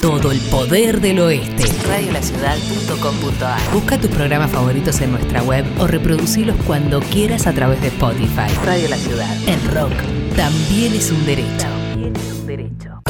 todo 0.00 0.32
el 0.32 0.40
poder 0.40 1.00
del 1.00 1.20
oeste. 1.20 1.64
Radiolaciudad.com.ar 1.86 3.60
Busca 3.72 3.98
tus 3.98 4.10
programas 4.10 4.50
favoritos 4.50 5.00
en 5.00 5.12
nuestra 5.12 5.42
web 5.42 5.64
o 5.78 5.86
reproducirlos 5.86 6.56
cuando 6.66 7.00
quieras 7.00 7.46
a 7.46 7.52
través 7.52 7.80
de 7.82 7.88
Spotify. 7.88 8.48
Radio 8.64 8.88
La 8.88 8.96
Ciudad. 8.96 9.36
El 9.46 9.62
rock 9.70 9.92
también 10.36 10.94
es 10.94 11.10
un 11.10 11.24
derecho. 11.26 11.48
También 11.58 12.16
es 12.16 12.32
un 12.32 12.46
derecho. 12.46 13.02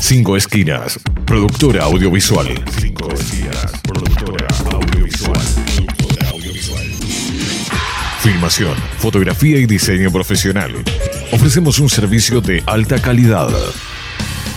Cinco 0.00 0.36
Esquinas, 0.36 0.98
productora 1.24 1.84
audiovisual. 1.84 2.48
Cinco 2.80 3.08
Esquinas, 3.12 3.72
productora 3.82 4.46
audiovisual. 4.72 5.40
Productora 5.76 6.28
audiovisual. 6.30 6.86
Filmación, 8.20 8.74
fotografía 8.98 9.58
y 9.58 9.66
diseño 9.66 10.10
profesional. 10.10 10.72
Ofrecemos 11.32 11.78
un 11.78 11.88
servicio 11.88 12.40
de 12.40 12.62
alta 12.66 12.98
calidad. 13.00 13.48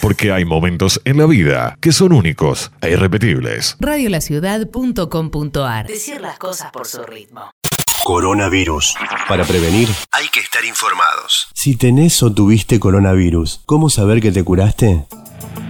Porque 0.00 0.32
hay 0.32 0.44
momentos 0.44 1.00
en 1.04 1.18
la 1.18 1.26
vida 1.26 1.76
que 1.80 1.92
son 1.92 2.12
únicos 2.12 2.70
e 2.80 2.90
irrepetibles. 2.92 3.76
Radiolaciudad.com.ar 3.80 5.86
Decir 5.86 6.20
las 6.20 6.38
cosas 6.38 6.70
por 6.72 6.86
su 6.86 7.02
ritmo. 7.02 7.50
Coronavirus. 8.04 8.94
Para 9.28 9.44
prevenir, 9.44 9.88
Hay 10.12 10.26
que 10.32 10.40
estar 10.40 10.64
informados. 10.64 11.48
si 11.54 11.76
tenés 11.76 12.22
o 12.22 12.32
tuviste 12.32 12.80
coronavirus, 12.80 13.60
¿cómo 13.66 13.90
saber 13.90 14.22
que 14.22 14.32
te 14.32 14.42
curaste? 14.42 15.04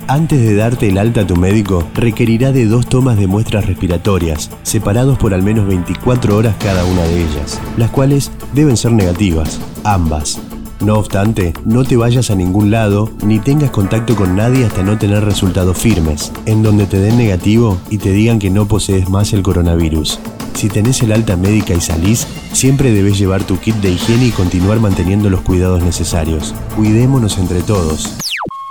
Antes 0.07 0.41
de 0.41 0.55
darte 0.55 0.89
el 0.89 0.99
alta 0.99 1.23
a 1.23 1.27
tu 1.27 1.37
médico, 1.37 1.89
requerirá 1.95 2.53
de 2.53 2.67
dos 2.67 2.89
tomas 2.89 3.17
de 3.17 3.27
muestras 3.27 3.67
respiratorias, 3.67 4.51
separados 4.63 5.19
por 5.19 5.35
al 5.35 5.43
menos 5.43 5.67
24 5.67 6.37
horas 6.37 6.55
cada 6.61 6.85
una 6.85 7.03
de 7.03 7.25
ellas, 7.25 7.61
las 7.77 7.91
cuales 7.91 8.31
deben 8.53 8.77
ser 8.77 8.93
negativas, 8.93 9.61
ambas. 9.85 10.41
No 10.81 10.95
obstante, 10.95 11.53
no 11.67 11.85
te 11.85 11.97
vayas 11.97 12.31
a 12.31 12.35
ningún 12.35 12.71
lado 12.71 13.11
ni 13.23 13.39
tengas 13.39 13.71
contacto 13.71 14.17
con 14.17 14.35
nadie 14.35 14.65
hasta 14.65 14.83
no 14.83 14.97
tener 14.97 15.23
resultados 15.23 15.77
firmes, 15.77 16.33
en 16.47 16.63
donde 16.63 16.87
te 16.87 16.99
den 16.99 17.19
negativo 17.19 17.79
y 17.91 17.99
te 17.99 18.13
digan 18.13 18.39
que 18.39 18.49
no 18.49 18.67
posees 18.67 19.11
más 19.11 19.35
el 19.35 19.43
coronavirus. 19.43 20.19
Si 20.55 20.69
tenés 20.69 21.03
el 21.03 21.13
alta 21.13 21.37
médica 21.37 21.75
y 21.75 21.83
salís, 21.83 22.27
siempre 22.53 22.93
debes 22.93 23.19
llevar 23.19 23.45
tu 23.45 23.59
kit 23.59 23.77
de 23.77 23.93
higiene 23.93 24.27
y 24.27 24.31
continuar 24.31 24.81
manteniendo 24.81 25.29
los 25.29 25.43
cuidados 25.43 25.83
necesarios. 25.83 26.55
Cuidémonos 26.77 27.37
entre 27.37 27.61
todos, 27.61 28.17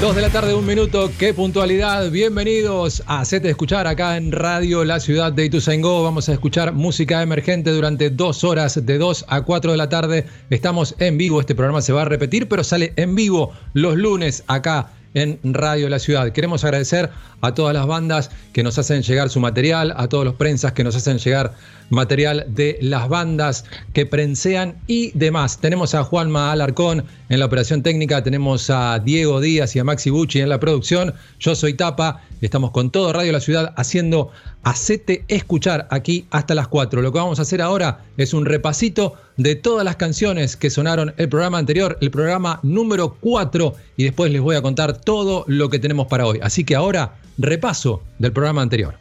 Dos 0.00 0.16
de 0.16 0.22
la 0.22 0.28
tarde, 0.28 0.54
un 0.54 0.66
minuto, 0.66 1.10
qué 1.18 1.32
puntualidad. 1.32 2.10
Bienvenidos 2.10 3.02
a 3.06 3.20
Hacete 3.20 3.48
Escuchar 3.48 3.86
acá 3.86 4.16
en 4.16 4.32
Radio 4.32 4.84
La 4.84 5.00
Ciudad 5.00 5.32
de 5.32 5.46
Ituzaingó. 5.46 6.02
Vamos 6.02 6.28
a 6.28 6.32
escuchar 6.32 6.72
música 6.72 7.22
emergente 7.22 7.70
durante 7.70 8.10
dos 8.10 8.44
horas, 8.44 8.84
de 8.84 8.98
2 8.98 9.24
a 9.28 9.42
4 9.42 9.70
de 9.70 9.78
la 9.78 9.88
tarde. 9.88 10.26
Estamos 10.50 10.94
en 10.98 11.16
vivo, 11.16 11.40
este 11.40 11.54
programa 11.54 11.80
se 11.80 11.92
va 11.92 12.02
a 12.02 12.06
repetir, 12.06 12.48
pero 12.48 12.64
sale 12.64 12.92
en 12.96 13.14
vivo 13.14 13.52
los 13.72 13.96
lunes 13.96 14.44
acá 14.46 14.90
en 15.14 15.38
Radio 15.42 15.88
La 15.88 15.98
Ciudad. 15.98 16.32
Queremos 16.32 16.64
agradecer 16.64 17.10
a 17.40 17.54
todas 17.54 17.72
las 17.72 17.86
bandas 17.86 18.30
que 18.52 18.62
nos 18.62 18.78
hacen 18.78 19.02
llegar 19.02 19.30
su 19.30 19.40
material, 19.40 19.94
a 19.96 20.08
todos 20.08 20.24
los 20.24 20.34
prensas 20.34 20.72
que 20.72 20.84
nos 20.84 20.96
hacen 20.96 21.18
llegar 21.18 21.54
material 21.90 22.44
de 22.48 22.78
las 22.80 23.08
bandas 23.08 23.64
que 23.92 24.06
prensean 24.06 24.76
y 24.86 25.10
demás. 25.16 25.58
Tenemos 25.58 25.94
a 25.94 26.04
Juanma 26.04 26.52
Alarcón 26.52 27.04
en 27.28 27.38
la 27.38 27.46
operación 27.46 27.82
técnica, 27.82 28.22
tenemos 28.22 28.70
a 28.70 28.98
Diego 28.98 29.40
Díaz 29.40 29.74
y 29.76 29.78
a 29.78 29.84
Maxi 29.84 30.10
Bucci 30.10 30.40
en 30.40 30.48
la 30.48 30.60
producción. 30.60 31.14
Yo 31.38 31.54
soy 31.54 31.74
Tapa, 31.74 32.22
estamos 32.40 32.70
con 32.70 32.90
todo 32.90 33.12
Radio 33.12 33.32
La 33.32 33.40
Ciudad 33.40 33.72
haciendo 33.76 34.30
Hacete 34.62 35.24
Escuchar 35.28 35.86
aquí 35.90 36.26
hasta 36.30 36.54
las 36.54 36.68
4. 36.68 37.02
Lo 37.02 37.12
que 37.12 37.18
vamos 37.18 37.38
a 37.38 37.42
hacer 37.42 37.60
ahora 37.60 38.04
es 38.16 38.34
un 38.34 38.46
repasito 38.46 39.14
de 39.36 39.56
todas 39.56 39.84
las 39.84 39.96
canciones 39.96 40.56
que 40.56 40.70
sonaron 40.70 41.12
el 41.16 41.28
programa 41.28 41.58
anterior, 41.58 41.98
el 42.00 42.10
programa 42.10 42.60
número 42.62 43.16
4, 43.20 43.74
y 43.96 44.04
después 44.04 44.32
les 44.32 44.40
voy 44.40 44.56
a 44.56 44.62
contar 44.62 45.00
todo 45.00 45.44
lo 45.46 45.68
que 45.68 45.78
tenemos 45.78 46.06
para 46.06 46.26
hoy. 46.26 46.40
Así 46.42 46.64
que 46.64 46.74
ahora, 46.74 47.16
repaso 47.38 48.02
del 48.18 48.32
programa 48.32 48.62
anterior. 48.62 48.94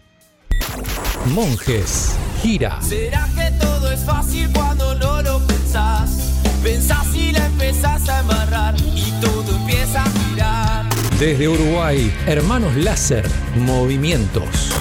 Monjes, 1.27 2.17
gira. 2.43 2.77
¿Será 2.81 3.27
que 3.35 3.51
todo 3.57 3.89
es 3.89 4.01
fácil 4.01 4.49
cuando 4.53 4.93
no 4.95 5.21
lo 5.21 5.39
pensás? 5.47 6.33
Pensás 6.61 7.07
y 7.15 7.31
la 7.31 7.45
empezás 7.45 8.07
a 8.09 8.19
embarrar 8.19 8.75
y 8.79 9.11
todo 9.21 9.55
empieza 9.55 10.03
a 10.03 10.11
girar. 10.11 10.85
Desde 11.19 11.47
Uruguay, 11.47 12.13
Hermanos 12.27 12.75
Láser, 12.75 13.25
Movimientos. 13.55 14.73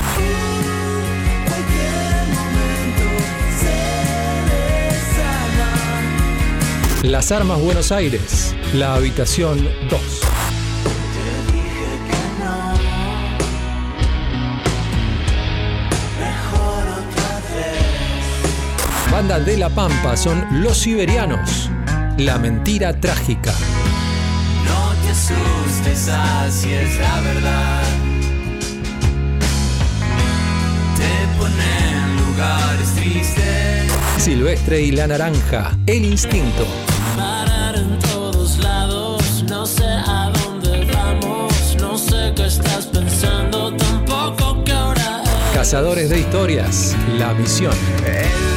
Las 7.02 7.32
Armas 7.32 7.60
Buenos 7.60 7.92
Aires, 7.92 8.54
la 8.74 8.94
habitación 8.94 9.68
2. 9.88 10.31
Banda 19.32 19.50
de 19.50 19.56
La 19.56 19.70
Pampa 19.70 20.14
son 20.14 20.44
Los 20.62 20.80
Siberianos, 20.80 21.70
La 22.18 22.38
Mentira 22.38 22.92
Trágica. 22.92 23.54
No 24.66 24.92
te 25.02 25.10
asustes, 25.10 26.08
así 26.08 26.74
es 26.74 26.98
la 26.98 27.20
verdad. 27.22 27.82
Te 30.98 31.38
pone 31.38 31.92
en 31.92 32.16
lugares 32.16 32.94
tristes. 32.94 33.90
Silvestre 34.18 34.82
y 34.82 34.90
la 34.90 35.06
Naranja, 35.06 35.78
El 35.86 36.04
Instinto. 36.04 36.66
Parar 37.16 37.76
en 37.76 37.98
todos 38.00 38.58
lados, 38.58 39.44
no 39.48 39.64
sé 39.64 39.86
a 39.86 40.30
dónde 40.42 40.86
vamos, 40.92 41.76
no 41.80 41.96
sé 41.96 42.34
qué 42.36 42.48
estás 42.48 42.84
pensando, 42.84 43.74
tampoco 43.76 44.62
qué 44.64 44.74
hora 44.74 45.22
es. 45.24 45.56
Cazadores 45.56 46.10
de 46.10 46.20
Historias, 46.20 46.94
La 47.16 47.32
Misión. 47.32 47.72
los 48.04 48.51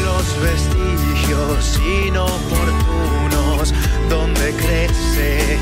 vestigios 0.46 1.80
inoportunos 2.08 3.74
donde 4.10 4.54
crece 4.54 5.58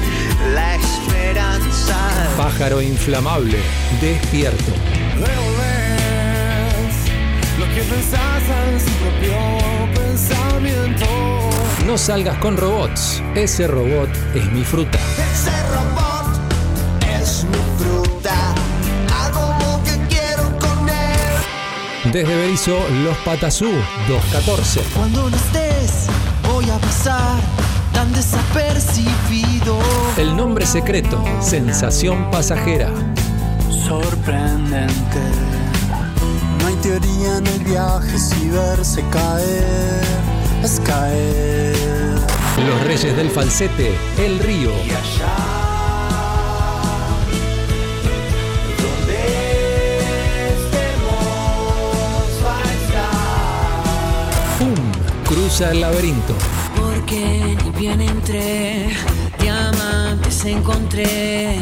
la 0.53 0.75
esperanza. 0.75 1.97
Pájaro 2.37 2.81
Inflamable, 2.81 3.59
Despierto. 4.01 4.73
Luego 5.15 5.45
ves 5.59 6.95
lo 7.59 7.65
que 7.73 7.81
pensás 7.81 8.43
en 8.67 8.79
su 8.79 8.91
propio 9.01 9.37
pensamiento. 10.01 11.05
No 11.85 11.97
salgas 11.97 12.37
con 12.39 12.57
robots, 12.57 13.21
ese 13.35 13.67
robot 13.67 14.09
es 14.35 14.51
mi 14.51 14.63
fruta. 14.63 14.99
Desde 22.13 22.35
Berizo, 22.35 22.77
Los 23.03 23.17
Patazú, 23.25 23.71
214. 24.07 24.81
Cuando 24.93 25.31
no 25.31 25.35
estés, 25.35 26.05
voy 26.47 26.69
a 26.69 26.77
pasar 26.77 27.39
tan 27.91 28.13
desapercibido. 28.13 29.79
El 30.15 30.37
nombre 30.37 30.67
secreto, 30.67 31.23
sensación 31.41 32.29
pasajera. 32.29 32.91
sorprendente. 33.87 34.93
No 36.59 36.67
hay 36.67 36.75
teoría 36.75 37.39
en 37.39 37.47
el 37.47 37.63
viaje 37.63 38.19
si 38.19 38.47
verse 38.47 39.03
caer 39.09 40.03
es 40.63 40.79
caer. 40.81 41.75
Los 42.67 42.83
reyes 42.83 43.17
del 43.17 43.31
falsete, 43.31 43.97
El 44.19 44.37
Río. 44.37 44.69
Y 44.85 44.91
allá 44.91 45.42
Cruza 55.55 55.69
el 55.69 55.81
laberinto. 55.81 56.33
Porque 56.75 57.55
ni 57.63 57.69
bien 57.79 58.01
entré, 58.01 58.87
diamantes 59.39 60.45
encontré. 60.45 61.59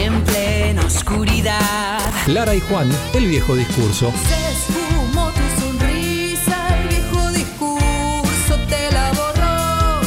En 0.00 0.22
plena 0.24 0.86
oscuridad. 0.86 2.00
Lara 2.28 2.54
y 2.54 2.60
Juan, 2.60 2.90
El 3.12 3.26
viejo 3.26 3.54
discurso. 3.54 4.10
Se 4.26 4.52
esfumó 4.52 5.30
tu 5.32 5.60
sonrisa, 5.60 6.78
el 6.80 6.88
viejo 6.88 7.30
discurso 7.32 8.54
te 8.70 8.90
la 8.90 9.12
borró. 9.12 10.00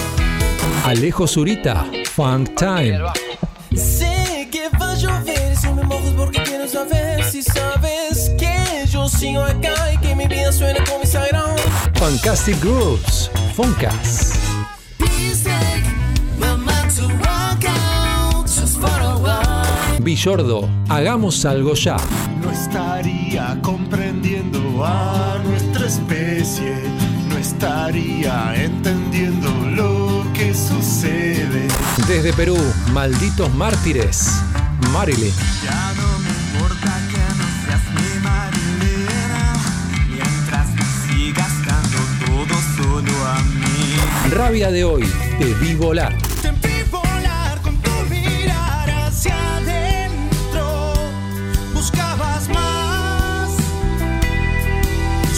Alejo 0.89 1.27
Zurita, 1.27 1.85
Funk 2.15 2.55
Time. 2.55 3.30
Sigo 9.21 9.43
acá 9.43 9.93
y 9.93 9.97
que 9.99 10.15
mi 10.15 10.25
vida 10.25 10.51
suena 10.51 10.83
como 10.85 11.01
Instagram. 11.01 11.55
Fantastic 11.93 12.59
Grooves, 12.59 13.29
while. 13.55 13.91
Villordo, 19.99 20.67
Hagamos 20.89 21.45
algo 21.45 21.75
ya. 21.75 21.97
no 22.41 22.49
estaría 22.49 23.59
comprendiendo 23.61 24.83
a 24.83 25.37
nuestra 25.43 25.85
especie, 25.85 26.81
no 27.29 27.37
estaría 27.37 28.55
entendiendo 28.55 29.49
lo 29.75 30.25
que 30.33 30.55
sucede. 30.55 31.67
Desde 32.07 32.33
Perú, 32.33 32.57
Malditos 32.91 33.53
Mártires, 33.53 34.41
Marilyn. 34.91 35.50
De 44.51 44.83
hoy, 44.83 45.03
Te 45.39 45.45
vi 45.45 45.75
volar. 45.75 46.13
Te 46.41 46.51
vi 46.51 46.83
volar 46.91 47.61
con 47.61 47.73
tu 47.77 47.89
mirar 48.09 48.89
hacia 48.89 49.33
adentro. 49.55 50.93
Buscabas 51.73 52.49
más, 52.49 53.49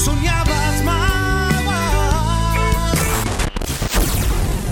soñabas 0.04 0.83
más. 0.83 1.54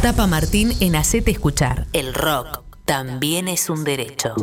Tapa 0.01 0.25
Martín 0.25 0.73
en 0.79 0.95
Hacete 0.95 1.29
Escuchar. 1.29 1.85
El 1.93 2.15
rock 2.15 2.63
también 2.85 3.47
es 3.47 3.69
un 3.69 3.83
derecho. 3.83 4.33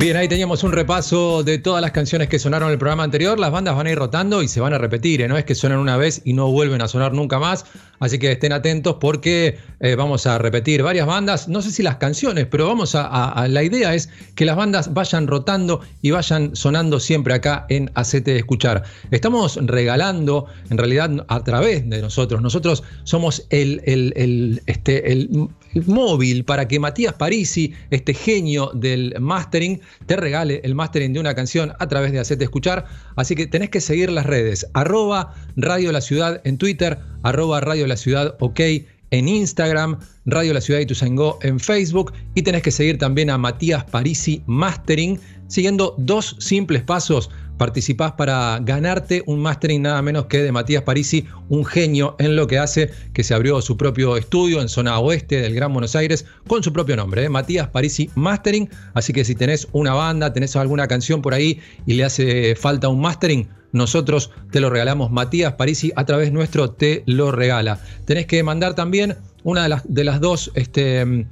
Bien, 0.00 0.16
ahí 0.16 0.28
teníamos 0.28 0.64
un 0.64 0.72
repaso 0.72 1.42
de 1.42 1.58
todas 1.58 1.82
las 1.82 1.90
canciones 1.90 2.28
que 2.28 2.38
sonaron 2.38 2.68
en 2.68 2.72
el 2.72 2.78
programa 2.78 3.04
anterior. 3.04 3.38
Las 3.38 3.50
bandas 3.52 3.76
van 3.76 3.86
a 3.86 3.90
ir 3.90 3.98
rotando 3.98 4.40
y 4.42 4.48
se 4.48 4.58
van 4.58 4.72
a 4.72 4.78
repetir, 4.78 5.20
¿eh? 5.20 5.28
no 5.28 5.36
es 5.36 5.44
que 5.44 5.54
suenan 5.54 5.78
una 5.78 5.98
vez 5.98 6.22
y 6.24 6.32
no 6.32 6.50
vuelven 6.50 6.80
a 6.80 6.88
sonar 6.88 7.12
nunca 7.12 7.38
más. 7.38 7.66
Así 7.98 8.18
que 8.18 8.32
estén 8.32 8.54
atentos 8.54 8.96
porque 8.98 9.58
eh, 9.80 9.96
vamos 9.96 10.26
a 10.26 10.38
repetir 10.38 10.82
varias 10.82 11.06
bandas. 11.06 11.48
No 11.48 11.60
sé 11.60 11.70
si 11.70 11.82
las 11.82 11.96
canciones, 11.96 12.46
pero 12.46 12.66
vamos 12.66 12.94
a, 12.94 13.46
La 13.48 13.62
idea 13.62 13.94
es 13.94 14.08
que 14.36 14.46
las 14.46 14.56
bandas 14.56 14.94
vayan 14.94 15.26
rotando 15.26 15.82
y 16.00 16.12
vayan 16.12 16.56
sonando 16.56 16.98
siempre 16.98 17.34
acá 17.34 17.66
en 17.68 17.90
Acete 17.94 18.30
de 18.32 18.38
Escuchar. 18.38 18.84
Estamos 19.10 19.58
regalando, 19.60 20.46
en 20.70 20.78
realidad, 20.78 21.10
a 21.28 21.44
través 21.44 21.86
de 21.90 22.00
nosotros. 22.00 22.40
Nosotros 22.40 22.82
somos 23.04 23.46
el, 23.50 23.82
el- 23.84 24.14
el, 24.16 24.62
este, 24.64 25.12
el 25.12 25.28
móvil 25.86 26.44
para 26.44 26.68
que 26.68 26.78
Matías 26.78 27.14
Parisi, 27.14 27.72
este 27.90 28.14
genio 28.14 28.70
del 28.74 29.14
mastering, 29.20 29.80
te 30.06 30.16
regale 30.16 30.60
el 30.64 30.74
mastering 30.74 31.12
de 31.12 31.20
una 31.20 31.34
canción 31.34 31.72
a 31.78 31.88
través 31.88 32.12
de 32.12 32.20
Hacete 32.20 32.44
Escuchar. 32.44 32.86
Así 33.16 33.34
que 33.34 33.46
tenés 33.46 33.70
que 33.70 33.80
seguir 33.80 34.10
las 34.10 34.26
redes. 34.26 34.66
Arroba 34.74 35.34
Radio 35.56 35.92
La 35.92 36.00
Ciudad 36.00 36.40
en 36.44 36.58
Twitter, 36.58 36.98
arroba 37.22 37.60
Radio 37.60 37.86
La 37.86 37.96
Ciudad 37.96 38.36
OK 38.40 38.60
en 39.12 39.28
Instagram, 39.28 39.98
Radio 40.24 40.54
La 40.54 40.60
Ciudad 40.60 40.80
y 40.80 40.86
Tuzangó 40.86 41.38
en 41.42 41.58
Facebook. 41.58 42.12
Y 42.34 42.42
tenés 42.42 42.62
que 42.62 42.70
seguir 42.70 42.98
también 42.98 43.30
a 43.30 43.38
Matías 43.38 43.84
Parisi 43.84 44.42
Mastering, 44.46 45.20
siguiendo 45.48 45.94
dos 45.98 46.36
simples 46.38 46.82
pasos 46.82 47.30
participás 47.60 48.12
para 48.12 48.58
ganarte 48.62 49.22
un 49.26 49.38
mastering 49.38 49.82
nada 49.82 50.00
menos 50.00 50.24
que 50.24 50.42
de 50.42 50.50
Matías 50.50 50.82
Parisi, 50.82 51.26
un 51.50 51.66
genio 51.66 52.16
en 52.18 52.34
lo 52.34 52.46
que 52.46 52.58
hace, 52.58 52.90
que 53.12 53.22
se 53.22 53.34
abrió 53.34 53.60
su 53.60 53.76
propio 53.76 54.16
estudio 54.16 54.62
en 54.62 54.70
zona 54.70 54.98
oeste 54.98 55.42
del 55.42 55.54
Gran 55.54 55.70
Buenos 55.70 55.94
Aires 55.94 56.24
con 56.46 56.62
su 56.62 56.72
propio 56.72 56.96
nombre, 56.96 57.22
¿eh? 57.22 57.28
Matías 57.28 57.68
Parisi 57.68 58.08
Mastering. 58.14 58.70
Así 58.94 59.12
que 59.12 59.26
si 59.26 59.34
tenés 59.34 59.68
una 59.72 59.92
banda, 59.92 60.32
tenés 60.32 60.56
alguna 60.56 60.88
canción 60.88 61.20
por 61.20 61.34
ahí 61.34 61.60
y 61.84 61.96
le 61.96 62.04
hace 62.04 62.54
falta 62.54 62.88
un 62.88 63.02
mastering, 63.02 63.46
nosotros 63.72 64.30
te 64.50 64.60
lo 64.60 64.70
regalamos. 64.70 65.10
Matías 65.10 65.52
Parisi 65.52 65.92
a 65.96 66.06
través 66.06 66.32
nuestro 66.32 66.70
te 66.70 67.02
lo 67.04 67.30
regala. 67.30 67.78
Tenés 68.06 68.24
que 68.24 68.42
mandar 68.42 68.74
también 68.74 69.18
una 69.44 69.64
de 69.64 69.68
las, 69.68 69.82
de 69.86 70.04
las 70.04 70.22
dos, 70.22 70.50
este, 70.54 71.26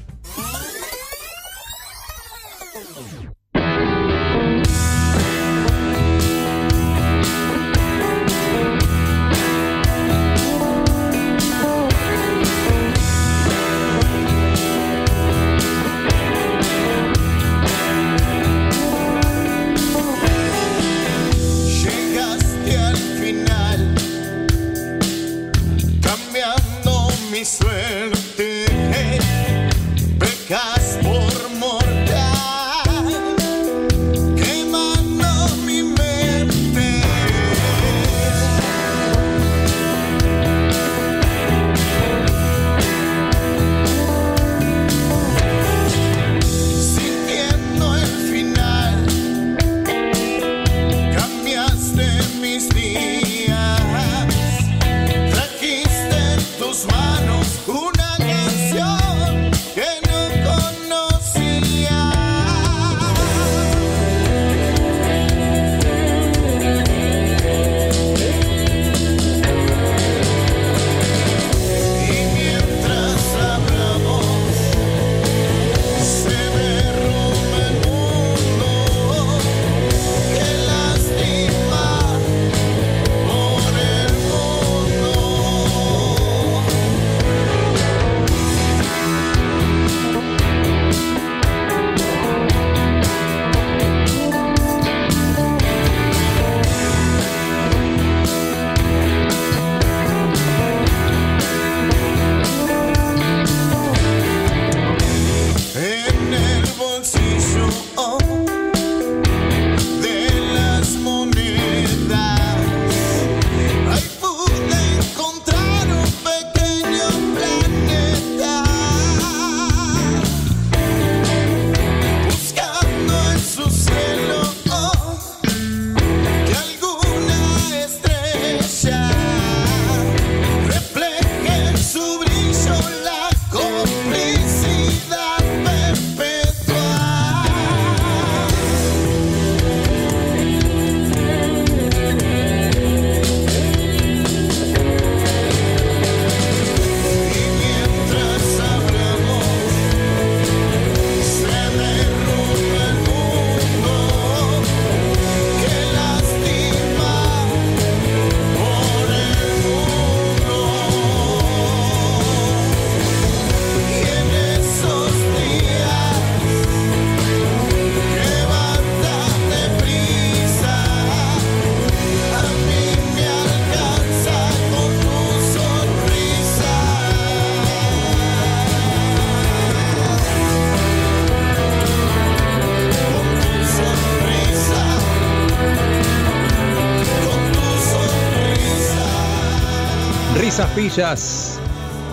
Esas 190.78 191.58
pillas. 191.58 191.61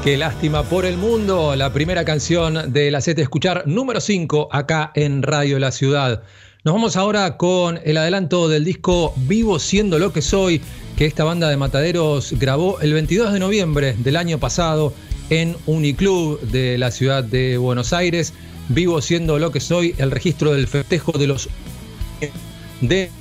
Qué 0.03 0.17
lástima 0.17 0.63
por 0.63 0.85
el 0.85 0.97
mundo. 0.97 1.55
La 1.55 1.71
primera 1.71 2.03
canción 2.03 2.73
de 2.73 2.89
la 2.91 3.01
set 3.01 3.19
escuchar 3.19 3.63
número 3.67 3.99
5 4.01 4.49
acá 4.51 4.91
en 4.95 5.21
Radio 5.23 5.59
La 5.59 5.71
Ciudad. 5.71 6.23
Nos 6.63 6.73
vamos 6.73 6.95
ahora 6.95 7.37
con 7.37 7.79
el 7.83 7.97
adelanto 7.97 8.47
del 8.47 8.63
disco 8.63 9.13
Vivo 9.17 9.59
siendo 9.59 9.99
lo 9.99 10.11
que 10.11 10.21
soy, 10.21 10.61
que 10.97 11.05
esta 11.05 11.23
banda 11.23 11.49
de 11.49 11.57
mataderos 11.57 12.33
grabó 12.39 12.79
el 12.81 12.93
22 12.93 13.33
de 13.33 13.39
noviembre 13.39 13.95
del 13.99 14.15
año 14.15 14.39
pasado 14.39 14.93
en 15.29 15.55
Uniclub 15.67 16.39
de 16.41 16.77
la 16.77 16.91
ciudad 16.91 17.23
de 17.23 17.57
Buenos 17.57 17.93
Aires. 17.93 18.33
Vivo 18.69 19.01
siendo 19.01 19.37
lo 19.37 19.51
que 19.51 19.59
soy, 19.59 19.93
el 19.97 20.11
registro 20.11 20.53
del 20.53 20.67
festejo 20.67 21.11
de 21.11 21.27
los 21.27 21.49
de 22.81 23.11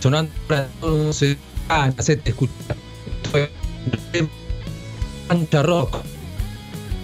sonando 0.00 0.32
para 0.46 0.66
todos 0.80 1.22
acá 1.22 1.86
en 1.86 1.94
la 1.96 2.02
set 2.02 2.26
escuchar. 2.28 2.76
Mancha 5.28 5.62
Rock, 5.62 5.98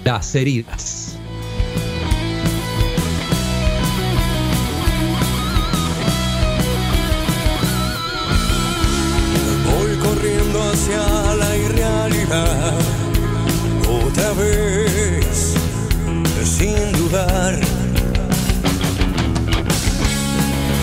las 0.04 0.34
heridas. 0.36 1.16
Voy 9.66 9.96
corriendo 9.96 10.62
hacia 10.70 11.34
la 11.34 11.56
irrealidad, 11.56 12.74
otra 13.88 14.32
vez, 14.34 15.54
sin 16.44 16.92
dudar. 16.92 17.58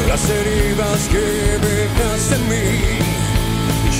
Las 0.08 0.30
heridas 0.30 1.08
que 1.10 1.26
dejas 1.68 2.32
en 2.34 2.50
mí, 2.50 2.80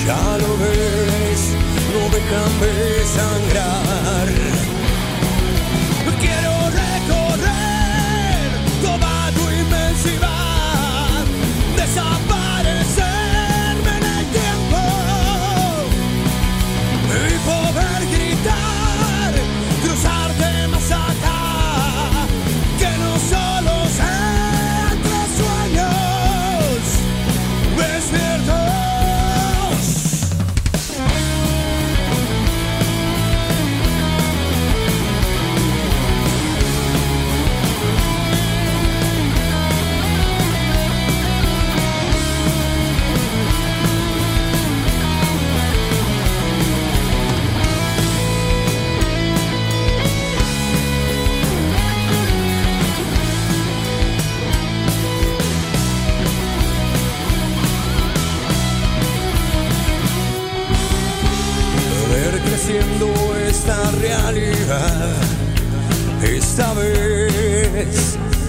ya 0.06 0.38
lo 0.38 0.58
ves, 0.58 1.59
no 1.92 2.08
dejan 2.08 2.60
de 2.60 2.74
sangrar. 3.16 4.28
Quiero 6.20 6.52
recorrer 6.82 8.48
toda 8.82 9.12
tu 9.34 9.44
inmensidad, 9.50 11.24
desaparecerme 11.76 12.39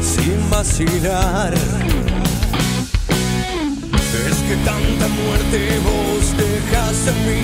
sin 0.01 0.49
vacilar. 0.49 1.53
Es 4.29 4.37
que 4.47 4.55
tanta 4.65 5.07
muerte 5.07 5.79
vos 5.83 6.23
dejas 6.37 7.07
en 7.07 7.17
mí 7.27 7.43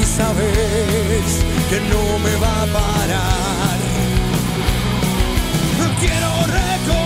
y 0.00 0.04
sabes 0.04 1.26
que 1.70 1.78
no 1.92 2.18
me 2.24 2.34
va 2.36 2.62
a 2.62 2.66
parar. 2.66 3.78
Quiero 6.00 6.30
recorrer 6.46 7.05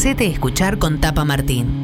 Hacete 0.00 0.28
escuchar 0.28 0.78
con 0.78 0.98
Tapa 0.98 1.26
Martín. 1.26 1.79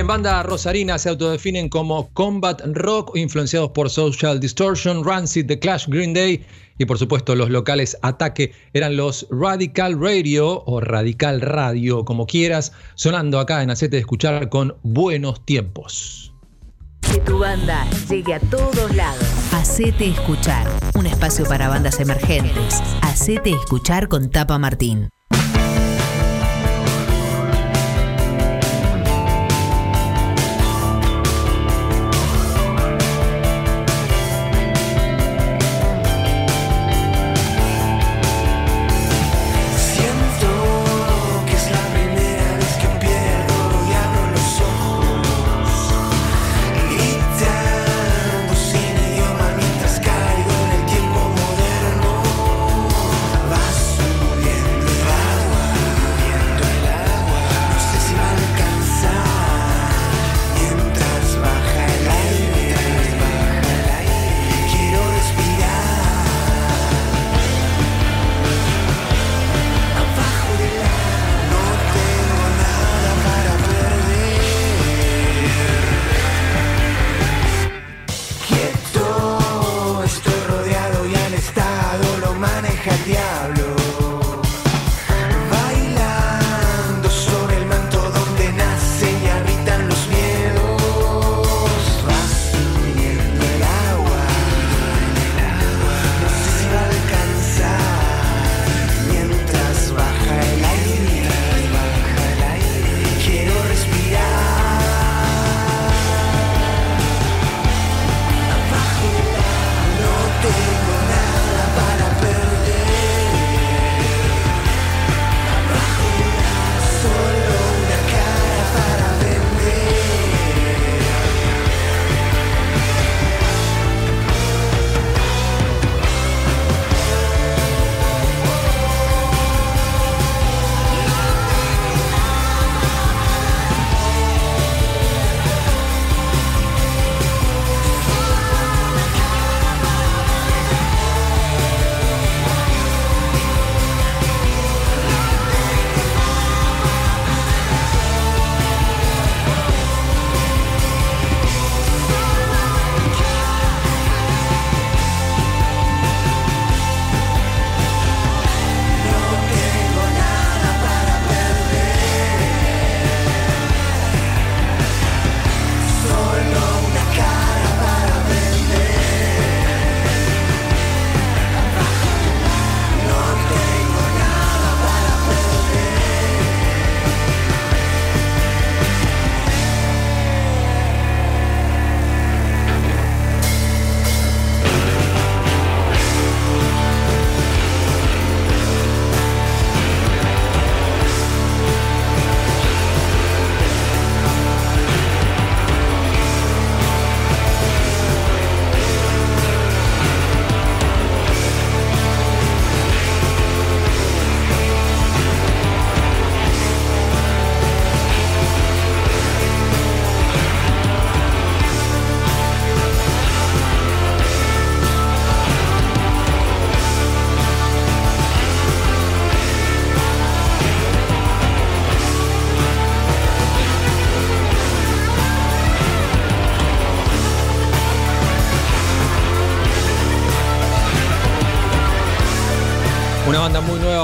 Bien, 0.00 0.06
banda 0.06 0.42
rosarina 0.42 0.98
se 0.98 1.10
autodefinen 1.10 1.68
como 1.68 2.08
combat 2.14 2.62
rock, 2.72 3.14
influenciados 3.18 3.72
por 3.72 3.90
Social 3.90 4.40
Distortion, 4.40 5.04
Rancid, 5.04 5.44
The 5.44 5.58
Clash, 5.58 5.88
Green 5.88 6.14
Day 6.14 6.42
y 6.78 6.86
por 6.86 6.98
supuesto 6.98 7.34
los 7.34 7.50
locales 7.50 7.98
Ataque 8.00 8.54
eran 8.72 8.96
los 8.96 9.26
Radical 9.30 10.00
Radio 10.00 10.64
o 10.64 10.80
Radical 10.80 11.42
Radio, 11.42 12.06
como 12.06 12.24
quieras, 12.24 12.72
sonando 12.94 13.38
acá 13.38 13.62
en 13.62 13.68
Hacete 13.68 13.96
de 13.96 14.00
Escuchar 14.00 14.48
con 14.48 14.74
buenos 14.82 15.44
tiempos. 15.44 16.32
Que 17.02 17.18
tu 17.20 17.38
banda 17.38 17.86
llegue 18.08 18.32
a 18.32 18.40
todos 18.40 18.96
lados. 18.96 19.22
Hacete 19.52 20.08
escuchar. 20.08 20.66
Un 20.94 21.04
espacio 21.04 21.44
para 21.44 21.68
bandas 21.68 22.00
emergentes. 22.00 22.82
Hacete 23.02 23.50
escuchar 23.50 24.08
con 24.08 24.30
Tapa 24.30 24.58
Martín. 24.58 25.10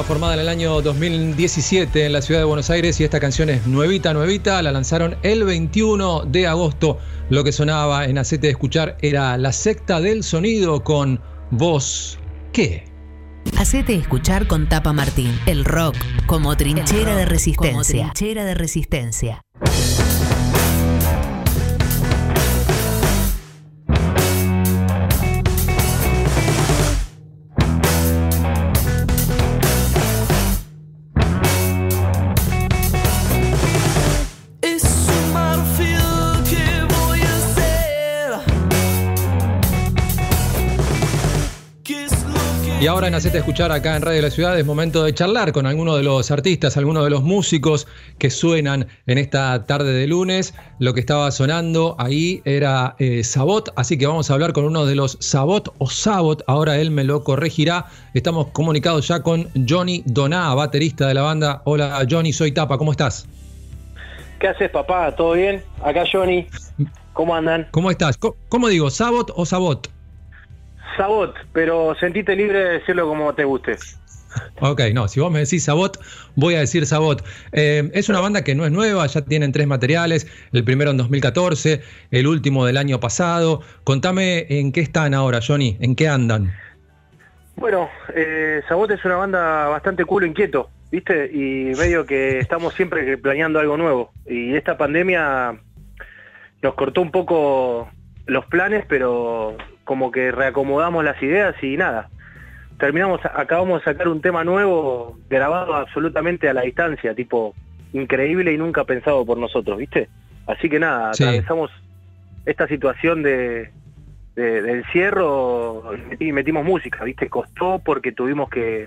Formada 0.03 0.35
en 0.35 0.41
el 0.41 0.49
año 0.49 0.81
2017 0.83 2.07
en 2.07 2.13
la 2.13 2.23
ciudad 2.23 2.41
de 2.41 2.45
Buenos 2.45 2.71
Aires 2.71 3.01
y 3.01 3.05
esta 3.05 3.21
canción 3.21 3.49
es 3.51 3.67
nuevita, 3.67 4.13
nuevita. 4.13 4.61
La 4.63 4.73
lanzaron 4.73 5.17
el 5.23 5.45
21 5.45 6.25
de 6.27 6.47
agosto. 6.47 6.99
Lo 7.31 7.45
que 7.45 7.53
sonaba 7.53 8.05
en 8.05 8.19
Acete 8.19 8.47
de 8.49 8.53
Escuchar 8.53 8.97
era 9.01 9.37
La 9.39 9.53
Secta 9.53 10.01
del 10.01 10.23
Sonido 10.23 10.83
con 10.85 11.21
Voz. 11.51 12.19
¿Qué? 12.53 12.85
Hacete 13.59 13.95
escuchar 13.95 14.47
con 14.47 14.69
Tapa 14.69 14.93
Martín. 14.93 15.39
El 15.47 15.65
rock 15.65 15.97
como 16.27 16.57
trinchera 16.57 17.17
de 17.17 17.25
resistencia. 17.25 17.73
Como 17.73 17.85
trinchera 17.85 18.45
de 18.45 18.55
resistencia. 18.55 19.46
Ahora 42.97 43.09
en 43.09 43.15
Hacete 43.15 43.37
Escuchar 43.37 43.71
acá 43.73 43.95
en 43.95 44.01
Radio 44.01 44.23
La 44.23 44.31
Ciudad 44.31 44.59
es 44.59 44.65
momento 44.65 45.05
de 45.05 45.13
charlar 45.13 45.53
con 45.53 45.67
algunos 45.67 45.99
de 45.99 46.03
los 46.03 46.31
artistas, 46.31 46.79
algunos 46.79 47.05
de 47.05 47.11
los 47.11 47.23
músicos 47.23 47.87
que 48.17 48.31
suenan 48.31 48.87
en 49.07 49.19
esta 49.19 49.67
tarde 49.67 49.93
de 49.93 50.07
lunes. 50.07 50.55
Lo 50.79 50.95
que 50.95 51.01
estaba 51.01 51.31
sonando 51.31 51.95
ahí 51.99 52.41
era 52.47 52.97
eh, 52.99 53.23
Sabot, 53.23 53.71
así 53.77 53.99
que 53.99 54.07
vamos 54.07 54.31
a 54.31 54.33
hablar 54.33 54.55
con 54.55 54.65
uno 54.65 54.87
de 54.87 54.95
los 54.95 55.19
Sabot 55.21 55.75
o 55.77 55.91
Sabot, 55.91 56.43
ahora 56.47 56.79
él 56.79 56.91
me 56.91 57.05
lo 57.05 57.23
corregirá. 57.23 57.85
Estamos 58.15 58.47
comunicados 58.53 59.07
ya 59.09 59.23
con 59.23 59.47
Johnny 59.69 60.03
Doná, 60.07 60.55
baterista 60.55 61.07
de 61.07 61.13
la 61.13 61.21
banda. 61.21 61.61
Hola 61.65 62.03
Johnny, 62.11 62.33
soy 62.33 62.53
Tapa, 62.53 62.79
¿cómo 62.79 62.93
estás? 62.93 63.29
¿Qué 64.41 64.49
haces, 64.49 64.71
papá? 64.71 65.15
¿Todo 65.15 65.33
bien? 65.33 65.63
Acá 65.85 66.05
Johnny. 66.11 66.47
¿Cómo 67.13 67.35
andan? 67.35 67.69
¿Cómo 67.73 67.91
estás? 67.91 68.17
¿Cómo 68.49 68.69
digo? 68.69 68.89
¿Sabot 68.89 69.31
o 69.37 69.45
Sabot? 69.45 69.91
Sabot, 70.97 71.35
pero 71.53 71.95
sentite 71.99 72.35
libre 72.35 72.59
de 72.59 72.73
decirlo 72.79 73.09
como 73.09 73.35
te 73.35 73.45
guste. 73.45 73.77
Ok, 74.61 74.81
no, 74.93 75.09
si 75.09 75.21
vos 75.21 75.31
me 75.31 75.41
decís 75.41 75.65
Sabot, 75.65 75.99
voy 76.35 76.55
a 76.55 76.61
decir 76.61 76.87
Sabot. 76.87 77.25
Eh, 77.53 77.91
es 77.95 78.09
una 78.09 78.21
banda 78.21 78.43
que 78.43 78.55
no 78.55 78.65
es 78.65 78.73
nueva, 78.73 79.07
ya 79.07 79.23
tienen 79.23 79.53
tres 79.53 79.67
materiales, 79.67 80.27
el 80.53 80.65
primero 80.65 80.91
en 80.91 80.97
2014, 80.97 81.83
el 82.11 82.27
último 82.27 82.67
del 82.67 82.77
año 82.77 83.01
pasado. 83.01 83.63
Contame 83.85 84.47
en 84.49 84.73
qué 84.73 84.81
están 84.81 85.15
ahora, 85.15 85.41
Johnny, 85.47 85.77
en 85.81 85.95
qué 85.95 86.09
andan. 86.09 86.53
Bueno, 87.57 87.89
eh, 88.15 88.63
Sabot 88.69 88.91
es 88.91 89.05
una 89.05 89.17
banda 89.17 89.69
bastante 89.69 90.05
culo 90.05 90.27
inquieto, 90.27 90.69
¿viste? 90.91 91.31
Y 91.33 91.75
medio 91.77 92.05
que 92.05 92.39
estamos 92.39 92.75
siempre 92.75 93.17
planeando 93.17 93.59
algo 93.59 93.77
nuevo. 93.77 94.13
Y 94.27 94.55
esta 94.55 94.77
pandemia 94.77 95.59
nos 96.63 96.75
cortó 96.75 97.01
un 97.01 97.11
poco 97.11 97.89
los 98.27 98.45
planes, 98.47 98.85
pero 98.89 99.57
como 99.87 100.11
que 100.11 100.31
reacomodamos 100.33 101.03
las 101.05 101.22
ideas 101.22 101.55
y 101.62 101.79
nada. 101.79 102.09
Terminamos, 102.79 103.20
acabamos 103.25 103.79
de 103.81 103.85
sacar 103.92 104.09
un 104.09 104.20
tema 104.20 104.44
nuevo 104.44 105.16
grabado 105.31 105.75
absolutamente 105.77 106.51
a 106.51 106.53
la 106.53 106.61
distancia, 106.62 107.14
tipo 107.14 107.55
increíble 107.94 108.53
y 108.53 108.59
nunca 108.59 108.85
pensado 108.85 109.25
por 109.25 109.38
nosotros, 109.38 109.79
¿viste? 109.79 110.09
Así 110.46 110.68
que 110.68 110.79
nada, 110.79 111.14
Sí. 111.14 111.22
atravesamos 111.22 111.70
esta 112.44 112.66
situación 112.68 113.22
de, 113.22 113.70
de, 114.35 114.61
de 114.61 114.72
encierro 114.72 115.92
y 116.18 116.33
metimos 116.33 116.64
música, 116.66 117.03
¿viste? 117.05 117.29
Costó 117.31 117.79
porque 117.83 118.12
tuvimos 118.12 118.51
que 118.51 118.87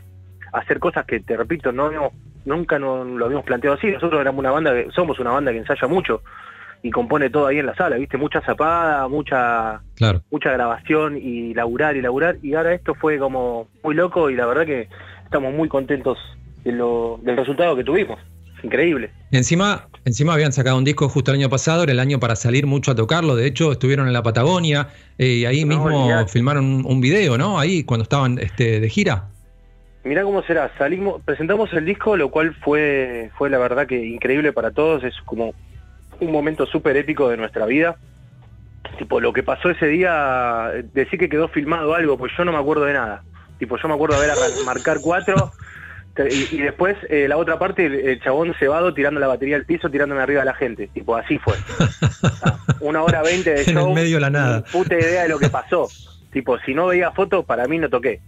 hacer 0.53 0.79
cosas 0.79 1.05
que, 1.05 1.21
te 1.21 1.35
repito, 1.37 1.71
no 1.71 1.85
habíamos- 1.85 2.11
nunca 2.45 2.77
no 2.77 3.03
lo 3.05 3.25
habíamos 3.25 3.45
planteado 3.45 3.77
así. 3.77 3.87
Nosotros 3.91 4.19
éramos 4.21 4.39
una 4.39 4.51
banda, 4.51 4.73
que, 4.73 4.91
somos 4.91 5.17
una 5.19 5.31
banda 5.31 5.51
que 5.51 5.59
ensaya 5.59 5.87
mucho 5.87 6.21
y 6.81 6.91
compone 6.91 7.29
todo 7.29 7.47
ahí 7.47 7.59
en 7.59 7.65
la 7.65 7.75
sala, 7.75 7.97
¿viste? 7.97 8.17
Mucha 8.17 8.41
zapada, 8.41 9.07
mucha 9.07 9.81
Claro. 9.95 10.21
mucha 10.31 10.51
grabación 10.51 11.17
y 11.17 11.53
laburar 11.53 11.97
y 11.97 12.01
laburar 12.01 12.37
y 12.41 12.53
ahora 12.53 12.73
esto 12.73 12.95
fue 12.95 13.17
como 13.19 13.67
muy 13.83 13.95
loco 13.95 14.29
y 14.29 14.35
la 14.35 14.45
verdad 14.45 14.65
que 14.65 14.87
estamos 15.25 15.53
muy 15.53 15.67
contentos 15.67 16.17
de 16.63 16.71
lo- 16.71 17.19
del 17.23 17.35
resultado 17.37 17.75
que 17.75 17.83
tuvimos. 17.83 18.17
Increíble. 18.63 19.11
Encima, 19.31 19.87
encima 20.05 20.33
habían 20.33 20.51
sacado 20.51 20.77
un 20.77 20.83
disco 20.83 21.07
justo 21.07 21.31
el 21.31 21.37
año 21.37 21.49
pasado, 21.49 21.83
era 21.83 21.91
el 21.93 21.99
año 21.99 22.19
para 22.19 22.35
salir 22.35 22.65
mucho 22.65 22.91
a 22.91 22.95
tocarlo. 22.95 23.35
De 23.35 23.45
hecho, 23.45 23.71
estuvieron 23.71 24.07
en 24.07 24.13
la 24.13 24.23
Patagonia 24.23 24.87
eh, 25.17 25.27
y 25.27 25.45
ahí 25.45 25.63
No, 25.63 25.75
mismo 25.77 26.27
filmaron 26.27 26.65
un, 26.65 26.85
un 26.85 26.99
video, 27.01 27.37
¿no? 27.37 27.59
Ahí 27.59 27.83
cuando 27.83 28.03
estaban 28.03 28.37
este, 28.39 28.79
de 28.79 28.89
gira. 28.89 29.29
Mirá 30.03 30.23
cómo 30.23 30.41
será, 30.43 30.71
salimos, 30.77 31.21
presentamos 31.23 31.71
el 31.73 31.85
disco, 31.85 32.15
lo 32.17 32.29
cual 32.31 32.55
fue, 32.63 33.31
fue 33.37 33.49
la 33.49 33.57
verdad 33.59 33.85
que 33.85 34.03
increíble 34.05 34.51
para 34.53 34.71
todos, 34.71 35.03
es 35.03 35.13
como 35.25 35.53
un 36.19 36.31
momento 36.31 36.65
súper 36.65 36.97
épico 36.97 37.29
de 37.29 37.37
nuestra 37.37 37.65
vida. 37.65 37.97
Tipo, 38.97 39.19
lo 39.19 39.31
que 39.33 39.43
pasó 39.43 39.69
ese 39.69 39.87
día, 39.87 40.71
decir 40.93 41.19
que 41.19 41.29
quedó 41.29 41.47
filmado 41.47 41.93
algo, 41.93 42.17
pues 42.17 42.31
yo 42.37 42.43
no 42.45 42.51
me 42.51 42.57
acuerdo 42.57 42.85
de 42.85 42.93
nada. 42.93 43.23
Tipo, 43.57 43.77
yo 43.77 43.87
me 43.87 43.93
acuerdo 43.93 44.19
de 44.19 44.27
ver 44.27 44.31
a 44.31 44.35
marcar 44.65 44.97
cuatro 45.01 45.51
y, 46.29 46.57
y 46.57 46.61
después 46.61 46.97
eh, 47.09 47.27
la 47.29 47.37
otra 47.37 47.57
parte, 47.57 47.85
el, 47.85 47.93
el 47.95 48.21
chabón 48.21 48.53
cebado 48.59 48.93
tirando 48.93 49.21
la 49.21 49.27
batería 49.27 49.55
al 49.55 49.63
piso, 49.65 49.89
tirándome 49.89 50.21
arriba 50.21 50.41
a 50.41 50.45
la 50.45 50.53
gente. 50.53 50.87
Tipo, 50.87 51.15
así 51.15 51.37
fue. 51.37 51.53
Ah, 52.41 52.57
Una 52.81 53.01
hora 53.03 53.21
veinte 53.21 53.49
de 53.53 53.61
En 53.63 53.69
el 53.69 53.75
show. 53.75 53.93
medio 53.93 54.15
de 54.17 54.21
la 54.21 54.29
nada. 54.29 54.63
Puta 54.71 54.95
idea 54.95 55.23
de 55.23 55.29
lo 55.29 55.39
que 55.39 55.49
pasó. 55.49 55.87
tipo, 56.31 56.57
si 56.59 56.73
no 56.73 56.87
veía 56.87 57.11
fotos, 57.11 57.45
para 57.45 57.65
mí 57.67 57.77
no 57.77 57.89
toqué. 57.89 58.19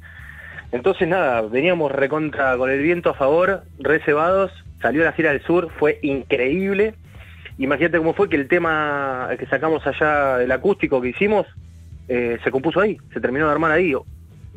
Entonces 0.71 1.07
nada, 1.07 1.41
veníamos 1.41 1.91
recontra 1.91 2.55
con 2.57 2.69
el 2.69 2.81
viento 2.81 3.09
a 3.09 3.13
favor, 3.13 3.63
reservados, 3.79 4.51
salió 4.81 5.03
la 5.03 5.11
gira 5.11 5.31
del 5.31 5.43
sur, 5.43 5.69
fue 5.77 5.99
increíble. 6.01 6.95
Imagínate 7.63 7.97
cómo 7.99 8.13
fue 8.13 8.27
que 8.27 8.35
el 8.37 8.47
tema 8.47 9.29
que 9.37 9.45
sacamos 9.45 9.85
allá, 9.85 10.41
el 10.41 10.51
acústico 10.51 10.99
que 11.01 11.09
hicimos, 11.09 11.45
eh, 12.07 12.37
se 12.43 12.51
compuso 12.51 12.79
ahí, 12.81 12.97
se 13.13 13.21
terminó 13.21 13.45
de 13.45 13.51
armar 13.51 13.71
ahí, 13.71 13.93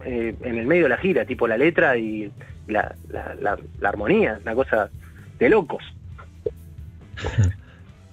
eh, 0.04 0.34
en 0.42 0.58
el 0.58 0.66
medio 0.66 0.84
de 0.84 0.88
la 0.88 0.96
gira, 0.96 1.24
tipo 1.24 1.46
la 1.46 1.58
letra 1.58 1.96
y 1.98 2.32
la, 2.66 2.94
la- 3.10 3.34
la- 3.40 3.58
la 3.80 3.88
armonía, 3.88 4.38
una 4.42 4.54
cosa 4.54 4.88
de 5.38 5.48
locos. 5.48 5.82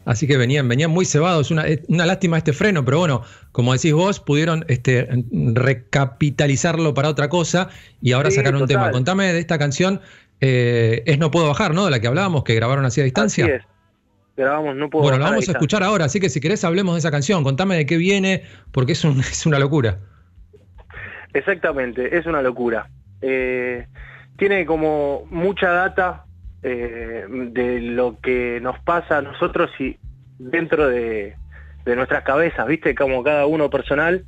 Así 0.03 0.27
que 0.27 0.35
venían, 0.35 0.67
venían 0.67 0.89
muy 0.91 1.05
cebados. 1.05 1.51
Una, 1.51 1.63
una 1.87 2.05
lástima 2.05 2.37
este 2.37 2.53
freno, 2.53 2.83
pero 2.83 2.99
bueno, 2.99 3.21
como 3.51 3.71
decís 3.73 3.93
vos, 3.93 4.19
pudieron 4.19 4.65
este, 4.67 5.07
recapitalizarlo 5.53 6.93
para 6.93 7.07
otra 7.09 7.29
cosa 7.29 7.69
y 8.01 8.11
ahora 8.13 8.29
Sí, 8.31 8.37
sacaron 8.37 8.63
un 8.63 8.67
tema. 8.67 8.91
Contame 8.91 9.31
de 9.31 9.39
esta 9.39 9.59
canción, 9.59 10.01
eh, 10.41 11.03
es 11.05 11.19
No 11.19 11.29
Puedo 11.29 11.47
Bajar, 11.47 11.73
¿no? 11.75 11.85
De 11.85 11.91
la 11.91 11.99
que 11.99 12.07
hablábamos, 12.07 12.43
que 12.43 12.55
grabaron 12.55 12.83
así 12.85 12.99
a 12.99 13.03
distancia. 13.03 13.45
Así 13.45 13.53
es. 13.53 13.63
Grabamos, 14.37 14.75
no 14.75 14.89
puedo 14.89 15.03
Bueno, 15.03 15.17
la 15.19 15.25
vamos 15.31 15.47
a 15.49 15.51
escuchar 15.51 15.83
ahora, 15.83 16.05
así 16.05 16.19
que 16.19 16.29
si 16.29 16.39
querés 16.39 16.63
hablemos 16.63 16.95
de 16.95 16.99
esa 16.99 17.11
canción. 17.11 17.43
Contame 17.43 17.75
de 17.75 17.85
qué 17.85 17.97
viene, 17.97 18.43
porque 18.71 18.93
es, 18.93 19.03
un- 19.03 19.19
es 19.19 19.45
una 19.45 19.59
locura. 19.59 19.99
Exactamente, 21.33 22.17
es 22.17 22.25
una 22.25 22.41
locura. 22.41 22.87
Eh, 23.21 23.85
tiene 24.37 24.65
como 24.65 25.25
mucha 25.29 25.71
data 25.71 26.25
eh, 26.63 27.25
de 27.29 27.81
lo 27.81 28.19
que 28.21 28.59
nos 28.61 28.79
pasa 28.79 29.19
a 29.19 29.21
nosotros 29.21 29.69
y 29.79 29.97
dentro 30.39 30.87
de, 30.87 31.35
de 31.85 31.95
nuestras 31.95 32.23
cabezas, 32.23 32.67
¿viste? 32.67 32.95
Como 32.95 33.23
cada 33.23 33.45
uno 33.45 33.69
personal 33.69 34.25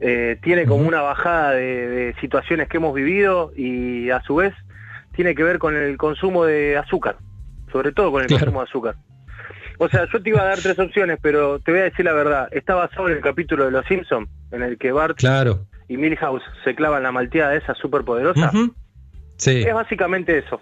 eh, 0.00 0.36
tiene 0.42 0.66
como 0.66 0.86
una 0.86 1.00
bajada 1.00 1.52
de, 1.52 1.88
de 1.88 2.14
situaciones 2.20 2.68
que 2.68 2.78
hemos 2.78 2.94
vivido 2.94 3.52
y 3.56 4.10
a 4.10 4.20
su 4.22 4.36
vez 4.36 4.52
tiene 5.14 5.34
que 5.34 5.44
ver 5.44 5.58
con 5.58 5.76
el 5.76 5.96
consumo 5.96 6.44
de 6.44 6.76
azúcar, 6.76 7.16
sobre 7.70 7.92
todo 7.92 8.10
con 8.10 8.22
el 8.22 8.26
Claro. 8.28 8.46
consumo 8.46 8.60
de 8.60 8.68
azúcar. 8.68 8.94
O 9.78 9.88
sea, 9.88 10.06
yo 10.12 10.22
te 10.22 10.28
iba 10.30 10.40
a 10.40 10.44
dar 10.44 10.58
tres 10.58 10.78
opciones, 10.78 11.18
pero 11.22 11.58
te 11.60 11.70
voy 11.72 11.80
a 11.80 11.84
decir 11.84 12.04
la 12.04 12.12
verdad. 12.12 12.48
Está 12.52 12.74
basado 12.74 13.08
en 13.08 13.16
el 13.16 13.22
capítulo 13.22 13.64
de 13.64 13.70
Los 13.72 13.84
Simpsons, 13.86 14.28
en 14.50 14.62
el 14.62 14.78
que 14.78 14.92
Bart 14.92 15.16
Claro. 15.18 15.66
y 15.88 15.96
Milhouse 15.96 16.42
se 16.64 16.74
clavan 16.74 17.02
la 17.02 17.12
malteada 17.12 17.54
esa 17.56 17.74
súper 17.74 18.02
poderosa. 18.02 18.50
Sí, 19.36 19.62
Es 19.66 19.74
básicamente 19.74 20.38
eso. 20.38 20.60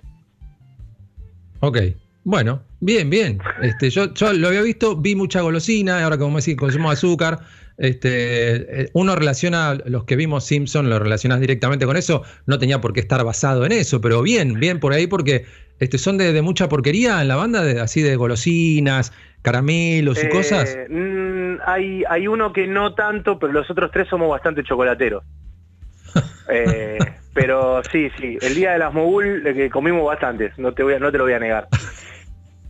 ok. 1.61 1.79
Bueno, 2.23 2.63
bien, 2.81 3.09
bien. 3.09 3.39
Este, 3.63 3.89
yo, 3.89 4.13
yo 4.13 4.33
lo 4.35 4.49
había 4.49 4.61
visto, 4.61 4.95
vi 4.95 5.15
mucha 5.15 5.41
golosina, 5.41 6.05
ahora 6.05 6.19
como 6.19 6.33
me 6.33 6.41
decís, 6.41 6.55
consumo 6.57 6.91
de 6.91 6.93
azúcar. 6.95 7.39
Este, 7.79 8.83
eh, 8.83 8.91
uno 8.93 9.17
relaciona, 9.17 9.79
los 9.87 10.05
que 10.05 10.17
vimos 10.17 10.45
Simpson, 10.45 10.91
lo 10.91 10.99
relacionas 10.99 11.41
directamente 11.41 11.87
con 11.87 11.97
eso, 11.97 12.23
no 12.45 12.59
tenía 12.59 12.79
por 12.83 12.93
qué 12.93 13.01
estar 13.01 13.25
basado 13.25 13.65
en 13.65 13.73
eso, 13.73 14.03
pero 14.03 14.21
bien, 14.21 14.61
bien 14.61 14.81
por 14.81 14.93
ahí, 14.93 15.07
porque 15.07 15.47
este, 15.81 15.99
son 15.99 16.19
de, 16.19 16.33
de 16.33 16.43
mucha 16.43 16.69
porquería 16.69 17.21
en 17.21 17.29
la 17.29 17.37
banda, 17.37 17.63
de, 17.63 17.81
así 17.81 18.03
de 18.03 18.17
golosinas, 18.17 19.13
caramelos 19.43 20.23
y 20.23 20.27
Eh, 20.27 20.29
cosas. 20.29 20.77
mm, 20.89 21.55
hay, 21.67 22.05
hay 22.09 22.29
uno 22.29 22.53
que 22.53 22.67
no 22.67 22.95
tanto, 22.95 23.39
pero 23.39 23.53
los 23.53 23.69
otros 23.71 23.91
tres 23.91 24.09
somos 24.09 24.31
bastante 24.31 24.63
chocolateros. 24.63 25.25
Eh, 26.53 26.99
pero 27.33 27.81
sí, 27.93 28.09
sí, 28.19 28.37
el 28.43 28.57
día 28.57 28.73
de 28.73 28.79
las 28.81 28.93
mogul 28.93 29.47
eh, 29.47 29.55
que 29.55 29.71
comimos 29.71 30.05
bastantes, 30.05 30.53
no 30.59 30.75
te, 30.75 30.83
voy 30.83 30.95
a, 30.95 30.99
no 30.99 31.13
te 31.13 31.19
lo 31.19 31.23
voy 31.25 31.33
a 31.35 31.39
negar. 31.39 31.69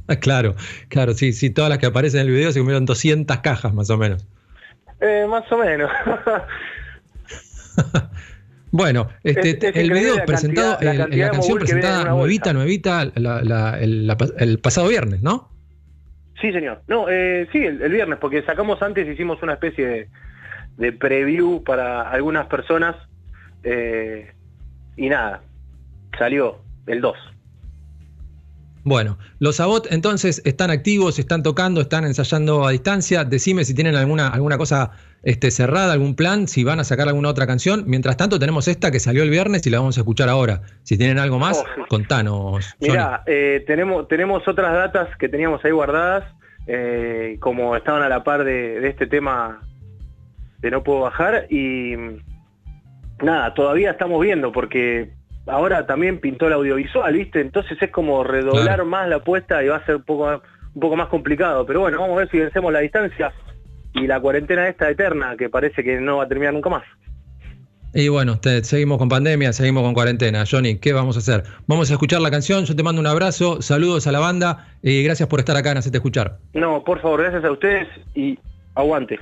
Ah, 0.07 0.17
Claro, 0.17 0.55
claro, 0.89 1.15
sí, 1.15 1.33
sí, 1.33 1.49
todas 1.49 1.71
las 1.71 1.79
que 1.79 1.87
aparecen 1.87 2.21
en 2.21 2.27
el 2.27 2.33
video 2.35 2.53
se 2.53 2.59
comieron 2.59 2.85
200 2.85 3.39
cajas 3.39 3.73
más 3.73 3.89
o 3.89 3.97
menos. 3.97 4.27
Eh, 5.01 5.25
más 5.31 5.51
o 5.51 5.57
menos. 5.57 5.91
Bueno, 8.73 9.09
este, 9.25 9.51
Es- 9.51 9.65
es 9.65 9.77
el 9.77 9.91
video 9.91 10.17
la 10.17 10.25
presentado, 10.25 10.71
cantidad- 10.79 10.95
la 10.95 11.05
el- 11.05 11.19
la, 11.19 11.31
canción 11.31 11.59
presentada 11.59 12.05
nuevita, 12.05 12.53
nuevita, 12.53 13.05
la- 13.17 13.43
la- 13.43 13.79
el, 13.81 14.07
la- 14.07 14.17
el 14.39 14.59
pasado 14.61 14.89
viernes, 14.89 15.23
¿no? 15.23 15.49
Sí, 16.41 16.53
señor. 16.53 16.83
No, 16.89 17.07
eh, 17.09 17.49
sí, 17.53 17.59
el, 17.59 17.83
el 17.83 17.93
viernes, 17.93 18.19
porque 18.21 18.43
sacamos 18.43 18.81
antes, 18.83 19.07
hicimos 19.09 19.43
una 19.43 19.55
especie 19.55 19.87
de, 19.87 20.09
de 20.79 20.93
preview 20.93 21.63
para 21.65 22.09
algunas 22.11 22.47
personas 22.47 22.97
eh, 23.65 24.33
y 24.97 25.09
nada, 25.09 25.43
salió 26.19 26.59
el 26.87 27.01
2. 27.01 27.17
Bueno, 28.83 29.19
los 29.39 29.57
Sabot 29.57 29.87
entonces 29.91 30.41
están 30.45 30.71
activos, 30.71 31.19
están 31.19 31.43
tocando, 31.43 31.83
están 31.83 32.05
ensayando 32.05 32.67
a 32.67 32.71
distancia. 32.71 33.25
Decime 33.25 33.65
si 33.65 33.75
tienen 33.75 33.95
alguna, 33.95 34.29
alguna 34.29 34.57
cosa 34.57 34.93
este, 35.23 35.51
cerrada, 35.51 35.93
algún 35.93 36.15
plan, 36.15 36.49
si 36.49 36.65
van 36.65 36.81
a 36.81 36.85
sacar 36.85 37.07
alguna 37.09 37.29
otra 37.29 37.47
canción. 37.47 37.85
Mientras 37.87 38.17
tanto, 38.17 38.39
tenemos 38.39 38.69
esta 38.69 38.91
que 38.91 38.99
salió 38.99 39.23
el 39.23 39.31
viernes 39.31 39.67
y 39.67 39.71
la 39.71 39.79
vamos 39.79 39.99
a 39.99 40.01
escuchar 40.01 40.29
ahora. 40.31 40.63
Si 40.83 40.97
tienen 40.97 41.19
algo 41.19 41.39
más, 41.39 41.59
Oh, 41.59 41.87
contanos. 41.89 42.75
Mira, 42.81 43.23
eh, 43.27 43.63
tenemos, 43.67 44.09
tenemos 44.09 44.47
otras 44.49 44.73
datas 44.73 45.15
que 45.19 45.29
teníamos 45.29 45.63
ahí 45.65 45.73
guardadas, 45.73 46.25
eh, 46.67 47.37
como 47.41 47.77
estaban 47.77 48.03
a 48.03 48.09
la 48.09 48.25
par 48.25 48.45
de, 48.45 48.81
de 48.81 48.89
este 48.89 49.07
tema 49.07 49.61
de 50.61 50.71
No 50.71 50.83
Puedo 50.83 51.01
Bajar, 51.01 51.47
y 51.51 51.97
nada, 53.23 53.53
todavía 53.55 53.91
estamos 53.91 54.23
viendo, 54.23 54.53
porque 54.53 55.11
ahora 55.47 55.87
también 55.87 56.21
pintó 56.21 56.47
el 56.47 56.53
audiovisual, 56.55 57.13
¿viste? 57.15 57.41
Entonces 57.41 57.77
es 57.81 57.91
como 57.91 58.23
redoblar 58.25 58.65
Claro. 58.65 58.87
más 58.87 59.09
la 59.09 59.17
apuesta 59.17 59.63
y 59.65 59.69
va 59.69 59.77
a 59.77 59.87
ser 59.87 59.97
un 59.97 60.03
poco, 60.03 60.43
un 60.75 60.81
poco 60.81 60.97
más 60.97 61.09
complicado, 61.09 61.65
pero 61.67 61.81
bueno, 61.81 61.99
vamos 62.01 62.17
a 62.17 62.21
ver 62.21 62.31
si 62.31 62.39
vencemos 62.39 62.73
la 62.73 62.81
distancia 62.81 63.33
y 63.95 64.07
la 64.07 64.21
cuarentena 64.21 64.69
esta 64.69 64.89
eterna, 64.89 65.37
que 65.37 65.49
parece 65.49 65.83
que 65.83 66.01
no 66.01 66.19
va 66.19 66.25
a 66.25 66.29
terminar 66.29 66.55
nunca 66.55 66.71
más. 66.71 66.85
Y 67.93 68.07
bueno, 68.07 68.39
te- 68.39 68.63
seguimos 68.63 68.99
con 68.99 69.09
pandemia, 69.09 69.53
seguimos 69.53 69.83
con 69.83 69.95
cuarentena. 69.95 70.45
Johnny, 70.49 70.77
¿qué 70.79 70.93
vamos 70.93 71.17
a 71.17 71.19
hacer? 71.19 71.43
Vamos 71.67 71.91
a 71.91 71.95
escuchar 71.95 72.21
la 72.21 72.31
canción, 72.31 72.65
yo 72.65 72.77
te 72.77 72.85
mando 72.85 73.01
un 73.01 73.07
abrazo, 73.09 73.61
saludos 73.63 74.07
a 74.07 74.13
la 74.13 74.21
banda 74.21 74.69
y 74.81 75.03
gracias 75.03 75.29
por 75.29 75.41
estar 75.41 75.57
acá 75.57 75.73
en 75.73 75.79
Hacete 75.79 75.97
Escuchar. 75.97 76.39
No, 76.55 76.85
por 76.85 77.01
favor, 77.03 77.21
gracias 77.23 77.45
a 77.45 77.51
ustedes 77.51 77.89
y 78.15 78.39
aguante. 78.77 79.19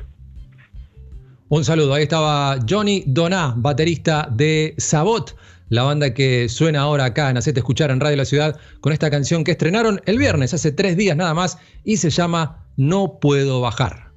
Un 1.49 1.65
saludo, 1.65 1.95
ahí 1.95 2.03
estaba 2.03 2.59
Johnny 2.69 3.05
Doná, 3.07 3.55
baterista 3.57 4.29
de 4.31 4.75
Sabot, 4.77 5.35
la 5.69 5.83
banda 5.83 6.15
que 6.15 6.49
suena 6.49 6.81
ahora 6.81 7.07
acá 7.07 7.31
en 7.31 7.37
Hacete 7.37 7.61
Escuchar 7.61 7.91
en 7.91 8.01
Radio 8.01 8.17
La 8.17 8.25
Ciudad, 8.25 8.59
con 8.81 8.93
esta 8.93 9.11
canción 9.11 9.45
que 9.45 9.53
estrenaron 9.53 10.01
el 10.07 10.19
viernes, 10.19 10.55
hace 10.55 10.73
tres 10.73 10.97
días 10.97 11.17
nada 11.17 11.35
más, 11.35 11.59
y 11.85 11.99
se 11.99 12.11
llama 12.11 12.67
No 12.77 13.19
Puedo 13.21 13.61
Bajar. 13.61 14.08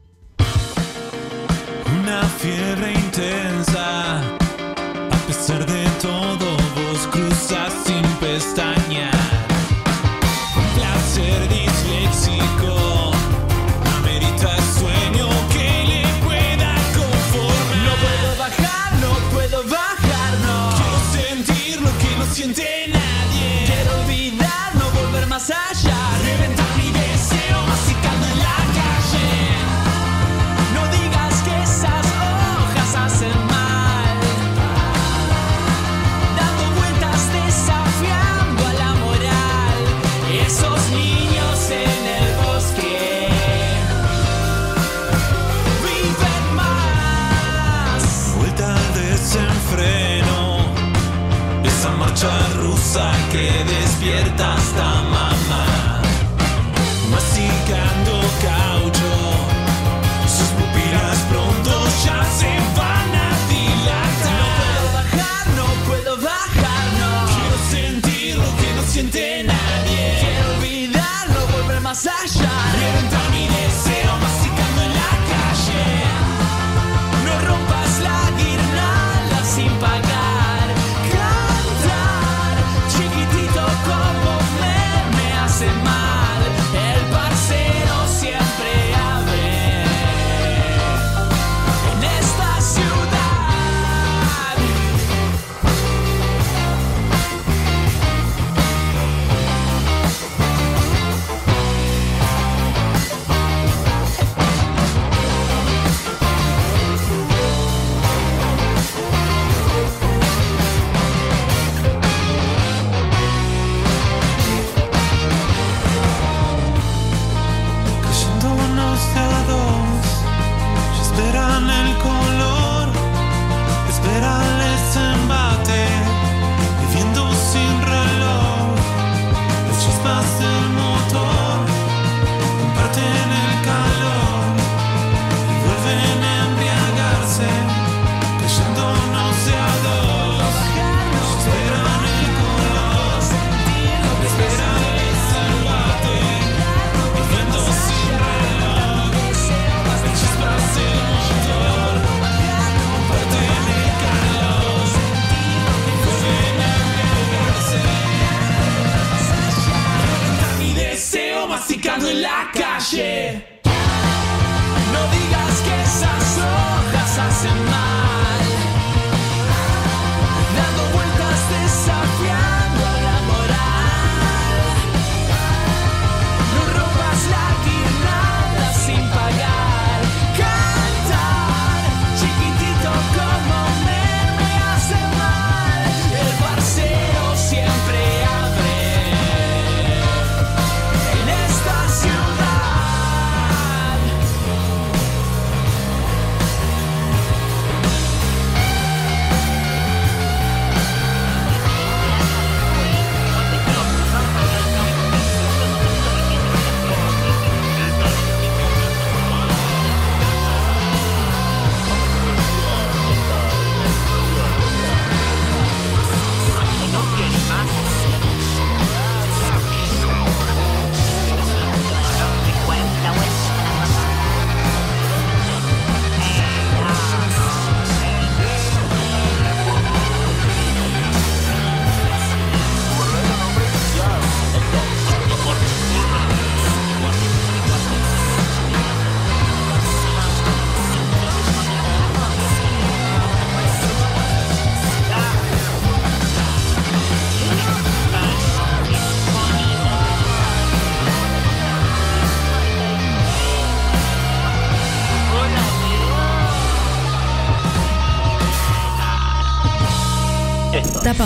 Que 53.31 53.63
despierta 53.63 54.53
hasta. 54.55 55.30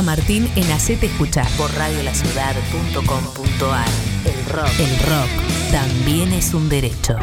Martín 0.01 0.49
en 0.55 0.71
Hacete 0.71 1.07
Escuchar 1.07 1.49
por 1.57 1.69
radiolaciudad.com.ar. 1.73 3.89
El 4.25 4.45
rock. 4.45 4.69
El 4.79 4.97
rock 4.99 5.27
también 5.71 6.31
es 6.33 6.53
un 6.53 6.69
derecho. 6.69 7.17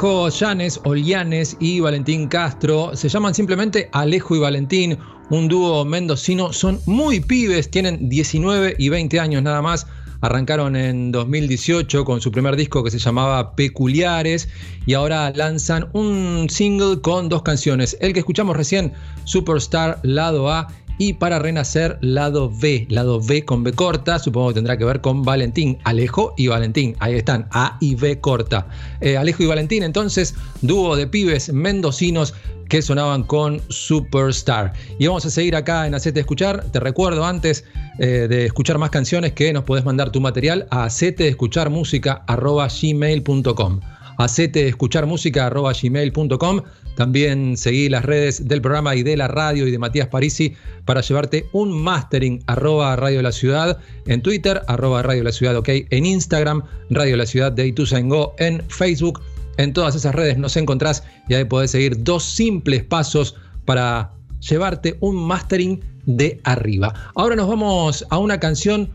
Alejo 0.00 0.30
Olianes 0.84 1.58
y 1.60 1.80
Valentín 1.80 2.26
Castro 2.26 2.96
se 2.96 3.10
llaman 3.10 3.34
simplemente 3.34 3.90
Alejo 3.92 4.34
y 4.34 4.38
Valentín, 4.38 4.96
un 5.28 5.46
dúo 5.46 5.84
mendocino. 5.84 6.54
Son 6.54 6.80
muy 6.86 7.20
pibes, 7.20 7.70
tienen 7.70 8.08
19 8.08 8.76
y 8.78 8.88
20 8.88 9.20
años 9.20 9.42
nada 9.42 9.60
más. 9.60 9.86
Arrancaron 10.22 10.74
en 10.74 11.12
2018 11.12 12.06
con 12.06 12.22
su 12.22 12.32
primer 12.32 12.56
disco 12.56 12.82
que 12.82 12.90
se 12.90 12.98
llamaba 12.98 13.54
Peculiares 13.54 14.48
y 14.86 14.94
ahora 14.94 15.30
lanzan 15.34 15.90
un 15.92 16.46
single 16.48 17.02
con 17.02 17.28
dos 17.28 17.42
canciones. 17.42 17.98
El 18.00 18.14
que 18.14 18.20
escuchamos 18.20 18.56
recién, 18.56 18.94
Superstar 19.24 20.00
Lado 20.02 20.50
A 20.50 20.68
y 21.00 21.14
para 21.14 21.38
renacer 21.38 21.96
lado 22.02 22.52
B, 22.54 22.86
lado 22.90 23.22
B 23.22 23.46
con 23.46 23.64
B 23.64 23.72
corta, 23.72 24.18
supongo 24.18 24.48
que 24.48 24.56
tendrá 24.56 24.76
que 24.76 24.84
ver 24.84 25.00
con 25.00 25.22
Valentín, 25.22 25.78
Alejo 25.84 26.34
y 26.36 26.48
Valentín, 26.48 26.94
ahí 26.98 27.14
están, 27.14 27.48
A 27.52 27.78
y 27.80 27.94
B 27.94 28.20
corta. 28.20 28.66
Eh, 29.00 29.16
Alejo 29.16 29.42
y 29.42 29.46
Valentín, 29.46 29.82
entonces, 29.82 30.34
dúo 30.60 30.96
de 30.96 31.06
pibes 31.06 31.50
mendocinos 31.54 32.34
que 32.68 32.82
sonaban 32.82 33.22
con 33.22 33.62
Superstar. 33.68 34.74
Y 34.98 35.06
vamos 35.06 35.24
a 35.24 35.30
seguir 35.30 35.56
acá 35.56 35.86
en 35.86 35.94
Hacete 35.94 36.20
Escuchar. 36.20 36.66
Te 36.70 36.80
recuerdo 36.80 37.24
antes 37.24 37.64
eh, 37.98 38.26
de 38.28 38.44
escuchar 38.44 38.76
más 38.76 38.90
canciones 38.90 39.32
que 39.32 39.54
nos 39.54 39.64
podés 39.64 39.86
mandar 39.86 40.12
tu 40.12 40.20
material 40.20 40.68
a 40.70 40.86
gmail.com 42.82 43.80
Hacete 44.20 44.68
escuchar 44.68 45.06
gmail.com 45.06 46.60
También 46.96 47.56
seguí 47.56 47.88
las 47.88 48.04
redes 48.04 48.46
del 48.48 48.60
programa 48.60 48.94
y 48.94 49.02
de 49.02 49.16
la 49.16 49.28
radio 49.28 49.66
y 49.66 49.70
de 49.70 49.78
Matías 49.78 50.08
Parisi 50.08 50.54
para 50.84 51.00
llevarte 51.00 51.46
un 51.52 51.72
mastering 51.72 52.42
arroba 52.46 52.96
Radio 52.96 53.22
La 53.22 53.32
Ciudad 53.32 53.78
en 54.06 54.22
Twitter, 54.22 54.62
arroba 54.66 55.02
Radio 55.02 55.24
La 55.24 55.32
Ciudad, 55.32 55.56
ok, 55.56 55.68
en 55.90 56.06
Instagram, 56.06 56.62
Radio 56.90 57.16
La 57.16 57.26
Ciudad 57.26 57.52
de 57.52 57.66
Ituzaingó, 57.66 58.34
en 58.38 58.62
Facebook. 58.68 59.20
En 59.56 59.72
todas 59.72 59.94
esas 59.94 60.14
redes 60.14 60.38
nos 60.38 60.56
encontrás 60.56 61.02
y 61.28 61.34
ahí 61.34 61.44
podés 61.44 61.72
seguir 61.72 62.02
dos 62.02 62.24
simples 62.24 62.82
pasos 62.84 63.36
para 63.64 64.12
llevarte 64.40 64.96
un 65.00 65.16
mastering 65.16 65.80
de 66.06 66.40
arriba. 66.44 66.94
Ahora 67.14 67.36
nos 67.36 67.48
vamos 67.48 68.06
a 68.10 68.18
una 68.18 68.40
canción 68.40 68.88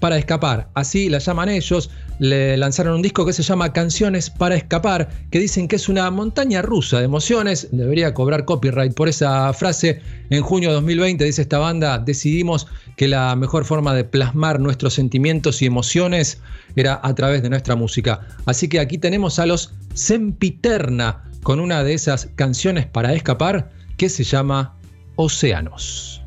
para 0.00 0.18
escapar, 0.18 0.68
así 0.74 1.08
la 1.08 1.18
llaman 1.18 1.48
ellos. 1.48 1.90
Le 2.18 2.56
lanzaron 2.56 2.96
un 2.96 3.02
disco 3.02 3.24
que 3.24 3.32
se 3.32 3.42
llama 3.42 3.72
Canciones 3.72 4.28
para 4.28 4.56
escapar, 4.56 5.08
que 5.30 5.38
dicen 5.38 5.68
que 5.68 5.76
es 5.76 5.88
una 5.88 6.10
montaña 6.10 6.62
rusa 6.62 6.98
de 6.98 7.04
emociones. 7.04 7.68
Debería 7.70 8.12
cobrar 8.12 8.44
copyright 8.44 8.94
por 8.94 9.08
esa 9.08 9.52
frase. 9.52 10.00
En 10.30 10.42
junio 10.42 10.70
de 10.70 10.74
2020, 10.76 11.24
dice 11.24 11.42
esta 11.42 11.58
banda, 11.58 11.98
decidimos 11.98 12.66
que 12.96 13.06
la 13.06 13.36
mejor 13.36 13.64
forma 13.64 13.94
de 13.94 14.04
plasmar 14.04 14.58
nuestros 14.58 14.94
sentimientos 14.94 15.62
y 15.62 15.66
emociones 15.66 16.40
era 16.74 17.00
a 17.02 17.14
través 17.14 17.42
de 17.42 17.50
nuestra 17.50 17.76
música. 17.76 18.26
Así 18.46 18.68
que 18.68 18.80
aquí 18.80 18.98
tenemos 18.98 19.38
a 19.38 19.46
los 19.46 19.74
Sempiterna 19.94 21.24
con 21.42 21.60
una 21.60 21.82
de 21.82 21.94
esas 21.94 22.28
canciones 22.36 22.86
para 22.86 23.14
escapar 23.14 23.70
que 23.96 24.08
se 24.08 24.24
llama 24.24 24.76
Océanos. 25.16 26.17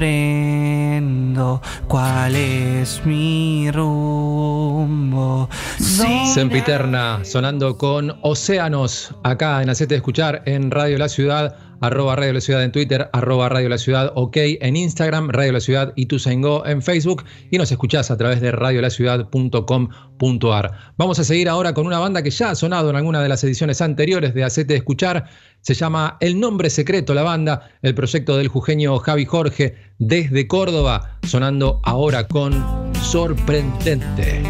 Comprendo 0.00 1.60
cuál 1.86 2.34
es 2.34 3.04
mi 3.04 3.70
rumbo. 3.70 5.46
Sempiterna 5.78 7.20
sonando 7.22 7.76
con 7.76 8.16
Océanos 8.22 9.14
acá 9.22 9.60
en 9.62 9.68
Hacete 9.68 9.96
Escuchar 9.96 10.40
en 10.46 10.70
Radio 10.70 10.96
La 10.96 11.10
Ciudad. 11.10 11.54
Arroba 11.80 12.16
Radio 12.16 12.32
La 12.34 12.40
Ciudad 12.40 12.62
en 12.62 12.70
Twitter, 12.72 13.08
arroba 13.12 13.48
Radio 13.48 13.68
La 13.68 13.78
Ciudad 13.78 14.12
OK 14.14 14.36
en 14.36 14.76
Instagram, 14.76 15.30
Radio 15.30 15.52
La 15.52 15.60
Ciudad 15.60 15.92
y 15.96 16.06
Tuzaingó 16.06 16.64
en 16.66 16.82
Facebook 16.82 17.24
y 17.50 17.58
nos 17.58 17.72
escuchás 17.72 18.10
a 18.10 18.16
través 18.16 18.40
de 18.40 18.52
radiolaciudad.com.ar. 18.52 20.72
Vamos 20.96 21.18
a 21.18 21.24
seguir 21.24 21.48
ahora 21.48 21.74
con 21.74 21.86
una 21.86 21.98
banda 21.98 22.22
que 22.22 22.30
ya 22.30 22.50
ha 22.50 22.54
sonado 22.54 22.90
en 22.90 22.96
alguna 22.96 23.22
de 23.22 23.28
las 23.28 23.42
ediciones 23.44 23.80
anteriores 23.80 24.34
de 24.34 24.44
Acete 24.44 24.76
Escuchar. 24.76 25.24
Se 25.62 25.74
llama 25.74 26.16
El 26.20 26.38
Nombre 26.40 26.70
Secreto, 26.70 27.12
la 27.14 27.22
banda, 27.22 27.70
el 27.82 27.94
proyecto 27.94 28.36
del 28.36 28.48
jujeño 28.48 28.98
Javi 28.98 29.24
Jorge 29.24 29.76
desde 29.98 30.46
Córdoba, 30.46 31.18
sonando 31.22 31.80
ahora 31.84 32.26
con 32.26 32.92
Sorprendente. 33.02 34.42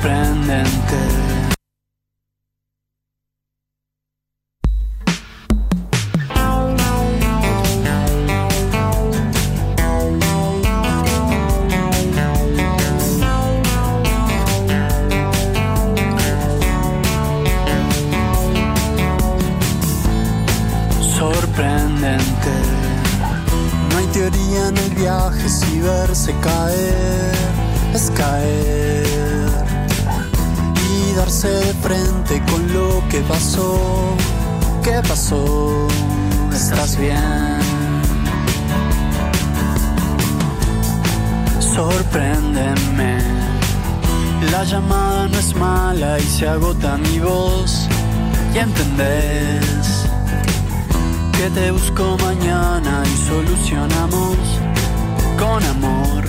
Sorprendente. 0.00 0.96
No 23.90 23.98
hay 23.98 24.06
teoría 24.06 24.68
en 24.68 24.78
el 24.78 24.90
viaje 24.94 25.48
si 25.48 25.80
verse 25.80 26.34
caer 26.40 27.34
es 27.94 28.10
caer 28.12 28.89
y 31.10 31.14
darse 31.14 31.48
de 31.48 31.74
frente 31.74 32.42
con 32.50 32.72
lo 32.72 33.02
que 33.08 33.20
pasó. 33.20 34.16
¿Qué 34.82 35.00
pasó? 35.06 35.88
¿Estás 36.52 36.96
bien? 36.96 37.60
Sorpréndeme. 41.60 43.18
La 44.52 44.64
llamada 44.64 45.28
no 45.28 45.38
es 45.38 45.54
mala 45.54 46.18
y 46.18 46.22
se 46.22 46.48
agota 46.48 46.96
mi 46.96 47.18
voz. 47.18 47.88
Y 48.54 48.58
entendés 48.58 50.06
que 51.36 51.48
te 51.50 51.70
busco 51.70 52.16
mañana 52.22 53.02
y 53.04 53.16
solucionamos 53.28 54.36
con 55.38 55.62
amor 55.64 56.24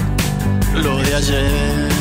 lo 0.73 0.97
de 0.97 1.15
ayer. 1.15 2.00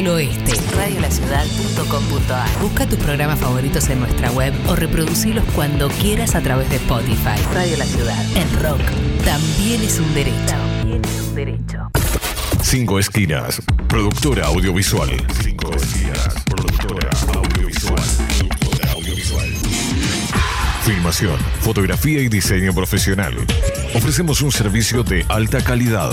Del 0.00 0.08
oeste. 0.08 0.52
Radiolaciudad.com.ar 0.76 2.48
Busca 2.62 2.86
tus 2.86 2.98
programas 2.98 3.38
favoritos 3.38 3.88
en 3.90 4.00
nuestra 4.00 4.30
web 4.32 4.54
o 4.68 4.74
reproducilos 4.74 5.44
cuando 5.54 5.88
quieras 5.88 6.34
a 6.34 6.40
través 6.40 6.70
de 6.70 6.76
Spotify. 6.76 7.38
Radio 7.52 7.76
La 7.76 7.84
Ciudad. 7.84 8.24
El 8.34 8.50
rock 8.62 8.80
también 9.24 9.82
es 9.82 10.00
un 10.00 10.12
derecho. 10.14 10.38
También 10.46 11.02
es 11.04 11.20
un 11.20 11.34
derecho. 11.34 11.90
Cinco 12.62 12.98
Esquinas, 12.98 13.60
productora 13.88 14.46
audiovisual. 14.46 15.10
Cinco 15.42 15.70
Esquinas, 15.74 16.34
productora 16.46 17.10
audiovisual. 17.34 18.00
Productora 18.38 18.92
audiovisual. 18.92 19.48
Filmación, 20.84 21.38
fotografía 21.60 22.22
y 22.22 22.28
diseño 22.28 22.72
profesional. 22.72 23.34
Ofrecemos 23.94 24.40
un 24.40 24.50
servicio 24.50 25.02
de 25.02 25.26
alta 25.28 25.62
calidad. 25.62 26.12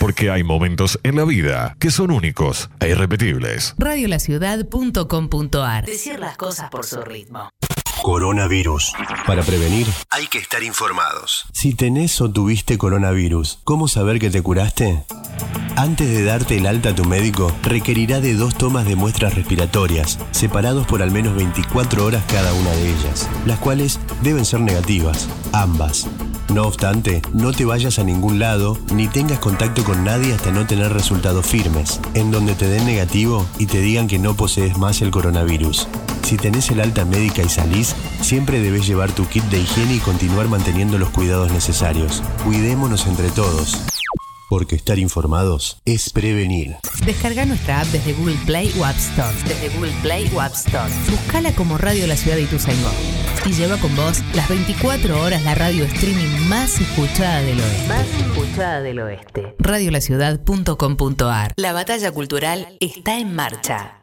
Porque 0.00 0.30
hay 0.30 0.42
momentos 0.42 0.98
en 1.02 1.16
la 1.16 1.26
vida 1.26 1.76
que 1.78 1.90
son 1.90 2.10
únicos 2.10 2.70
e 2.80 2.88
irrepetibles. 2.88 3.74
Radiolaciudad.com.ar 3.76 5.84
Decir 5.84 6.18
las 6.18 6.38
cosas 6.38 6.70
por 6.70 6.86
su 6.86 7.02
ritmo. 7.02 7.50
Coronavirus. 8.02 8.94
Para 9.26 9.42
prevenir, 9.42 9.86
Hay 10.10 10.26
que 10.26 10.38
estar 10.38 10.62
informados. 10.62 11.46
si 11.52 11.74
tenés 11.74 12.20
o 12.20 12.30
tuviste 12.30 12.78
coronavirus, 12.78 13.58
¿cómo 13.64 13.88
saber 13.88 14.18
que 14.18 14.30
te 14.30 14.42
curaste? 14.42 15.04
Antes 15.76 16.08
de 16.08 16.24
darte 16.24 16.56
el 16.56 16.66
alta 16.66 16.90
a 16.90 16.94
tu 16.94 17.04
médico, 17.04 17.52
requerirá 17.62 18.20
de 18.20 18.34
dos 18.34 18.54
tomas 18.56 18.86
de 18.86 18.96
muestras 18.96 19.34
respiratorias, 19.34 20.18
separados 20.30 20.86
por 20.86 21.02
al 21.02 21.10
menos 21.10 21.34
24 21.36 22.04
horas 22.04 22.24
cada 22.26 22.52
una 22.54 22.70
de 22.70 22.88
ellas, 22.90 23.28
las 23.46 23.58
cuales 23.58 24.00
deben 24.22 24.44
ser 24.44 24.60
negativas, 24.60 25.28
ambas. 25.52 26.06
No 26.52 26.64
obstante, 26.64 27.22
no 27.32 27.52
te 27.52 27.64
vayas 27.64 28.00
a 28.00 28.04
ningún 28.04 28.40
lado 28.40 28.76
ni 28.92 29.06
tengas 29.06 29.38
contacto 29.38 29.84
con 29.84 30.02
nadie 30.04 30.34
hasta 30.34 30.50
no 30.50 30.66
tener 30.66 30.92
resultados 30.92 31.46
firmes, 31.46 32.00
en 32.14 32.32
donde 32.32 32.54
te 32.56 32.66
den 32.66 32.86
negativo 32.86 33.46
y 33.58 33.66
te 33.66 33.80
digan 33.80 34.08
que 34.08 34.18
no 34.18 34.34
posees 34.34 34.76
más 34.76 35.00
el 35.00 35.12
coronavirus. 35.12 35.86
Si 36.24 36.36
tenés 36.36 36.70
el 36.70 36.80
alta 36.80 37.04
médica 37.04 37.42
y 37.42 37.48
salís, 37.48 37.89
Siempre 38.20 38.60
debes 38.60 38.86
llevar 38.86 39.12
tu 39.12 39.26
kit 39.26 39.44
de 39.44 39.60
higiene 39.60 39.94
y 39.94 39.98
continuar 39.98 40.48
manteniendo 40.48 40.98
los 40.98 41.10
cuidados 41.10 41.52
necesarios. 41.52 42.22
Cuidémonos 42.44 43.06
entre 43.06 43.30
todos. 43.30 43.78
Porque 44.48 44.74
estar 44.74 44.98
informados 44.98 45.80
es 45.84 46.10
prevenir. 46.10 46.76
Descarga 47.06 47.44
nuestra 47.44 47.82
app 47.82 47.86
desde 47.86 48.12
Google 48.14 48.36
Play 48.46 48.74
o 48.80 48.84
App 48.84 48.96
Store. 48.96 49.32
Desde 49.46 49.68
Google 49.68 49.92
Play 50.02 50.28
o 50.34 50.40
App 50.40 50.54
Store. 50.54 50.92
Buscala 51.08 51.52
como 51.54 51.78
Radio 51.78 52.06
La 52.08 52.16
Ciudad 52.16 52.36
de 52.36 52.42
Ituzaingó. 52.42 52.90
Y 53.46 53.52
lleva 53.52 53.76
con 53.76 53.94
vos 53.94 54.22
las 54.34 54.48
24 54.48 55.22
horas 55.22 55.44
la 55.44 55.54
radio 55.54 55.84
streaming 55.84 56.48
más 56.48 56.80
escuchada 56.80 57.42
del 57.42 57.60
oeste. 57.60 57.88
Más 57.88 58.06
escuchada 58.08 58.80
del 58.82 58.98
oeste. 58.98 59.54
Radiolaciudad.com.ar 59.60 61.52
La 61.56 61.72
batalla 61.72 62.10
cultural 62.10 62.76
está 62.80 63.18
en 63.18 63.34
marcha. 63.34 63.99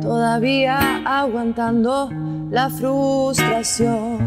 Todavía 0.00 1.02
aguantando 1.04 2.10
la 2.50 2.70
frustración. 2.70 4.18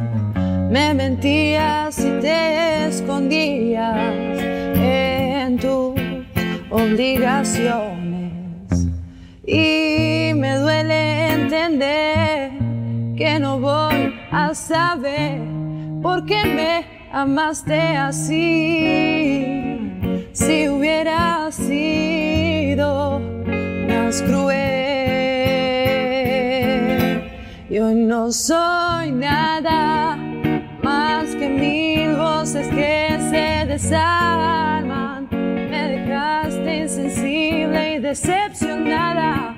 Me 0.72 0.94
mentías 0.94 1.98
y 2.00 2.12
te 2.22 2.88
escondías 2.88 4.38
en 4.42 5.58
tus 5.58 5.94
obligaciones. 6.70 8.30
Y 9.46 10.32
me 10.36 10.58
duele 10.58 11.34
entender 11.34 12.52
que 13.18 13.40
no 13.40 13.60
voy 13.60 14.14
a 14.32 14.54
saber 14.54 15.42
por 16.02 16.26
qué 16.26 16.46
me 16.46 16.86
amaste 17.12 17.98
así. 17.98 19.76
Si 20.34 20.70
hubiera 20.70 21.52
sido 21.52 23.39
más 24.10 24.24
cruel, 24.24 24.58
yo 27.70 27.94
no 27.94 28.32
soy 28.32 29.12
nada 29.12 30.18
más 30.82 31.36
que 31.36 31.48
mil 31.48 32.16
voces 32.16 32.68
que 32.70 33.20
se 33.30 33.68
desarman. 33.68 35.28
Me 35.30 35.90
dejaste 35.90 36.78
insensible 36.78 37.98
y 37.98 38.00
decepcionada. 38.00 39.56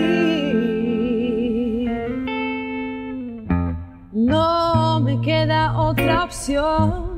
No 4.13 4.99
me 4.99 5.19
queda 5.21 5.75
otra 5.75 6.25
opción 6.25 7.10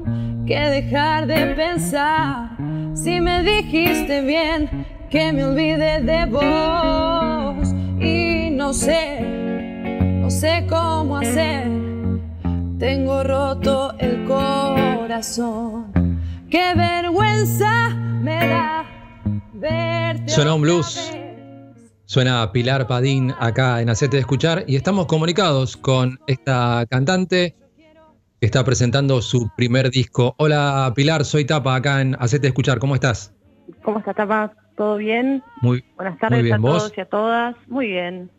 que 0.45 0.59
dejar 0.59 1.27
de 1.27 1.55
pensar. 1.55 2.49
Si 2.95 3.21
me 3.21 3.43
dijiste 3.43 4.21
bien 4.21 4.85
que 5.09 5.31
me 5.31 5.45
olvide 5.45 6.01
de 6.01 6.25
vos 6.25 7.69
y 7.99 8.49
no 8.51 8.73
sé, 8.73 9.21
no 10.21 10.29
sé 10.29 10.65
cómo 10.69 11.17
hacer. 11.17 11.67
Tengo 12.77 13.23
roto 13.23 13.93
el 13.99 14.25
corazón. 14.25 15.91
Qué 16.49 16.73
vergüenza 16.75 17.89
me 17.89 18.47
da 18.47 18.85
verte. 19.53 20.29
Suena 20.29 20.53
un 20.53 20.61
blues. 20.61 21.11
Suena 22.05 22.51
Pilar 22.51 22.85
Padín 22.85 23.33
acá 23.39 23.81
en 23.81 23.89
Hacete 23.89 24.17
de 24.17 24.21
Escuchar 24.21 24.65
y 24.67 24.75
estamos 24.75 25.07
comunicados 25.07 25.77
con 25.77 26.19
esta 26.27 26.85
cantante 26.89 27.55
está 28.45 28.63
presentando 28.65 29.21
su 29.21 29.49
primer 29.55 29.89
disco. 29.89 30.35
Hola 30.37 30.91
Pilar, 30.95 31.23
soy 31.23 31.45
Tapa 31.45 31.75
acá 31.75 32.01
en 32.01 32.15
Hacete 32.19 32.47
Escuchar. 32.47 32.77
¿Cómo 32.77 32.93
estás? 32.93 33.33
¿Cómo 33.83 33.99
está, 33.99 34.13
Tapa? 34.13 34.53
¿Todo 34.75 34.97
bien? 34.97 35.41
Muy, 35.61 35.83
Buenas 35.95 36.19
tardes 36.19 36.39
muy 36.39 36.43
bien. 36.43 36.55
a 36.55 36.57
¿Vos? 36.57 36.77
todos 36.79 36.97
y 36.97 37.01
a 37.01 37.05
todas. 37.05 37.55
Muy 37.67 37.87
bien. 37.87 38.29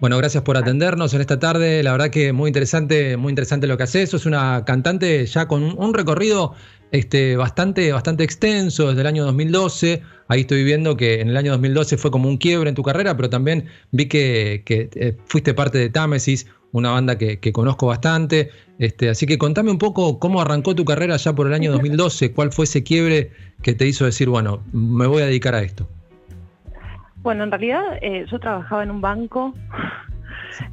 Bueno, 0.00 0.16
gracias 0.18 0.42
por 0.44 0.56
atendernos 0.56 1.12
en 1.14 1.20
esta 1.20 1.38
tarde. 1.38 1.82
La 1.82 1.92
verdad 1.92 2.10
que 2.10 2.32
muy 2.32 2.48
interesante, 2.48 3.16
muy 3.16 3.30
interesante 3.30 3.66
lo 3.66 3.76
que 3.76 3.84
haces. 3.84 4.10
Sos 4.10 4.26
una 4.26 4.64
cantante 4.64 5.26
ya 5.26 5.46
con 5.48 5.62
un 5.62 5.94
recorrido 5.94 6.54
este, 6.92 7.36
bastante, 7.36 7.90
bastante 7.90 8.22
extenso 8.22 8.88
desde 8.88 9.00
el 9.00 9.06
año 9.06 9.24
2012. 9.24 10.02
Ahí 10.28 10.42
estoy 10.42 10.62
viendo 10.62 10.96
que 10.96 11.20
en 11.20 11.30
el 11.30 11.36
año 11.36 11.52
2012 11.52 11.96
fue 11.96 12.10
como 12.10 12.28
un 12.28 12.36
quiebre 12.36 12.68
en 12.68 12.74
tu 12.74 12.82
carrera, 12.82 13.16
pero 13.16 13.30
también 13.30 13.64
vi 13.90 14.06
que, 14.06 14.62
que, 14.64 14.90
eh, 14.94 15.16
fuiste 15.24 15.54
parte 15.54 15.78
de 15.78 15.88
Támesis, 15.88 16.46
una 16.70 16.90
banda 16.90 17.16
que, 17.16 17.40
que 17.40 17.52
conozco 17.52 17.86
bastante. 17.86 18.50
Este, 18.78 19.08
así 19.08 19.26
que 19.26 19.38
contame 19.38 19.70
un 19.70 19.78
poco 19.78 20.18
cómo 20.18 20.40
arrancó 20.40 20.74
tu 20.74 20.84
carrera 20.84 21.16
ya 21.16 21.34
por 21.34 21.46
el 21.46 21.54
año 21.54 21.72
2012, 21.72 22.32
cuál 22.32 22.52
fue 22.52 22.64
ese 22.64 22.82
quiebre 22.82 23.30
que 23.62 23.72
te 23.72 23.86
hizo 23.86 24.04
decir, 24.04 24.28
bueno, 24.28 24.62
me 24.72 25.06
voy 25.06 25.22
a 25.22 25.26
dedicar 25.26 25.54
a 25.54 25.62
esto. 25.62 25.88
Bueno, 27.22 27.44
en 27.44 27.50
realidad 27.50 27.82
eh, 28.02 28.26
yo 28.30 28.38
trabajaba 28.38 28.82
en 28.82 28.90
un 28.90 29.00
banco, 29.00 29.54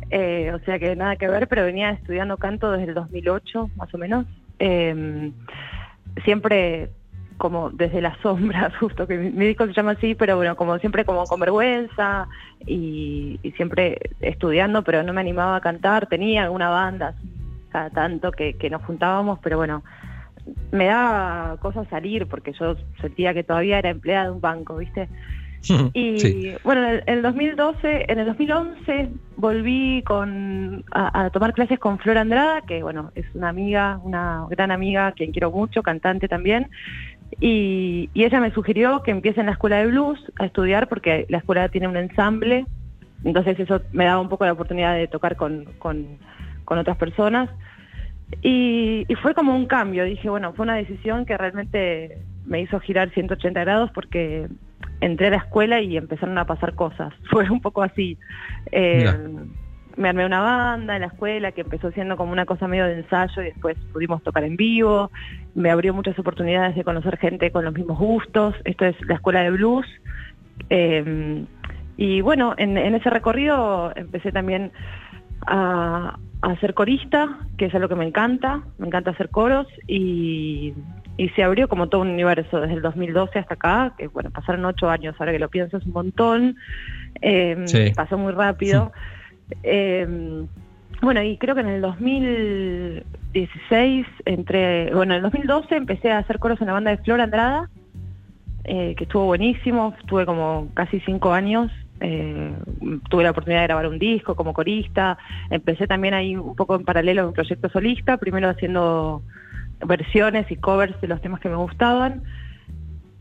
eh, 0.09 0.51
o 0.53 0.59
sea 0.65 0.79
que 0.79 0.95
nada 0.95 1.15
que 1.15 1.29
ver, 1.29 1.47
pero 1.47 1.63
venía 1.63 1.91
estudiando 1.91 2.35
canto 2.37 2.71
desde 2.71 2.89
el 2.89 2.93
2008, 2.95 3.69
más 3.77 3.93
o 3.93 3.97
menos. 3.97 4.25
Eh, 4.57 5.31
siempre 6.23 6.89
como 7.37 7.69
desde 7.71 8.01
las 8.01 8.17
sombras, 8.19 8.75
justo 8.79 9.07
que 9.07 9.17
mi, 9.17 9.45
disco 9.47 9.65
se 9.65 9.73
llama 9.73 9.91
así, 9.91 10.13
pero 10.13 10.35
bueno, 10.35 10.55
como 10.55 10.77
siempre 10.77 11.05
como 11.05 11.23
con 11.25 11.39
vergüenza 11.39 12.27
y, 12.67 13.39
siempre 13.55 13.97
estudiando, 14.19 14.83
pero 14.83 15.03
no 15.03 15.13
me 15.13 15.21
animaba 15.21 15.55
a 15.55 15.61
cantar, 15.61 16.07
tenía 16.07 16.43
alguna 16.43 16.69
banda 16.69 17.15
cada 17.69 17.89
tanto 17.89 18.31
que, 18.31 18.55
que 18.55 18.69
nos 18.69 18.83
juntábamos, 18.83 19.39
pero 19.39 19.57
bueno, 19.57 19.83
me 20.71 20.85
daba 20.85 21.57
cosa 21.57 21.85
salir 21.85 22.27
porque 22.27 22.53
yo 22.53 22.75
sentía 22.99 23.33
que 23.33 23.43
todavía 23.43 23.79
era 23.79 23.89
empleada 23.89 24.25
de 24.25 24.31
un 24.31 24.41
banco, 24.41 24.77
¿viste? 24.77 25.07
Y 25.93 26.53
bueno, 26.63 26.83
en 26.83 26.89
el, 26.89 27.03
en 27.05 27.13
el 27.17 27.21
2012, 27.21 28.05
en 28.07 28.19
el 28.19 28.25
2011 28.25 29.09
volví 29.37 30.03
con, 30.03 30.83
a, 30.91 31.29
tomar 31.31 31.53
clases 31.53 31.79
con 31.79 31.99
Flor 31.99 32.17
Andrada, 32.17 32.61
que 32.61 32.83
bueno, 32.83 33.11
es 33.15 33.25
una 33.33 33.49
amiga, 33.49 33.99
una 34.03 34.45
gran 34.49 34.71
amiga, 34.71 35.11
quien 35.13 35.31
quiero 35.31 35.51
mucho, 35.51 35.83
cantante 35.83 36.27
también. 36.27 36.69
Y, 37.39 38.09
y 38.13 38.23
ella 38.23 38.39
me 38.39 38.51
sugirió 38.51 39.03
que 39.03 39.11
empiece 39.11 39.39
en 39.39 39.45
la 39.47 39.53
escuela 39.53 39.77
de 39.77 39.87
blues 39.87 40.19
a 40.39 40.45
estudiar 40.45 40.89
porque 40.89 41.25
la 41.29 41.37
escuela 41.37 41.69
tiene 41.69 41.87
un 41.87 41.97
ensamble, 41.97 42.65
entonces 43.23 43.59
eso 43.59 43.81
me 43.91 44.05
daba 44.05 44.21
un 44.21 44.29
poco 44.29 44.45
la 44.45 44.53
oportunidad 44.53 44.95
de 44.95 45.07
tocar 45.07 45.35
con, 45.35 45.65
con, 45.77 46.17
con 46.65 46.77
otras 46.77 46.97
personas. 46.97 47.49
Y 48.41 49.05
fue 49.21 49.33
como 49.33 49.55
un 49.55 49.65
cambio, 49.65 50.03
dije, 50.05 50.29
bueno, 50.29 50.53
fue 50.53 50.63
una 50.63 50.75
decisión 50.75 51.25
que 51.25 51.35
realmente 51.37 52.19
me 52.45 52.61
hizo 52.61 52.79
girar 52.79 53.09
180 53.11 53.59
grados 53.61 53.91
porque 53.91 54.47
entré 55.01 55.27
a 55.27 55.31
la 55.31 55.37
escuela 55.37 55.81
y 55.81 55.97
empezaron 55.97 56.37
a 56.37 56.45
pasar 56.45 56.75
cosas. 56.75 57.13
Fue 57.29 57.49
un 57.49 57.61
poco 57.61 57.83
así. 57.83 58.17
Eh, 58.71 59.11
me 59.95 60.09
armé 60.09 60.25
una 60.25 60.39
banda 60.39 60.95
en 60.95 61.01
la 61.01 61.07
escuela 61.07 61.51
que 61.51 61.61
empezó 61.61 61.91
siendo 61.91 62.15
como 62.15 62.31
una 62.31 62.45
cosa 62.45 62.67
medio 62.67 62.85
de 62.85 62.99
ensayo 62.99 63.41
y 63.41 63.45
después 63.45 63.77
pudimos 63.91 64.23
tocar 64.23 64.43
en 64.43 64.55
vivo. 64.55 65.11
Me 65.55 65.71
abrió 65.71 65.93
muchas 65.93 66.17
oportunidades 66.17 66.75
de 66.75 66.83
conocer 66.83 67.17
gente 67.17 67.51
con 67.51 67.65
los 67.65 67.73
mismos 67.73 67.97
gustos. 67.97 68.55
Esto 68.63 68.85
es 68.85 68.95
la 69.07 69.15
escuela 69.15 69.41
de 69.41 69.51
blues. 69.51 69.85
Eh, 70.69 71.45
y 71.97 72.21
bueno, 72.21 72.53
en, 72.57 72.77
en 72.77 72.95
ese 72.95 73.09
recorrido 73.09 73.91
empecé 73.95 74.31
también 74.31 74.71
a, 75.45 76.17
a 76.41 76.55
ser 76.57 76.73
corista, 76.73 77.39
que 77.57 77.65
es 77.65 77.75
algo 77.75 77.89
que 77.89 77.95
me 77.95 78.07
encanta, 78.07 78.63
me 78.77 78.87
encanta 78.87 79.11
hacer 79.11 79.29
coros 79.29 79.67
y, 79.87 80.73
y 81.19 81.27
se 81.29 81.41
abrió 81.43 81.67
como 81.67 81.89
todo 81.89 82.01
un 82.01 82.09
universo 82.11 82.61
desde 82.61 82.75
el 82.75 82.81
2012 82.81 83.39
hasta 83.39 83.55
acá, 83.55 83.93
que 83.97 84.07
bueno, 84.07 84.31
pasaron 84.31 84.63
ocho 84.63 84.89
años, 84.89 85.17
ahora 85.19 85.33
que 85.33 85.39
lo 85.39 85.49
pienso 85.49 85.75
es 85.75 85.85
un 85.85 85.91
montón, 85.91 86.55
eh, 87.21 87.57
Sí. 87.65 87.91
pasó 87.93 88.17
muy 88.17 88.31
rápido. 88.31 88.93
Eh, 89.63 90.07
bueno, 91.01 91.21
y 91.21 91.35
creo 91.35 91.55
que 91.55 91.61
en 91.61 91.67
el 91.67 91.81
2016, 91.81 94.07
entre, 94.23 94.93
bueno, 94.93 95.13
en 95.13 95.17
el 95.17 95.23
2012 95.23 95.75
empecé 95.75 96.09
a 96.09 96.19
hacer 96.19 96.39
coros 96.39 96.61
en 96.61 96.67
la 96.67 96.73
banda 96.73 96.91
de 96.91 96.99
Flor 96.99 97.19
Andrada, 97.19 97.69
eh, 98.63 98.95
que 98.95 99.03
estuvo 99.03 99.25
buenísimo, 99.25 99.93
estuve 99.99 100.25
como 100.25 100.69
casi 100.73 101.01
cinco 101.01 101.33
años, 101.33 101.69
eh, 101.99 102.53
tuve 103.09 103.23
la 103.23 103.31
oportunidad 103.31 103.63
de 103.63 103.67
grabar 103.67 103.87
un 103.87 103.99
disco 103.99 104.35
como 104.35 104.53
corista, 104.53 105.17
empecé 105.49 105.85
también 105.85 106.13
ahí 106.13 106.37
un 106.37 106.55
poco 106.55 106.75
en 106.75 106.85
paralelo 106.85 107.23
a 107.23 107.27
un 107.27 107.33
proyecto 107.33 107.67
solista, 107.67 108.15
primero 108.15 108.47
haciendo 108.47 109.21
versiones 109.85 110.49
y 110.51 110.55
covers 110.55 110.99
de 111.01 111.07
los 111.07 111.21
temas 111.21 111.39
que 111.39 111.49
me 111.49 111.55
gustaban. 111.55 112.23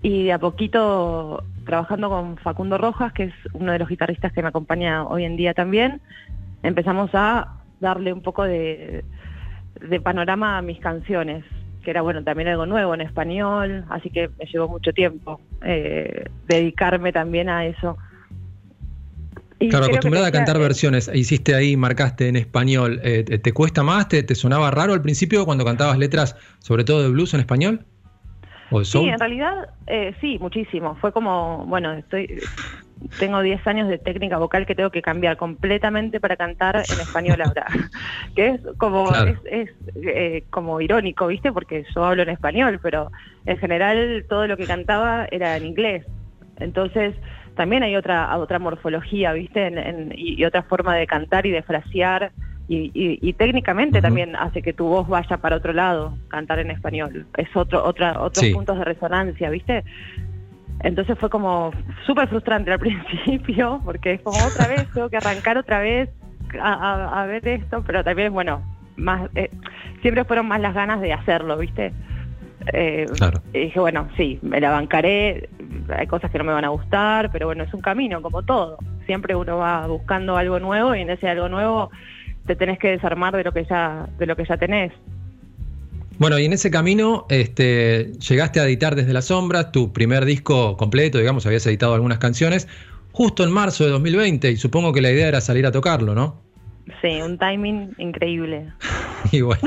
Y 0.02 0.24
de 0.24 0.32
a 0.32 0.38
poquito 0.38 1.42
trabajando 1.68 2.08
con 2.08 2.38
Facundo 2.38 2.78
Rojas, 2.78 3.12
que 3.12 3.24
es 3.24 3.34
uno 3.52 3.72
de 3.72 3.78
los 3.78 3.88
guitarristas 3.88 4.32
que 4.32 4.42
me 4.42 4.48
acompaña 4.48 5.04
hoy 5.04 5.24
en 5.24 5.36
día 5.36 5.52
también, 5.54 6.00
empezamos 6.62 7.10
a 7.12 7.58
darle 7.78 8.12
un 8.12 8.22
poco 8.22 8.44
de, 8.44 9.04
panorama 10.02 10.58
a 10.58 10.62
mis 10.62 10.80
canciones, 10.80 11.44
que 11.82 11.90
era 11.90 12.02
bueno 12.02 12.24
también 12.24 12.48
algo 12.48 12.64
nuevo 12.64 12.94
en 12.94 13.02
español, 13.02 13.84
así 13.90 14.10
que 14.10 14.30
me 14.38 14.46
llevó 14.46 14.68
mucho 14.68 14.92
tiempo 14.92 15.40
eh, 15.62 16.24
dedicarme 16.46 17.12
también 17.12 17.48
a 17.48 17.66
eso. 17.66 17.98
Y 19.60 19.68
Claro, 19.70 19.86
acostumbrada 19.86 20.28
a 20.28 20.32
cantar 20.32 20.58
versiones, 20.58 21.10
hiciste 21.12 21.54
ahí, 21.54 21.76
marcaste 21.76 22.28
en 22.28 22.36
español. 22.36 23.00
Eh, 23.02 23.24
¿te, 23.24 23.38
te 23.38 23.52
cuesta 23.52 23.82
más? 23.82 24.08
¿Te, 24.08 24.22
te 24.22 24.34
sonaba 24.34 24.70
raro 24.70 24.92
al 24.92 25.02
principio 25.02 25.44
cuando 25.44 25.64
cantabas 25.64 25.98
letras, 25.98 26.36
sobre 26.60 26.84
todo 26.84 27.02
de 27.02 27.08
blues 27.08 27.34
en 27.34 27.40
español? 27.40 27.84
¿O 28.70 28.78
de 28.78 28.84
soul? 28.84 29.06
Sí, 29.06 29.10
en 29.10 29.18
realidad 29.18 29.70
eh, 29.86 30.14
sí, 30.20 30.38
muchísimo. 30.38 30.96
Fue 31.00 31.12
como, 31.12 31.64
bueno, 31.66 31.92
estoy 31.92 32.40
tengo 33.18 33.40
10 33.42 33.64
años 33.66 33.88
de 33.88 33.98
técnica 33.98 34.38
vocal 34.38 34.66
que 34.66 34.74
tengo 34.74 34.90
que 34.90 35.02
cambiar 35.02 35.36
completamente 35.36 36.20
para 36.20 36.36
cantar 36.36 36.76
en 36.76 37.00
español 37.00 37.40
ahora. 37.40 37.66
que 38.34 38.48
es 38.48 38.60
como 38.76 39.08
Claro. 39.08 39.30
es, 39.30 39.38
es, 39.50 39.70
eh, 39.96 40.44
como 40.50 40.80
irónico, 40.80 41.26
¿viste? 41.28 41.52
Porque 41.52 41.84
yo 41.94 42.04
hablo 42.04 42.22
en 42.22 42.30
español, 42.30 42.80
pero 42.82 43.10
en 43.46 43.56
general 43.58 44.24
todo 44.28 44.46
lo 44.46 44.56
que 44.56 44.66
cantaba 44.66 45.26
era 45.30 45.56
en 45.56 45.66
inglés. 45.66 46.04
Entonces, 46.60 47.14
también 47.58 47.82
hay 47.82 47.94
otra 47.96 48.34
otra 48.38 48.58
morfología, 48.58 49.32
¿viste? 49.34 49.66
En- 49.66 49.76
en- 49.78 50.12
y, 50.16 50.40
y 50.40 50.44
otra 50.46 50.62
forma 50.62 50.96
de 50.96 51.06
cantar 51.06 51.44
y 51.44 51.50
de 51.50 51.62
frasear. 51.62 52.32
Y, 52.70 52.90
y- 52.94 53.18
y 53.22 53.32
técnicamente 53.32 54.00
también 54.02 54.36
hace 54.36 54.60
que 54.62 54.74
tu 54.74 54.86
voz 54.86 55.08
vaya 55.08 55.38
para 55.38 55.56
otro 55.56 55.72
lado, 55.72 56.16
cantar 56.28 56.58
en 56.58 56.70
español. 56.70 57.26
Es 57.36 57.48
otro, 57.56 57.82
otra, 57.84 58.20
otros 58.20 58.44
Sí. 58.44 58.52
puntos 58.52 58.78
de 58.78 58.84
resonancia, 58.84 59.48
¿viste? 59.50 59.84
Entonces 60.80 61.18
fue 61.18 61.30
como 61.30 61.72
súper 62.06 62.28
frustrante 62.28 62.70
al 62.70 62.78
principio, 62.88 63.80
porque 63.84 64.12
es 64.12 64.20
como 64.22 64.42
otra 64.44 64.66
vez, 64.66 64.86
tengo 64.94 65.08
que 65.08 65.16
arrancar 65.16 65.58
otra 65.58 65.80
vez 65.80 66.08
a, 66.60 66.72
a- 66.74 67.22
a 67.22 67.26
ver 67.26 67.46
esto, 67.48 67.82
pero 67.86 68.04
también, 68.04 68.32
bueno, 68.32 68.62
más 68.96 69.28
eh, 69.34 69.50
siempre 70.02 70.24
fueron 70.24 70.46
más 70.46 70.60
las 70.60 70.74
ganas 70.74 71.00
de 71.00 71.12
hacerlo, 71.12 71.56
¿viste? 71.58 71.92
Eh, 72.72 73.06
Y 73.54 73.58
dije, 73.58 73.80
bueno, 73.80 74.08
sí, 74.16 74.38
me 74.42 74.60
la 74.60 74.70
bancaré, 74.70 75.48
hay 75.88 76.06
cosas 76.06 76.30
que 76.30 76.38
no 76.38 76.44
me 76.44 76.52
van 76.52 76.64
a 76.64 76.68
gustar, 76.68 77.30
pero 77.32 77.46
bueno, 77.46 77.64
es 77.64 77.72
un 77.72 77.80
camino, 77.80 78.20
como 78.20 78.42
todo. 78.42 78.78
Siempre 79.06 79.34
uno 79.34 79.58
va 79.58 79.86
buscando 79.86 80.36
algo 80.36 80.58
nuevo 80.58 80.94
y 80.94 81.00
en 81.00 81.10
ese 81.10 81.28
algo 81.28 81.48
nuevo 81.48 81.90
te 82.46 82.56
tenés 82.56 82.78
que 82.78 82.88
desarmar 82.88 83.36
de 83.36 83.44
lo 83.44 83.52
que 83.52 83.64
ya, 83.64 84.08
de 84.18 84.26
lo 84.26 84.36
que 84.36 84.44
ya 84.44 84.56
tenés. 84.56 84.92
Bueno, 86.18 86.38
y 86.38 86.46
en 86.46 86.52
ese 86.52 86.70
camino 86.70 87.26
este, 87.28 88.12
llegaste 88.28 88.58
a 88.58 88.64
editar 88.64 88.96
Desde 88.96 89.12
las 89.12 89.26
Sombras, 89.26 89.70
tu 89.70 89.92
primer 89.92 90.24
disco 90.24 90.76
completo, 90.76 91.18
digamos, 91.18 91.46
habías 91.46 91.64
editado 91.66 91.94
algunas 91.94 92.18
canciones, 92.18 92.66
justo 93.12 93.44
en 93.44 93.52
marzo 93.52 93.84
de 93.84 93.90
2020, 93.90 94.50
y 94.50 94.56
supongo 94.56 94.92
que 94.92 95.00
la 95.00 95.12
idea 95.12 95.28
era 95.28 95.40
salir 95.40 95.64
a 95.64 95.70
tocarlo, 95.70 96.14
¿no? 96.16 96.47
Sí, 97.02 97.20
un 97.22 97.38
timing 97.38 97.94
increíble. 97.98 98.72
Y 99.32 99.42
bueno, 99.42 99.60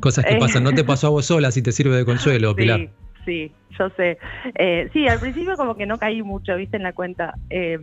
cosas 0.00 0.24
que 0.24 0.34
Eh. 0.34 0.38
pasan, 0.38 0.62
no 0.62 0.72
te 0.72 0.84
pasó 0.84 1.06
a 1.08 1.10
vos 1.10 1.24
sola 1.26 1.50
si 1.50 1.62
te 1.62 1.72
sirve 1.72 1.96
de 1.96 2.04
consuelo, 2.04 2.54
Pilar. 2.54 2.78
Sí, 2.80 2.90
sí, 3.24 3.52
yo 3.78 3.88
sé. 3.96 4.18
Eh, 4.54 4.88
sí, 4.92 5.08
al 5.08 5.18
principio 5.18 5.56
como 5.56 5.74
que 5.74 5.86
no 5.86 5.98
caí 5.98 6.22
mucho, 6.22 6.54
viste, 6.56 6.76
en 6.76 6.82
la 6.84 6.92
cuenta, 6.92 7.34
eh, 7.48 7.78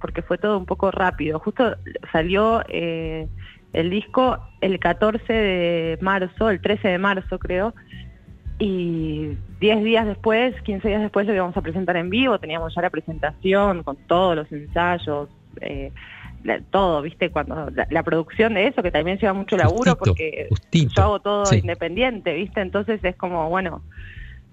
porque 0.00 0.22
fue 0.22 0.38
todo 0.38 0.56
un 0.58 0.66
poco 0.66 0.90
rápido. 0.90 1.38
Justo 1.40 1.74
salió 2.12 2.62
eh, 2.68 3.26
el 3.72 3.90
disco 3.90 4.38
el 4.60 4.78
14 4.78 5.32
de 5.32 5.98
marzo, 6.00 6.50
el 6.50 6.60
13 6.60 6.88
de 6.88 6.98
marzo 6.98 7.38
creo, 7.38 7.74
y 8.58 9.36
10 9.60 9.82
días 9.84 10.06
después, 10.06 10.54
15 10.62 10.86
días 10.88 11.00
después 11.02 11.26
lo 11.26 11.34
íbamos 11.34 11.56
a 11.56 11.62
presentar 11.62 11.96
en 11.96 12.10
vivo, 12.10 12.38
teníamos 12.38 12.74
ya 12.74 12.82
la 12.82 12.90
presentación 12.90 13.82
con 13.84 13.96
todos 14.06 14.36
los 14.36 14.52
ensayos. 14.52 15.28
eh, 15.60 15.90
la- 16.42 16.62
todo, 16.70 17.02
viste, 17.02 17.30
cuando 17.30 17.70
la, 17.70 17.86
la 17.90 18.02
producción 18.02 18.54
de 18.54 18.66
eso, 18.68 18.82
que 18.82 18.90
también 18.90 19.18
lleva 19.18 19.32
mucho 19.32 19.56
laburo 19.56 19.96
Justito, 19.96 19.98
porque 19.98 20.48
yo 20.94 21.02
hago 21.02 21.20
todo 21.20 21.52
sí. 21.52 21.58
independiente, 21.60 22.34
viste, 22.34 22.60
entonces 22.60 23.00
es 23.02 23.16
como, 23.16 23.48
bueno, 23.48 23.84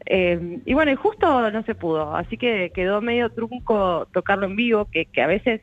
eh, 0.05 0.61
y 0.65 0.73
bueno, 0.73 0.91
y 0.91 0.95
justo 0.95 1.49
no 1.51 1.63
se 1.63 1.75
pudo, 1.75 2.15
así 2.15 2.37
que 2.37 2.71
quedó 2.75 3.01
medio 3.01 3.29
trunco 3.31 4.07
tocarlo 4.13 4.45
en 4.45 4.55
vivo, 4.55 4.87
que, 4.91 5.05
que 5.07 5.21
a 5.21 5.27
veces 5.27 5.61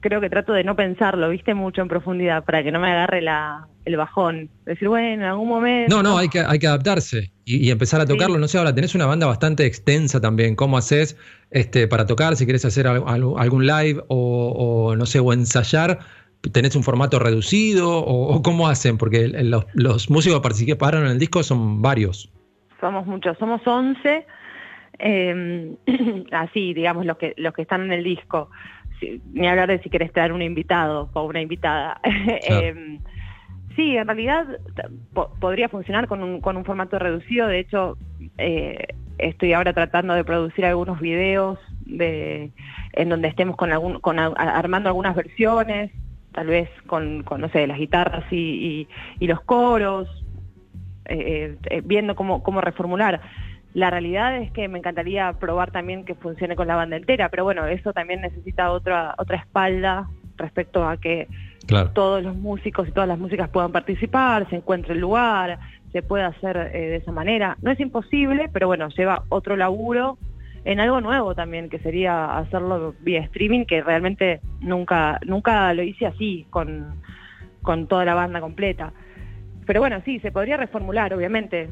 creo 0.00 0.20
que 0.20 0.30
trato 0.30 0.52
de 0.52 0.64
no 0.64 0.76
pensarlo, 0.76 1.28
viste, 1.30 1.54
mucho 1.54 1.82
en 1.82 1.88
profundidad, 1.88 2.44
para 2.44 2.62
que 2.62 2.70
no 2.72 2.80
me 2.80 2.90
agarre 2.90 3.22
la, 3.22 3.66
el 3.84 3.96
bajón. 3.96 4.48
Decir, 4.64 4.88
bueno, 4.88 5.06
en 5.08 5.22
algún 5.22 5.48
momento... 5.48 5.94
No, 5.96 6.02
no, 6.02 6.18
hay 6.18 6.28
que, 6.28 6.40
hay 6.40 6.58
que 6.58 6.66
adaptarse 6.66 7.30
y, 7.44 7.66
y 7.66 7.70
empezar 7.70 8.00
a 8.00 8.06
tocarlo. 8.06 8.38
No 8.38 8.48
sé, 8.48 8.58
ahora 8.58 8.74
tenés 8.74 8.94
una 8.94 9.06
banda 9.06 9.26
bastante 9.26 9.64
extensa 9.66 10.20
también. 10.20 10.56
¿Cómo 10.56 10.76
haces 10.78 11.16
este, 11.50 11.88
para 11.88 12.06
tocar? 12.06 12.36
Si 12.36 12.46
querés 12.46 12.64
hacer 12.64 12.86
al- 12.86 13.04
al- 13.06 13.34
algún 13.38 13.66
live 13.66 14.02
o, 14.08 14.88
o, 14.90 14.96
no 14.96 15.06
sé, 15.06 15.20
o 15.20 15.32
ensayar, 15.32 15.98
¿tenés 16.52 16.76
un 16.76 16.82
formato 16.82 17.18
reducido 17.18 17.98
o, 17.98 18.34
o 18.34 18.42
cómo 18.42 18.68
hacen? 18.68 18.98
Porque 18.98 19.28
los, 19.28 19.66
los 19.74 20.10
músicos 20.10 20.38
que 20.38 20.42
participaron 20.42 21.04
en 21.04 21.12
el 21.12 21.18
disco 21.18 21.42
son 21.42 21.82
varios. 21.82 22.30
Somos 22.80 23.06
muchos, 23.06 23.38
somos 23.38 23.60
11, 23.66 24.26
eh, 24.98 25.74
así, 26.32 26.74
digamos, 26.74 27.06
los 27.06 27.16
que, 27.18 27.34
los 27.36 27.52
que 27.54 27.62
están 27.62 27.82
en 27.84 27.92
el 27.92 28.04
disco. 28.04 28.50
Si- 29.00 29.20
ni 29.32 29.46
hablar 29.48 29.68
de 29.68 29.78
si 29.80 29.90
querés 29.90 30.12
traer 30.12 30.32
un 30.32 30.42
invitado 30.42 31.10
o 31.12 31.22
una 31.24 31.40
invitada. 31.40 32.00
Eh, 32.48 32.98
sí, 33.76 33.96
en 33.96 34.06
realidad 34.06 34.46
po- 35.12 35.30
podría 35.40 35.68
funcionar 35.68 36.06
con 36.06 36.22
un, 36.22 36.40
con 36.40 36.56
un 36.56 36.64
formato 36.64 36.98
reducido. 36.98 37.46
De 37.46 37.58
hecho, 37.58 37.96
eh, 38.38 38.86
estoy 39.18 39.52
ahora 39.52 39.72
tratando 39.72 40.14
de 40.14 40.24
producir 40.24 40.64
algunos 40.64 41.00
videos 41.00 41.58
de, 41.80 42.50
en 42.92 43.08
donde 43.08 43.28
estemos 43.28 43.56
con 43.56 43.72
algún, 43.72 44.00
con, 44.00 44.18
a- 44.18 44.26
armando 44.28 44.88
algunas 44.88 45.14
versiones, 45.14 45.90
tal 46.32 46.46
vez 46.48 46.68
con, 46.86 47.22
con, 47.22 47.40
no 47.40 47.48
sé, 47.50 47.66
las 47.66 47.78
guitarras 47.78 48.24
y, 48.30 48.36
y- 48.36 48.88
y 49.20 49.26
los 49.26 49.40
coros, 49.42 50.08
eh, 51.06 51.56
eh, 51.70 51.82
viendo 51.84 52.14
cómo, 52.16 52.42
cómo 52.42 52.60
reformular. 52.60 53.20
La 53.76 53.90
realidad 53.90 54.38
es 54.38 54.50
que 54.52 54.68
me 54.68 54.78
encantaría 54.78 55.30
probar 55.34 55.70
también 55.70 56.06
que 56.06 56.14
funcione 56.14 56.56
con 56.56 56.66
la 56.66 56.76
banda 56.76 56.96
entera, 56.96 57.28
pero 57.28 57.44
bueno, 57.44 57.66
eso 57.66 57.92
también 57.92 58.22
necesita 58.22 58.72
otra, 58.72 59.14
otra 59.18 59.36
espalda 59.36 60.08
respecto 60.38 60.88
a 60.88 60.96
que 60.96 61.28
Claro. 61.66 61.90
todos 61.90 62.22
los 62.22 62.34
músicos 62.34 62.88
y 62.88 62.92
todas 62.92 63.06
las 63.06 63.18
músicas 63.18 63.50
puedan 63.50 63.72
participar, 63.72 64.48
se 64.48 64.56
encuentre 64.56 64.94
el 64.94 65.00
lugar, 65.00 65.58
se 65.92 66.00
puede 66.00 66.24
hacer 66.24 66.56
eh, 66.56 66.88
de 66.88 66.96
esa 66.96 67.12
manera. 67.12 67.58
No 67.60 67.70
es 67.70 67.78
imposible, 67.78 68.48
pero 68.50 68.66
bueno, 68.66 68.88
lleva 68.88 69.24
otro 69.28 69.56
laburo 69.56 70.16
en 70.64 70.80
algo 70.80 71.02
nuevo 71.02 71.34
también, 71.34 71.68
que 71.68 71.78
sería 71.80 72.38
hacerlo 72.38 72.94
vía 73.00 73.20
streaming, 73.24 73.66
que 73.66 73.82
realmente 73.82 74.40
nunca, 74.62 75.20
nunca 75.26 75.74
lo 75.74 75.82
hice 75.82 76.06
así, 76.06 76.46
con, 76.48 76.94
con 77.60 77.88
toda 77.88 78.06
la 78.06 78.14
banda 78.14 78.40
completa. 78.40 78.94
Pero 79.66 79.80
bueno, 79.80 80.00
sí, 80.06 80.18
se 80.20 80.32
podría 80.32 80.56
reformular, 80.56 81.12
obviamente. 81.12 81.68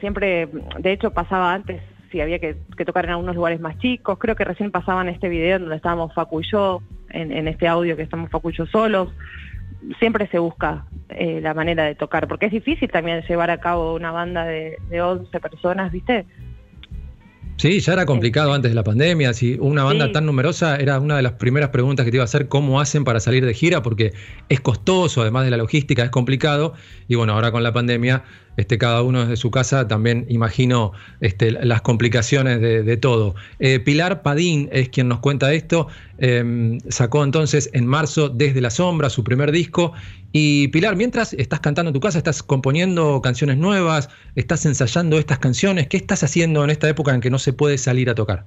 Siempre, 0.00 0.48
de 0.78 0.92
hecho, 0.92 1.10
pasaba 1.12 1.52
antes 1.52 1.82
si 2.10 2.20
había 2.20 2.38
que, 2.38 2.54
tocar 2.84 3.06
en 3.06 3.12
algunos 3.12 3.34
lugares 3.34 3.60
más 3.60 3.78
chicos. 3.78 4.18
Creo 4.18 4.36
que 4.36 4.44
recién 4.44 4.70
pasaban 4.70 5.08
este 5.08 5.28
video 5.28 5.56
en 5.56 5.62
donde 5.62 5.76
estábamos 5.76 6.12
Facu 6.14 6.40
y 6.40 6.50
yo, 6.50 6.82
en, 7.10 7.32
en 7.32 7.48
este 7.48 7.66
audio 7.66 7.96
que 7.96 8.02
estamos 8.02 8.30
Facu 8.30 8.50
y 8.50 8.54
yo 8.54 8.66
solos. 8.66 9.08
Siempre 9.98 10.28
se 10.28 10.38
busca 10.38 10.84
eh, 11.08 11.40
la 11.40 11.54
manera 11.54 11.84
de 11.84 11.94
tocar, 11.94 12.28
porque 12.28 12.46
es 12.46 12.52
difícil 12.52 12.90
también 12.90 13.22
llevar 13.22 13.50
a 13.50 13.58
cabo 13.58 13.94
una 13.94 14.12
banda 14.12 14.44
de, 14.44 14.76
de 14.88 15.02
11 15.02 15.40
personas, 15.40 15.90
¿viste? 15.90 16.26
Sí, 17.62 17.78
ya 17.78 17.92
era 17.92 18.06
complicado 18.06 18.52
antes 18.52 18.72
de 18.72 18.74
la 18.74 18.82
pandemia. 18.82 19.32
Si 19.34 19.56
una 19.60 19.84
banda 19.84 20.06
Sí. 20.06 20.12
tan 20.14 20.26
numerosa 20.26 20.74
era 20.74 20.98
una 20.98 21.14
de 21.14 21.22
las 21.22 21.34
primeras 21.34 21.70
preguntas 21.70 22.04
que 22.04 22.10
te 22.10 22.16
iba 22.16 22.24
a 22.24 22.24
hacer, 22.24 22.48
¿cómo 22.48 22.80
hacen 22.80 23.04
para 23.04 23.20
salir 23.20 23.46
de 23.46 23.54
gira? 23.54 23.82
Porque 23.82 24.12
es 24.48 24.60
costoso, 24.60 25.22
además 25.22 25.44
de 25.44 25.52
la 25.52 25.58
logística, 25.58 26.02
es 26.02 26.10
complicado. 26.10 26.74
Y 27.06 27.14
bueno, 27.14 27.34
ahora 27.34 27.52
con 27.52 27.62
la 27.62 27.72
pandemia, 27.72 28.24
este, 28.56 28.78
cada 28.78 29.02
uno 29.02 29.20
desde 29.20 29.36
su 29.36 29.52
casa 29.52 29.86
también 29.86 30.26
imagino 30.28 30.90
este, 31.20 31.52
las 31.52 31.82
complicaciones 31.82 32.60
de, 32.60 32.82
de 32.82 32.96
todo. 32.96 33.36
Eh, 33.60 33.78
Pilar 33.78 34.22
Padín 34.22 34.68
es 34.72 34.88
quien 34.88 35.06
nos 35.06 35.20
cuenta 35.20 35.52
esto. 35.52 35.86
Eh, 36.18 36.78
sacó 36.88 37.22
entonces 37.22 37.70
en 37.74 37.86
marzo 37.86 38.28
Desde 38.28 38.60
la 38.60 38.70
Sombra 38.70 39.08
su 39.08 39.22
primer 39.22 39.52
disco. 39.52 39.92
Y 40.32 40.68
Pilar, 40.68 40.96
mientras 40.96 41.34
estás 41.34 41.60
cantando 41.60 41.90
en 41.90 41.94
tu 41.94 42.00
casa, 42.00 42.16
estás 42.16 42.42
componiendo 42.42 43.20
canciones 43.20 43.58
nuevas, 43.58 44.08
estás 44.34 44.64
ensayando 44.64 45.18
estas 45.18 45.38
canciones, 45.38 45.88
¿qué 45.88 45.98
estás 45.98 46.24
haciendo 46.24 46.64
en 46.64 46.70
esta 46.70 46.88
época 46.88 47.14
en 47.14 47.20
que 47.20 47.28
no 47.30 47.38
se 47.38 47.52
puede 47.52 47.76
salir 47.76 48.08
a 48.08 48.14
tocar? 48.14 48.44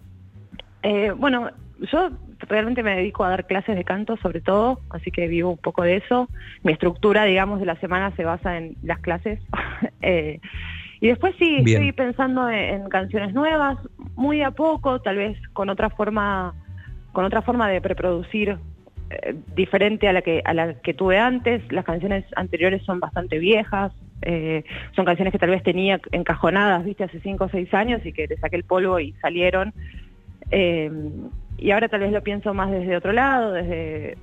Eh, 0.82 1.12
bueno, 1.16 1.52
yo 1.92 2.10
realmente 2.48 2.82
me 2.82 2.96
dedico 2.96 3.24
a 3.24 3.30
dar 3.30 3.46
clases 3.46 3.76
de 3.76 3.84
canto 3.84 4.18
sobre 4.18 4.42
todo, 4.42 4.82
así 4.90 5.12
que 5.12 5.28
vivo 5.28 5.52
un 5.52 5.58
poco 5.58 5.84
de 5.84 5.98
eso. 5.98 6.28
Mi 6.64 6.72
estructura, 6.72 7.24
digamos, 7.26 7.60
de 7.60 7.68
la 7.68 7.80
semana 7.80 8.16
se 8.16 8.24
basa 8.24 8.58
en 8.58 8.76
las 8.82 9.00
clases. 9.00 9.40
Eh, 10.08 10.40
y 11.02 11.08
después 11.08 11.34
sí, 11.40 11.62
Bien. 11.64 11.82
estoy 11.82 11.92
pensando 11.92 12.48
en, 12.48 12.76
en 12.76 12.90
canciones 12.90 13.34
nuevas, 13.34 13.80
muy 14.16 14.44
a 14.44 14.52
poco, 14.52 15.02
tal 15.02 15.18
vez 15.18 15.36
con 15.54 15.70
otra 15.70 15.90
forma, 15.90 16.54
con 17.12 17.26
otra 17.26 17.42
forma 17.42 17.68
de 17.68 17.82
preproducir 17.82 18.60
eh, 19.10 19.36
diferente 19.56 20.08
a 20.08 20.14
la 20.14 20.22
que 20.22 20.42
a 20.44 20.54
la 20.54 20.74
que 20.82 20.94
tuve 20.94 21.18
antes. 21.18 21.62
Las 21.72 21.86
canciones 21.86 22.26
anteriores 22.36 22.84
son 22.84 23.00
bastante 23.00 23.40
viejas, 23.40 23.92
Eh, 24.22 24.64
son 24.96 25.06
canciones 25.06 25.32
que 25.34 25.40
tal 25.40 25.52
vez 25.52 25.62
tenía 25.62 26.00
encajonadas, 26.12 26.86
viste, 26.86 27.04
hace 27.04 27.20
cinco 27.20 27.44
o 27.46 27.50
seis 27.50 27.72
años 27.74 28.00
y 28.06 28.14
que 28.14 28.26
le 28.28 28.38
saqué 28.38 28.56
el 28.56 28.64
polvo 28.64 28.98
y 29.00 29.12
salieron. 29.22 29.74
Eh, 30.52 30.90
y 31.58 31.72
ahora 31.72 31.90
tal 31.90 32.00
vez 32.00 32.12
lo 32.12 32.22
pienso 32.22 32.54
más 32.54 32.72
desde 32.72 32.96
otro 32.96 33.12
lado, 33.12 33.52
desde, 33.52 34.18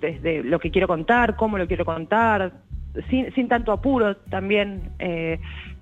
desde 0.00 0.42
lo 0.44 0.58
que 0.58 0.70
quiero 0.70 0.86
contar, 0.86 1.34
cómo 1.34 1.58
lo 1.58 1.66
quiero 1.66 1.84
contar, 1.84 2.52
sin, 3.10 3.32
sin 3.34 3.48
tanto 3.48 3.72
apuro 3.72 4.16
también. 4.30 4.80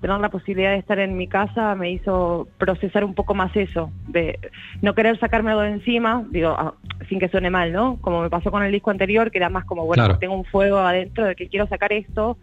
Tener 0.01 0.21
la 0.21 0.29
posibilidad 0.29 0.71
de 0.73 0.79
estar 0.79 0.99
en 0.99 1.17
mi 1.17 1.27
casa 1.27 1.75
me 1.75 1.91
hizo 1.91 2.49
procesar 2.59 3.05
un 3.05 3.15
poco 3.15 3.35
más 3.35 3.55
eso, 3.57 3.91
de 4.07 4.39
no 4.83 4.95
querer 4.95 5.19
sacarme 5.19 5.51
algo 5.51 5.63
de 5.63 5.71
encima, 5.71 6.25
digo, 6.31 6.51
ah, 6.51 6.75
sin 7.09 7.19
que 7.19 7.29
suene 7.29 7.51
mal, 7.51 7.73
¿no? 7.73 7.99
Como 8.01 8.23
me 8.23 8.31
pasó 8.31 8.51
con 8.51 8.63
el 8.63 8.73
disco 8.73 8.91
anterior, 8.91 9.31
que 9.31 9.39
era 9.39 9.49
más 9.49 9.65
como, 9.65 9.87
bueno, 9.87 10.05
Claro. 10.05 10.19
tengo 10.19 10.35
un 10.35 10.45
fuego 10.45 10.79
adentro 10.79 11.25
de 11.25 11.35
que 11.35 11.49
quiero 11.49 11.67
sacar 11.67 11.93
esto, 11.93 12.37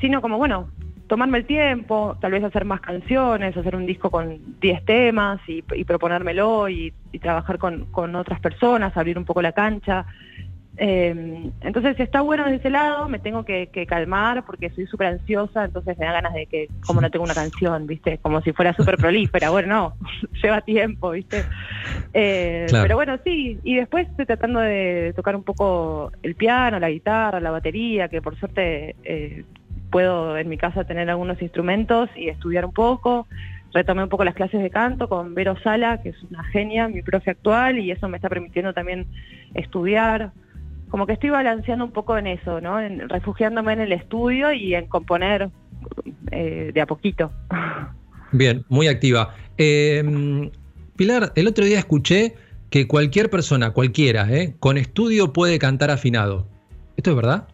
sino 0.00 0.20
como, 0.20 0.38
bueno, 0.38 0.68
tomarme 1.06 1.38
el 1.38 1.44
tiempo, 1.46 2.16
tal 2.20 2.32
vez 2.32 2.42
hacer 2.42 2.64
más 2.64 2.80
canciones, 2.80 3.56
hacer 3.56 3.76
un 3.76 3.86
disco 3.86 4.10
con 4.10 4.38
10 4.60 4.84
temas 4.84 5.40
y, 5.46 5.62
y 5.74 5.84
proponérmelo 5.84 6.68
y, 6.68 6.92
y 7.12 7.18
trabajar 7.18 7.58
con, 7.58 7.86
con 7.86 8.16
otras 8.16 8.40
personas, 8.40 8.96
abrir 8.96 9.18
un 9.18 9.24
poco 9.24 9.42
la 9.42 9.52
cancha. 9.52 10.06
Eh, 10.76 11.50
entonces 11.60 11.98
está 12.00 12.20
bueno 12.20 12.44
de 12.46 12.56
ese 12.56 12.68
lado, 12.68 13.08
me 13.08 13.20
tengo 13.20 13.44
que, 13.44 13.68
que 13.68 13.86
calmar 13.86 14.44
porque 14.44 14.70
soy 14.70 14.86
súper 14.86 15.06
ansiosa, 15.06 15.64
entonces 15.64 15.96
me 15.98 16.06
da 16.06 16.12
ganas 16.12 16.34
de 16.34 16.46
que, 16.46 16.68
como 16.84 17.00
no 17.00 17.10
tengo 17.10 17.24
una 17.24 17.34
canción, 17.34 17.86
¿viste? 17.86 18.18
Como 18.18 18.40
si 18.42 18.52
fuera 18.52 18.74
súper 18.74 18.96
prolífera, 18.96 19.50
bueno, 19.50 19.68
no, 19.68 19.94
lleva 20.42 20.60
tiempo, 20.62 21.10
¿viste? 21.10 21.44
Eh, 22.12 22.66
Claro. 22.68 22.84
Pero 22.84 22.96
bueno, 22.96 23.18
sí, 23.24 23.58
y 23.62 23.76
después 23.76 24.08
estoy 24.08 24.26
tratando 24.26 24.60
de 24.60 25.12
tocar 25.14 25.36
un 25.36 25.42
poco 25.42 26.10
el 26.22 26.34
piano, 26.34 26.78
la 26.78 26.90
guitarra, 26.90 27.40
la 27.40 27.50
batería, 27.50 28.08
que 28.08 28.22
por 28.22 28.38
suerte 28.38 28.96
eh, 29.04 29.44
puedo 29.90 30.36
en 30.36 30.48
mi 30.48 30.56
casa 30.56 30.84
tener 30.84 31.08
algunos 31.08 31.40
instrumentos 31.40 32.08
y 32.16 32.28
estudiar 32.28 32.64
un 32.64 32.72
poco. 32.72 33.26
Retomé 33.72 34.02
un 34.04 34.08
poco 34.08 34.24
las 34.24 34.34
clases 34.34 34.62
de 34.62 34.70
canto 34.70 35.08
con 35.08 35.34
Vero 35.34 35.56
Sala, 35.62 36.00
que 36.02 36.10
es 36.10 36.22
una 36.24 36.44
genia, 36.44 36.88
mi 36.88 37.02
profe 37.02 37.32
actual, 37.32 37.78
y 37.78 37.90
eso 37.90 38.08
me 38.08 38.16
está 38.16 38.28
permitiendo 38.28 38.72
también 38.72 39.06
estudiar. 39.54 40.32
Como 40.88 41.06
que 41.06 41.14
estoy 41.14 41.30
balanceando 41.30 41.84
un 41.84 41.92
poco 41.92 42.16
en 42.16 42.26
eso, 42.26 42.60
¿no? 42.60 42.80
En, 42.80 43.08
refugiándome 43.08 43.72
en 43.72 43.80
el 43.80 43.92
estudio 43.92 44.52
y 44.52 44.74
en 44.74 44.86
componer 44.86 45.50
eh, 46.30 46.70
de 46.72 46.80
a 46.80 46.86
poquito. 46.86 47.32
Bien, 48.32 48.64
muy 48.68 48.88
activa. 48.88 49.34
Eh, 49.58 50.50
Pilar, 50.96 51.32
el 51.34 51.48
otro 51.48 51.64
día 51.64 51.78
escuché 51.78 52.34
que 52.70 52.86
cualquier 52.86 53.30
persona, 53.30 53.70
cualquiera, 53.70 54.28
eh, 54.30 54.54
con 54.60 54.78
estudio 54.78 55.32
puede 55.32 55.58
cantar 55.58 55.90
afinado. 55.90 56.46
¿Esto 56.96 57.10
es 57.10 57.16
verdad? 57.16 57.48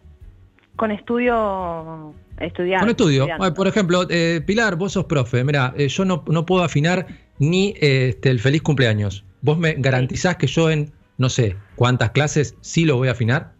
Con 0.75 0.91
estudio 0.91 2.13
estudiar. 2.39 2.81
Con 2.81 2.89
estudio. 2.89 3.23
estudiando. 3.23 3.53
Por 3.53 3.67
ejemplo, 3.67 4.07
eh, 4.09 4.41
Pilar, 4.45 4.75
vos 4.75 4.93
sos 4.93 5.05
profe. 5.05 5.43
Mira, 5.43 5.75
yo 5.77 6.05
no, 6.05 6.23
no 6.27 6.45
puedo 6.45 6.63
afinar 6.63 7.07
ni 7.41 7.69
eh, 7.79 8.09
este, 8.09 8.29
el 8.29 8.39
feliz 8.39 8.61
cumpleaños. 8.61 9.25
¿Vos 9.41 9.57
me 9.57 9.73
garantizás 9.73 10.37
que 10.37 10.47
yo 10.47 10.69
en 10.69 10.91
no 11.17 11.29
sé 11.29 11.55
cuántas 11.81 12.11
clases 12.11 12.55
sí 12.61 12.85
lo 12.85 12.95
voy 12.97 13.07
a 13.07 13.13
afinar? 13.13 13.53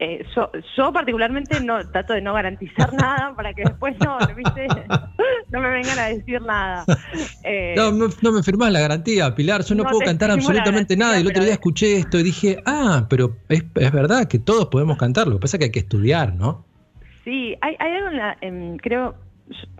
Eh, 0.00 0.26
yo, 0.34 0.50
yo 0.76 0.92
particularmente 0.92 1.60
no 1.60 1.88
trato 1.88 2.14
de 2.14 2.20
no 2.20 2.34
garantizar 2.34 2.92
nada 3.00 3.32
para 3.36 3.54
que 3.54 3.62
después 3.62 3.94
no, 4.04 4.18
¿viste? 4.36 4.66
no 5.52 5.60
me 5.60 5.68
vengan 5.70 5.96
a 6.00 6.06
decir 6.06 6.42
nada. 6.42 6.84
Eh, 7.44 7.74
No, 7.76 7.92
no, 7.92 8.08
no 8.22 8.32
me 8.32 8.42
firmás 8.42 8.72
la 8.72 8.80
garantía, 8.80 9.32
Pilar. 9.36 9.62
Yo 9.62 9.76
no, 9.76 9.84
no 9.84 9.90
puedo 9.90 10.04
cantar 10.04 10.32
absolutamente 10.32 10.96
nada. 10.96 11.16
Y 11.18 11.20
el 11.20 11.28
otro 11.28 11.44
día 11.44 11.52
escuché 11.52 11.98
esto 11.98 12.18
y 12.18 12.24
dije, 12.24 12.60
ah, 12.66 13.06
pero 13.08 13.36
es, 13.48 13.62
es 13.76 13.92
verdad 13.92 14.26
que 14.26 14.40
todos 14.40 14.66
podemos 14.66 14.96
cantar. 14.98 15.28
Lo 15.28 15.34
que 15.34 15.42
pasa 15.42 15.56
es 15.56 15.58
que 15.60 15.64
hay 15.66 15.70
que 15.70 15.78
estudiar, 15.78 16.34
¿no? 16.34 16.66
Sí, 17.22 17.54
hay, 17.60 17.76
hay 17.78 17.92
algo 17.92 18.08
en 18.08 18.16
la, 18.16 18.36
en- 18.40 18.78
creo, 18.78 19.14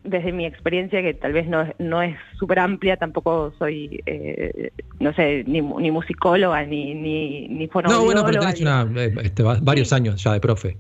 desde 0.05 0.33
mi 0.33 0.47
experiencia, 0.47 1.03
que 1.03 1.15
tal 1.15 1.33
vez 1.33 1.47
no, 1.47 1.63
es- 1.63 1.75
no 1.79 2.03
es 2.03 2.17
súper 2.39 2.59
amplia, 2.59 2.97
tampoco 2.97 3.53
soy, 3.59 4.01
eh, 4.07 4.71
no 5.01 5.13
sé, 5.15 5.45
ni, 5.47 5.61
ni 5.61 5.91
musicóloga, 5.91 6.65
ni, 6.65 6.95
ni, 6.95 7.49
ni 7.49 7.67
No, 7.89 8.05
bueno, 8.05 8.25
pero 8.25 8.41
tenés 8.41 8.61
una, 8.61 8.89
eh, 8.97 9.15
este, 9.23 9.43
va- 9.43 9.59
varios 9.61 9.93
años 9.93 10.23
ya 10.23 10.33
de 10.33 10.41
profe. 10.41 10.77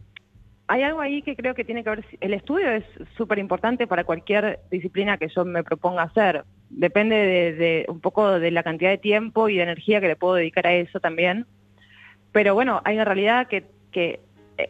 hay 0.68 0.82
algo 0.84 1.00
ahí 1.00 1.20
que 1.22 1.36
creo 1.36 1.54
que 1.54 1.64
tiene 1.64 1.84
que 1.84 1.90
ver, 1.90 2.04
el 2.20 2.32
estudio 2.34 2.70
es 2.70 2.84
súper 3.16 3.38
importante 3.38 3.86
para 3.86 4.04
cualquier 4.04 4.60
disciplina 4.70 5.18
que 5.18 5.28
yo 5.28 5.44
me 5.44 5.62
proponga 5.64 6.02
hacer. 6.04 6.44
Depende 6.70 7.16
de, 7.16 7.52
de 7.52 7.84
un 7.88 8.00
poco 8.00 8.38
de 8.40 8.50
la 8.50 8.62
cantidad 8.62 8.90
de 8.90 8.96
tiempo 8.98 9.48
y 9.50 9.56
de 9.56 9.64
energía 9.64 10.00
que 10.00 10.08
le 10.08 10.16
puedo 10.16 10.34
dedicar 10.36 10.66
a 10.66 10.72
eso 10.74 10.98
también. 11.00 11.44
Pero 12.32 12.54
bueno, 12.54 12.80
hay 12.84 12.94
una 12.94 13.04
realidad 13.04 13.46
que, 13.48 13.64
que, 13.90 14.20
eh, 14.56 14.68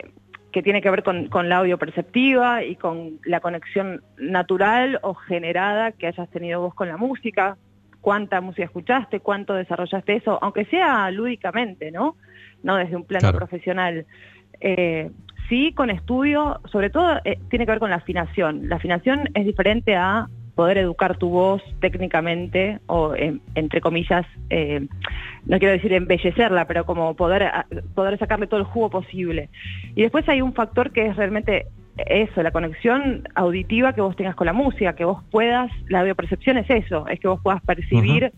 que 0.53 0.63
tiene 0.63 0.83
que 0.83 0.91
ver 0.91 1.03
con, 1.03 1.29
con 1.29 1.49
la 1.49 1.59
audio 1.59 1.79
perceptiva 1.79 2.63
y 2.63 2.77
con 2.77 3.19
la 3.25 3.41
conexión 3.41 4.03
natural 4.19 4.99
o 5.03 5.15
generada 5.15 5.93
que 5.93 6.07
hayas 6.07 6.29
tenido 6.31 6.61
vos 6.61 6.75
con 6.75 6.89
la 6.89 6.97
música, 6.97 7.57
cuánta 8.01 8.41
música 8.41 8.65
escuchaste, 8.65 9.21
cuánto 9.21 9.55
desarrollaste 9.55 10.17
eso, 10.17 10.39
aunque 10.43 10.65
sea 10.67 11.11
lúdicamente, 11.11 11.91
¿no? 11.91 12.17
No 12.63 12.77
desde 12.77 12.97
un 12.97 13.05
plano 13.05 13.23
Claro. 13.31 13.39
profesional. 13.39 14.05
Eh, 14.61 15.11
sí, 15.49 15.73
con 15.73 15.91
estudio, 15.91 16.61
sobre 16.71 16.91
todo 16.91 17.17
eh, 17.25 17.39
tiene 17.49 17.65
que 17.65 17.73
ver 17.73 17.81
con 17.81 17.91
la 17.91 17.97
afinación. 17.97 18.69
La 18.69 18.77
afinación 18.77 19.29
es 19.35 19.45
diferente 19.47 19.97
a 19.97 20.29
poder 20.55 20.79
educar 20.79 21.17
tu 21.17 21.29
voz 21.31 21.63
técnicamente 21.81 22.79
o, 22.87 23.15
en- 23.15 23.41
entre 23.55 23.81
comillas, 23.81 24.27
eh, 24.51 24.87
no 25.47 25.59
quiero 25.59 25.73
decir 25.73 25.93
embellecerla, 25.93 26.67
pero 26.67 26.85
como 26.85 27.15
poder, 27.15 27.45
a- 27.45 27.67
poder 27.95 28.19
sacarle 28.19 28.47
todo 28.47 28.61
el 28.61 28.67
jugo 28.67 28.91
posible. 28.91 29.49
Y 29.95 30.03
después 30.03 30.29
hay 30.29 30.43
un 30.43 30.53
factor 30.53 30.91
que 30.93 31.07
es 31.07 31.17
realmente 31.17 31.67
eso, 31.97 32.43
la 32.43 32.51
conexión 32.51 33.29
auditiva 33.35 33.93
que 33.93 34.01
vos 34.01 34.17
tengas 34.17 34.35
con 34.35 34.47
la 34.47 34.53
música, 34.53 34.95
que 34.95 35.05
vos 35.05 35.23
puedas, 35.31 35.71
la 35.89 36.01
audiopercepción 36.01 36.57
es 36.59 36.69
eso, 36.71 37.07
es 37.09 37.21
que 37.21 37.29
vos 37.29 37.41
puedas 37.43 37.63
percibir 37.63 38.33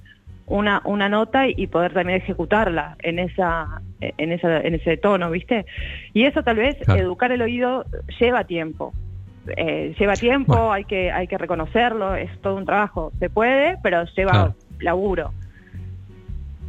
una, 0.46 0.82
una 0.84 1.08
nota 1.08 1.46
y 1.48 1.66
poder 1.68 1.94
también 1.94 2.20
ejecutarla 2.20 2.96
en 3.02 3.18
esa, 3.18 3.80
en 4.00 4.32
esa, 4.32 4.60
en 4.60 4.74
ese 4.74 4.96
tono, 4.98 5.30
¿viste? 5.30 5.64
Y 6.12 6.24
eso 6.24 6.42
tal 6.42 6.56
vez 6.56 6.76
Claro. 6.84 7.00
educar 7.00 7.32
el 7.32 7.42
oído 7.42 7.86
lleva 8.20 8.44
tiempo. 8.44 8.92
Eh, 9.56 9.94
lleva 9.98 10.14
tiempo, 10.14 10.72
hay 10.72 10.84
que, 10.84 11.12
hay 11.12 11.26
que 11.26 11.38
reconocerlo, 11.38 12.14
es 12.14 12.30
todo 12.40 12.56
un 12.56 12.64
trabajo. 12.64 13.12
Se 13.18 13.28
puede, 13.30 13.76
pero 13.82 14.04
lleva 14.16 14.32
Claro. 14.32 14.54
laburo. 14.80 15.32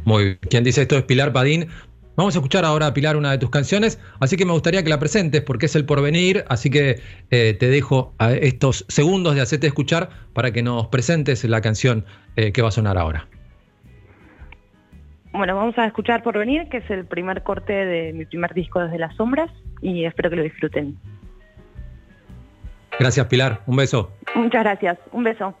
Muy 0.04 0.24
bien. 0.24 0.38
Quien 0.48 0.64
dice 0.64 0.82
esto 0.82 0.96
es 0.96 1.02
Pilar 1.02 1.32
Padín. 1.32 1.68
Vamos 2.16 2.34
a 2.34 2.38
escuchar 2.38 2.64
ahora, 2.64 2.94
Pilar, 2.94 3.16
una 3.16 3.30
de 3.30 3.38
tus 3.38 3.50
canciones, 3.50 4.00
así 4.20 4.38
que 4.38 4.46
me 4.46 4.52
gustaría 4.52 4.82
que 4.82 4.88
la 4.88 4.98
presentes 4.98 5.42
porque 5.42 5.66
es 5.66 5.76
el 5.76 5.84
porvenir, 5.84 6.44
así 6.48 6.70
que 6.70 7.00
eh, 7.30 7.52
te 7.52 7.68
dejo 7.68 8.14
a 8.18 8.32
estos 8.32 8.86
segundos 8.88 9.34
de 9.34 9.42
hacerte 9.42 9.66
escuchar 9.66 10.08
para 10.32 10.50
que 10.50 10.62
nos 10.62 10.86
presentes 10.86 11.44
la 11.44 11.60
canción 11.60 12.06
eh, 12.36 12.52
que 12.52 12.62
va 12.62 12.68
a 12.68 12.72
sonar 12.72 12.96
ahora. 12.96 13.28
Bueno, 15.32 15.54
vamos 15.54 15.76
a 15.76 15.84
escuchar 15.84 16.22
por 16.22 16.38
venir, 16.38 16.68
que 16.70 16.78
es 16.78 16.90
el 16.90 17.04
primer 17.04 17.42
corte 17.42 17.74
de 17.74 18.14
mi 18.14 18.24
primer 18.24 18.54
disco 18.54 18.80
desde 18.80 18.98
las 18.98 19.14
sombras, 19.16 19.50
y 19.82 20.06
espero 20.06 20.30
que 20.30 20.36
lo 20.36 20.42
disfruten. 20.42 20.96
Gracias, 22.98 23.26
Pilar. 23.26 23.60
Un 23.66 23.76
beso. 23.76 24.10
Muchas 24.34 24.62
gracias. 24.62 24.98
Un 25.12 25.24
beso. 25.24 25.54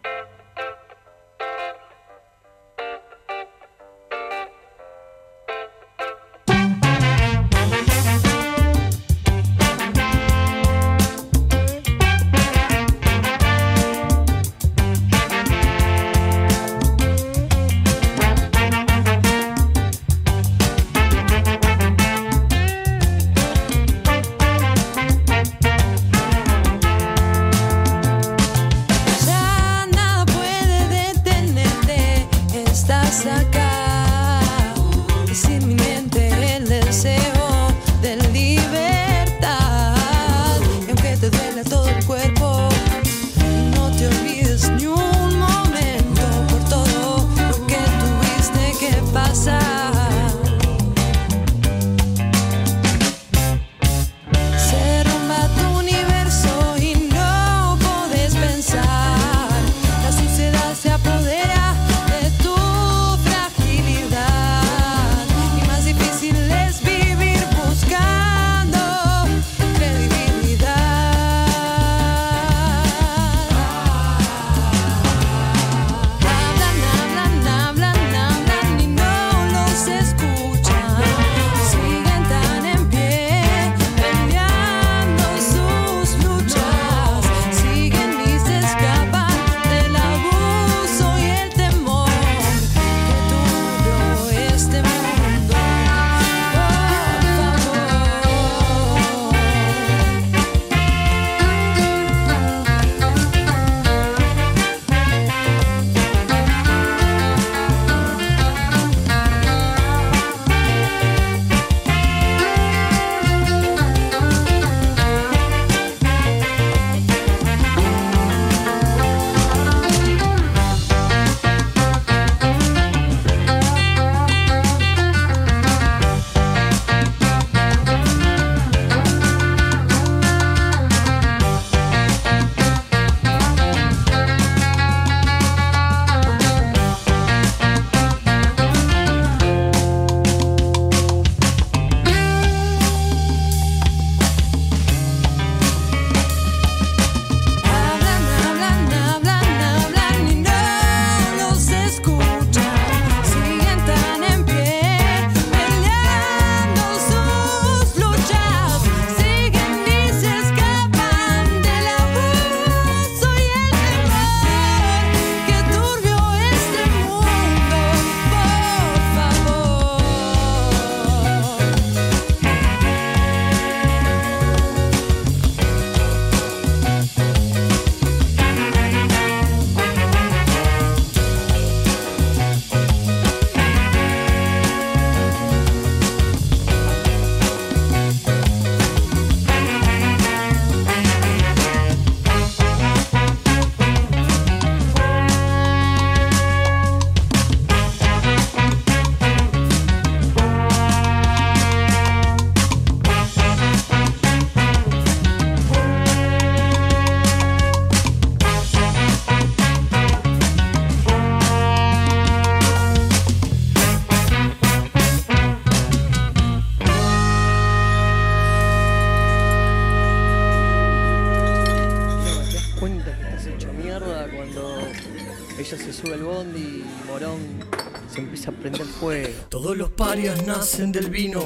Nacen 230.46 230.92
del 230.92 231.10
vino, 231.10 231.42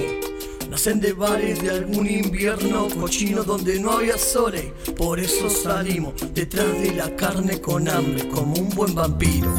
nacen 0.69 1.01
de 1.01 1.15
bares 1.15 1.63
de 1.63 1.71
algún 1.71 2.09
invierno 2.09 2.87
cochino 3.01 3.43
donde 3.45 3.81
no 3.81 3.93
había 3.93 4.19
soles. 4.19 4.67
Por 4.97 5.19
eso 5.19 5.49
salimos 5.49 6.13
detrás 6.35 6.71
de 6.83 6.93
la 6.93 7.17
carne 7.17 7.61
con 7.63 7.89
hambre, 7.89 8.29
como 8.29 8.55
un 8.57 8.69
buen 8.71 8.95
vampiro. 8.95 9.55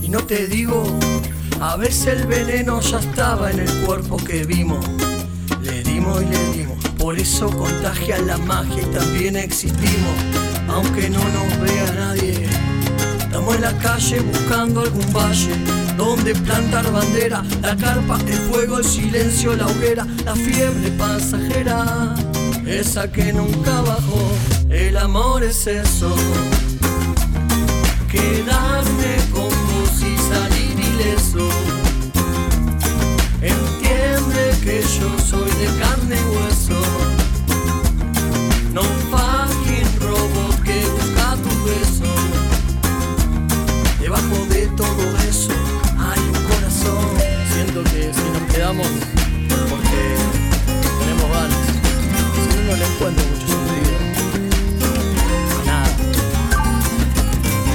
Y 0.00 0.08
no 0.08 0.24
te 0.24 0.46
digo, 0.46 0.84
a 1.60 1.76
veces 1.76 2.20
el 2.20 2.26
veneno 2.28 2.80
ya 2.80 3.00
estaba 3.00 3.50
en 3.50 3.60
el 3.60 3.72
cuerpo 3.84 4.16
que 4.16 4.44
vimos. 4.44 4.86
Le 5.60 5.82
dimos 5.82 6.22
y 6.22 6.26
le 6.26 6.52
dimos, 6.52 6.78
por 6.96 7.18
eso 7.18 7.50
contagia 7.50 8.18
la 8.18 8.38
magia 8.38 8.82
y 8.82 8.94
también 8.94 9.34
existimos, 9.36 10.16
aunque 10.68 11.10
no 11.10 11.18
nos 11.18 11.60
vea 11.60 11.92
nadie. 11.94 12.46
Estamos 13.18 13.56
en 13.56 13.62
la 13.62 13.76
calle 13.78 14.20
buscando 14.20 14.82
algún 14.82 15.12
valle 15.12 15.83
donde 15.96 16.34
plantar 16.34 16.90
bandera, 16.92 17.42
la 17.62 17.76
carpa, 17.76 18.18
el 18.26 18.38
fuego, 18.50 18.78
el 18.78 18.84
silencio, 18.84 19.54
la 19.54 19.66
hoguera, 19.66 20.06
la 20.24 20.34
fiebre 20.34 20.90
pasajera, 20.92 22.14
esa 22.66 23.10
que 23.10 23.32
nunca 23.32 23.80
bajó. 23.82 24.32
El 24.70 24.96
amor 24.96 25.44
es 25.44 25.66
eso, 25.66 26.14
quedarme 28.10 29.16
con 29.32 29.48
vos 29.48 30.02
y 30.02 30.16
salir 30.18 30.78
ileso. 30.78 31.48
Entiende 33.40 34.56
que 34.62 34.82
yo 34.82 35.18
soy 35.18 35.50
de 35.60 35.78
carne 35.78 36.16
y 36.16 36.36
hueso, 36.36 36.80
no 38.72 38.82
quedamos, 48.54 48.86
porque 49.68 50.16
tenemos 51.00 51.28
ganas. 51.30 51.58
Si 52.34 52.48
no, 52.48 52.62
no 52.70 52.76
le 52.76 52.86
encuentro 52.86 53.24
mucho 53.24 53.46
sentido. 53.48 53.98
Nada. 55.66 55.96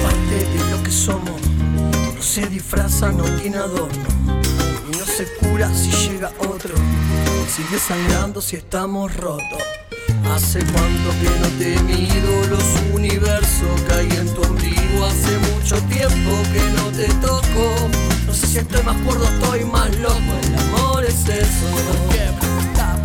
Parte 0.03 0.37
de 0.45 0.71
lo 0.71 0.83
que 0.83 0.91
somos 0.91 1.41
no 2.15 2.21
se 2.21 2.47
disfraza, 2.47 3.11
no 3.11 3.25
tiene 3.41 3.57
adorno. 3.57 4.07
Y 4.87 4.97
no 4.97 5.05
se 5.05 5.25
cura 5.33 5.69
si 5.73 5.91
llega 5.91 6.31
otro. 6.39 6.75
Sigue 7.53 7.77
sangrando 7.77 8.41
si 8.41 8.55
estamos 8.55 9.13
rotos. 9.15 9.63
Hace 10.33 10.59
cuánto 10.59 11.09
que 11.21 11.29
no 11.41 11.47
te 11.57 11.79
mido 11.83 12.47
los 12.47 12.63
universos 12.93 13.81
hay 13.95 14.07
en 14.17 14.33
tu 14.33 14.41
ombligo 14.41 15.05
Hace 15.05 15.37
mucho 15.53 15.75
tiempo 15.87 16.31
que 16.53 16.61
no 16.75 16.91
te 16.95 17.07
toco 17.25 17.89
No 18.27 18.33
sé 18.33 18.47
si 18.47 18.57
estoy 18.59 18.83
más 18.83 18.97
cuerdo, 18.97 19.25
estoy 19.25 19.65
más 19.65 19.95
loco 19.97 20.68
por 20.99 21.05
exceso. 21.05 21.65
Porque 21.87 22.19
me 22.41 22.61
está 22.71 22.97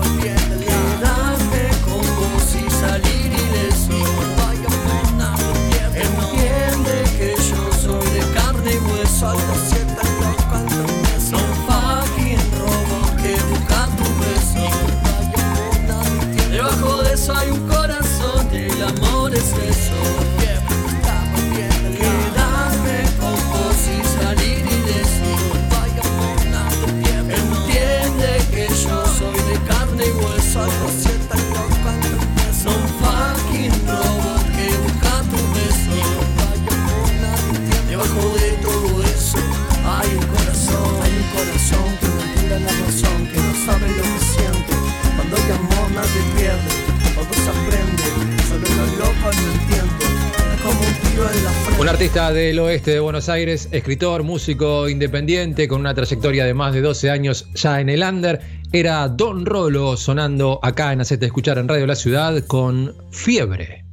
un 51.79 51.89
artista 51.89 52.33
del 52.33 52.59
oeste 52.59 52.93
de 52.93 53.01
Buenos 53.01 53.29
Aires, 53.29 53.69
escritor, 53.73 54.23
músico 54.23 54.89
independiente 54.89 55.69
con 55.69 55.81
una 55.81 55.95
trayectoria 55.95 56.45
de 56.45 56.55
más 56.55 56.73
de 56.73 56.81
12 56.81 57.11
años 57.11 57.49
ya 57.55 57.81
en 57.81 57.89
el 57.89 58.03
under, 58.03 58.41
era 58.73 59.09
Don 59.09 59.47
Rolo 59.47 59.97
sonando 59.97 60.61
acá 60.63 60.93
en 60.93 61.01
Hacete 61.01 61.27
Escuchar 61.27 61.59
en 61.59 61.69
Radio 61.69 61.87
La 61.87 61.95
Ciudad 61.95 62.45
con 62.47 62.95
Fiebre. 63.11 63.85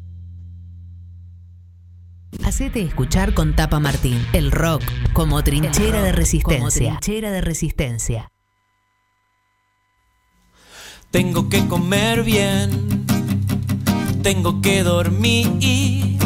Hacete 2.43 2.81
escuchar 2.81 3.33
con 3.33 3.55
Tapa 3.55 3.79
Martín. 3.79 4.25
El 4.33 4.51
rock 4.51 4.81
como 5.13 5.43
trinchera 5.43 5.97
rock 5.97 6.05
de 6.05 6.11
resistencia. 6.11 6.59
como 6.59 6.69
trinchera 6.71 7.31
de 7.31 7.41
resistencia. 7.41 8.31
Tengo 11.11 11.49
que 11.49 11.67
comer 11.67 12.23
bien, 12.23 13.00
tengo 14.21 14.61
que 14.61 14.83
dormir, 14.83 16.17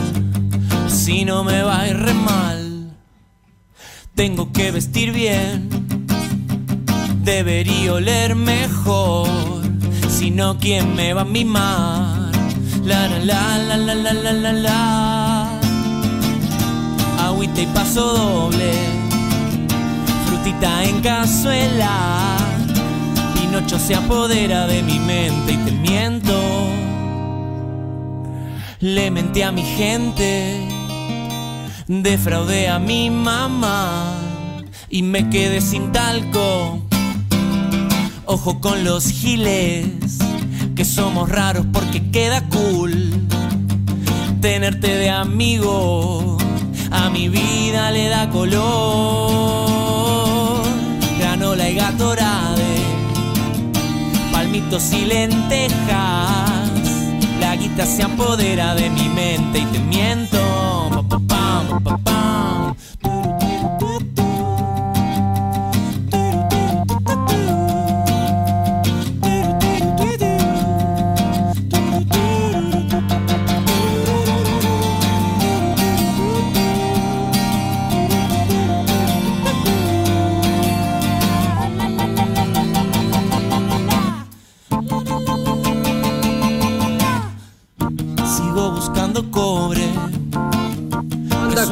si 0.87 1.23
no 1.23 1.43
me 1.43 1.61
va 1.61 1.81
a 1.81 1.87
ir 1.87 1.97
re 1.97 2.13
mal. 2.13 2.91
Tengo 4.15 4.51
que 4.51 4.71
vestir 4.71 5.11
bien, 5.11 5.69
debería 7.23 7.93
oler 7.93 8.35
mejor, 8.35 9.27
si 10.09 10.31
no, 10.31 10.57
¿quién 10.57 10.95
me 10.95 11.13
va 11.13 11.21
a 11.21 11.25
mimar? 11.25 12.31
La 12.83 13.07
la 13.07 13.57
la 13.57 13.77
la 13.77 13.95
la 13.95 14.13
la 14.13 14.33
la 14.33 14.53
la. 14.53 15.59
Agüita 17.19 17.61
y 17.61 17.65
paso 17.67 18.13
doble, 18.13 18.71
frutita 20.27 20.83
en 20.83 21.01
cazuela. 21.01 22.37
Pinocho 23.33 23.79
se 23.79 23.95
apodera 23.95 24.67
de 24.67 24.83
mi 24.83 24.99
mente 24.99 25.53
y 25.53 25.57
te 25.57 25.71
miento 25.71 26.64
le 28.85 29.09
menté 29.09 29.43
a 29.43 29.51
mi 29.51 29.63
gente, 29.63 30.59
defraudé 31.87 32.69
a 32.69 32.77
mi 32.77 33.09
mamá 33.09 34.13
y 34.91 35.01
me 35.01 35.27
quedé 35.31 35.59
sin 35.59 35.91
talco. 35.91 36.83
Ojo 38.25 38.61
con 38.61 38.83
los 38.83 39.05
giles, 39.05 40.19
que 40.75 40.85
somos 40.85 41.29
raros 41.29 41.65
porque 41.73 42.11
queda 42.11 42.47
cool. 42.49 43.25
Tenerte 44.39 44.95
de 44.95 45.09
amigo 45.09 46.37
a 46.91 47.09
mi 47.09 47.27
vida 47.27 47.89
le 47.89 48.07
da 48.07 48.29
color. 48.29 48.61
Granola 51.17 51.71
y 51.71 51.73
gatorade 51.73 52.75
palmitos 54.31 54.93
y 54.93 55.05
lentejas. 55.05 56.54
Se 57.83 58.03
apodera 58.03 58.73
de 58.73 58.89
mi 58.89 59.07
mente 59.09 59.59
y 59.59 59.65
te 59.65 59.79
miento. 59.79 60.35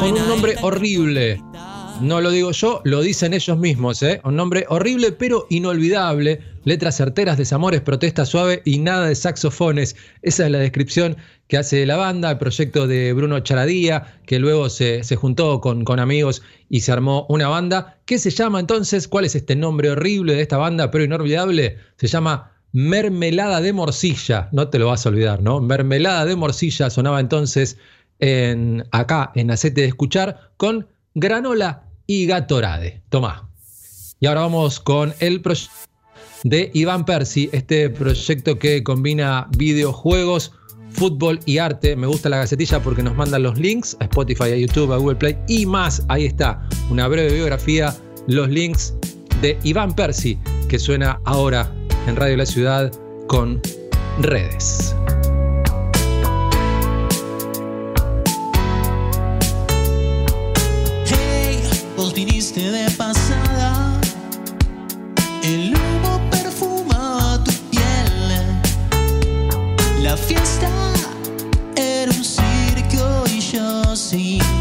Con 0.04 0.22
un 0.22 0.28
nombre 0.28 0.56
horrible. 0.62 1.42
No 2.02 2.20
lo 2.20 2.32
digo 2.32 2.52
yo, 2.52 2.82
lo 2.84 3.02
dicen 3.02 3.34
ellos 3.34 3.58
mismos, 3.58 4.04
¿eh? 4.04 4.20
Un 4.26 4.36
nombre 4.36 4.66
horrible 4.68 5.14
pero 5.14 5.48
inolvidable. 5.50 6.42
Letras 6.66 6.98
certeras, 6.98 7.38
desamores, 7.38 7.80
protesta 7.80 8.26
suave 8.26 8.62
y 8.66 8.80
nada 8.80 9.08
de 9.08 9.16
saxofones. 9.16 9.96
Esa 10.22 10.46
es 10.46 10.52
la 10.52 10.58
descripción 10.58 11.16
que 11.48 11.58
hace 11.58 11.86
la 11.86 11.96
banda, 11.96 12.32
el 12.32 12.38
proyecto 12.38 12.86
de 12.86 13.14
Bruno 13.14 13.40
Charadía, 13.40 14.20
que 14.26 14.40
luego 14.40 14.70
se, 14.70 15.06
se 15.06 15.16
juntó 15.16 15.62
con, 15.62 15.86
con 15.86 16.02
amigos 16.02 16.42
y 16.70 16.82
se 16.82 16.92
armó 16.92 17.26
una 17.30 17.48
banda. 17.48 17.98
¿Qué 18.06 18.20
se 18.20 18.30
llama 18.30 18.60
entonces? 18.60 19.08
¿Cuál 19.08 19.24
es 19.24 19.36
este 19.36 19.56
nombre 19.56 19.90
horrible 19.90 20.36
de 20.36 20.42
esta 20.42 20.58
banda 20.58 20.92
pero 20.92 21.06
inolvidable? 21.06 21.78
Se 21.96 22.08
llama 22.08 22.52
Mermelada 22.74 23.62
de 23.62 23.72
Morcilla. 23.72 24.50
No 24.52 24.68
te 24.68 24.80
lo 24.80 24.88
vas 24.88 25.06
a 25.06 25.10
olvidar, 25.10 25.42
¿no? 25.42 25.62
Mermelada 25.62 26.26
de 26.26 26.36
Morcilla 26.36 26.90
sonaba 26.90 27.22
entonces 27.22 27.78
en, 28.24 28.86
acá 28.92 29.32
en 29.36 29.52
Hacete 29.52 29.82
de 29.82 29.88
Escuchar 29.88 30.52
con 30.56 30.88
Granola 31.14 31.84
y 32.08 32.26
Gatorade. 32.26 33.02
Tomá. 33.10 33.50
Y 34.20 34.28
ahora 34.28 34.42
vamos 34.42 34.80
con 34.80 35.14
el 35.20 35.42
proyecto 35.42 35.74
de 36.44 36.72
Iván 36.74 37.06
Percy, 37.06 37.50
este 37.52 37.90
proyecto 37.90 38.58
que 38.58 38.82
combina 38.82 39.48
videojuegos, 39.58 40.54
fútbol 40.92 41.40
y 41.46 41.58
arte. 41.58 41.98
Me 41.98 42.08
gusta 42.08 42.30
la 42.30 42.38
gacetilla 42.38 42.82
porque 42.82 43.04
nos 43.04 43.16
mandan 43.16 43.44
los 43.44 43.58
links 43.58 43.98
a 44.00 44.06
Spotify, 44.06 44.44
a 44.44 44.58
YouTube, 44.58 44.94
a 44.94 44.98
Google 44.98 45.18
Play 45.18 45.38
y 45.50 45.66
más. 45.66 46.04
Ahí 46.08 46.26
está, 46.26 46.66
una 46.90 47.10
breve 47.10 47.34
biografía, 47.34 47.94
los 48.28 48.48
links 48.48 48.94
de 49.42 49.58
Iván 49.64 49.94
Percy, 49.94 50.40
que 50.70 50.80
suena 50.80 51.20
ahora 51.26 51.70
en 52.08 52.16
Radio 52.16 52.38
La 52.38 52.46
Ciudad 52.46 52.90
con 53.28 53.62
redes. 54.22 54.96
see. 74.04 74.53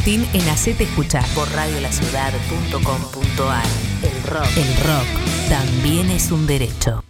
Martín 0.00 0.26
en 0.32 0.48
Hacete 0.48 0.84
Escuchar 0.84 1.26
por 1.34 1.46
radiolaciudad.com.ar. 1.52 3.66
El 4.02 4.22
rock. 4.22 4.46
El 4.56 4.74
rock 4.76 5.04
también 5.50 6.10
es 6.10 6.30
un 6.30 6.46
derecho. 6.46 7.04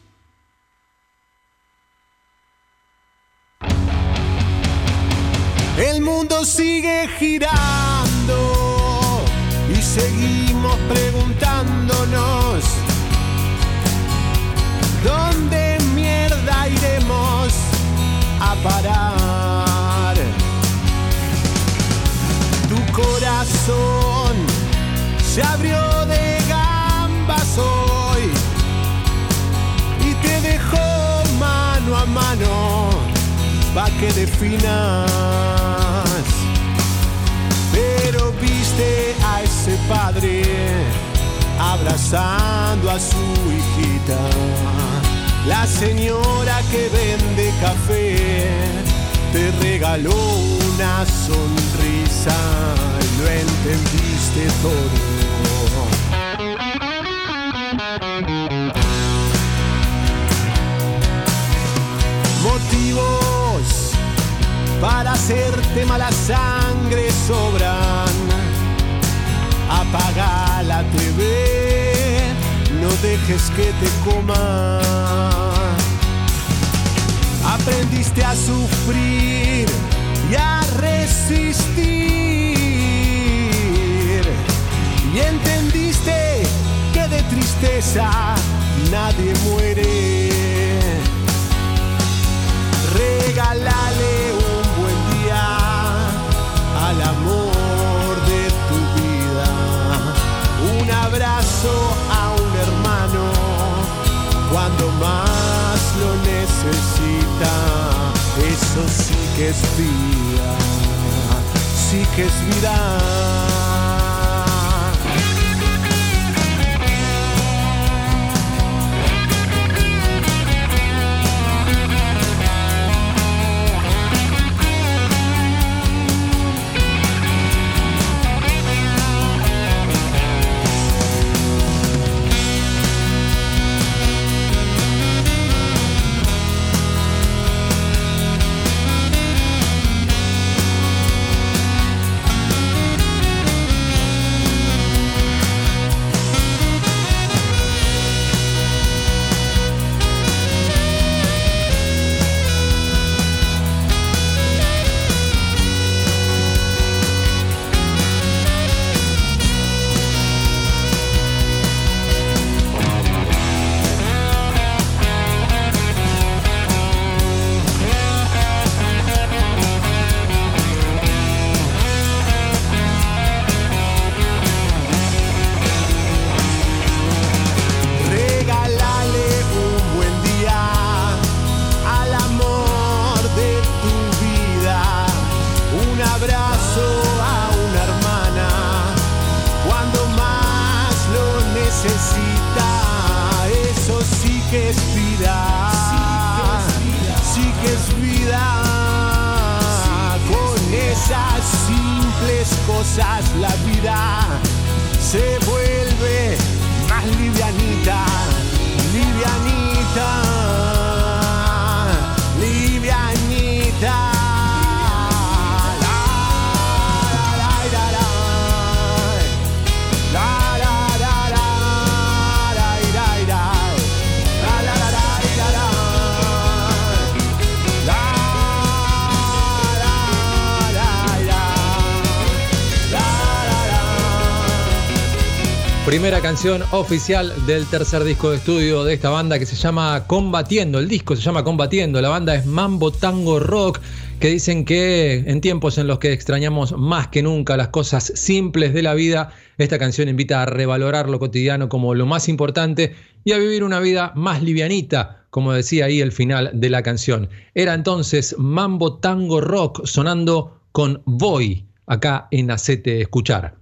Primera 236.11 236.28
canción 236.28 236.62
oficial 236.73 237.32
del 237.47 237.66
tercer 237.66 238.03
disco 238.03 238.31
de 238.31 238.39
estudio 238.39 238.82
de 238.82 238.95
esta 238.95 239.11
banda 239.11 239.39
que 239.39 239.47
se 239.47 239.55
llama 239.55 240.09
Combatiendo. 240.09 240.81
El 240.81 240.89
disco 240.89 241.15
se 241.15 241.23
llama 241.23 241.45
Combatiendo. 241.45 242.01
La 242.01 242.09
banda 242.09 242.35
es 242.35 242.47
Mambo 242.47 242.91
Tango 242.91 243.39
Rock, 243.39 243.78
que 244.19 244.27
dicen 244.27 244.65
que 244.65 245.23
en 245.24 245.41
tiempos 245.41 245.78
en 245.78 245.87
los 245.87 246.01
que 246.01 246.12
extrañamos 246.12 246.77
más 246.77 247.07
que 247.07 247.23
nunca 247.23 247.57
las 247.57 247.69
cosas 247.69 248.11
simples 248.16 248.74
de 248.74 248.82
la 248.82 248.95
vida, 248.95 249.32
esta 249.57 249.78
canción 249.78 250.09
invita 250.09 250.43
a 250.43 250.47
revalorar 250.47 251.09
lo 251.09 251.20
cotidiano 251.20 251.69
como 251.69 251.95
lo 251.95 252.07
más 252.07 252.28
importante 252.28 252.97
y 253.23 253.31
a 253.31 253.39
vivir 253.39 253.62
una 253.62 253.78
vida 253.78 254.12
más 254.16 254.43
livianita, 254.43 255.27
como 255.31 255.53
decía 255.53 255.85
ahí 255.85 256.01
el 256.01 256.11
final 256.11 256.51
de 256.53 256.70
la 256.70 256.82
canción. 256.82 257.28
Era 257.55 257.73
entonces 257.73 258.35
Mambo 258.37 258.99
Tango 258.99 259.41
Rock 259.41 259.87
sonando 259.87 260.61
con 260.73 261.03
Voy 261.05 261.66
acá 261.87 262.27
en 262.32 262.51
Acete 262.51 263.01
Escuchar. 263.01 263.55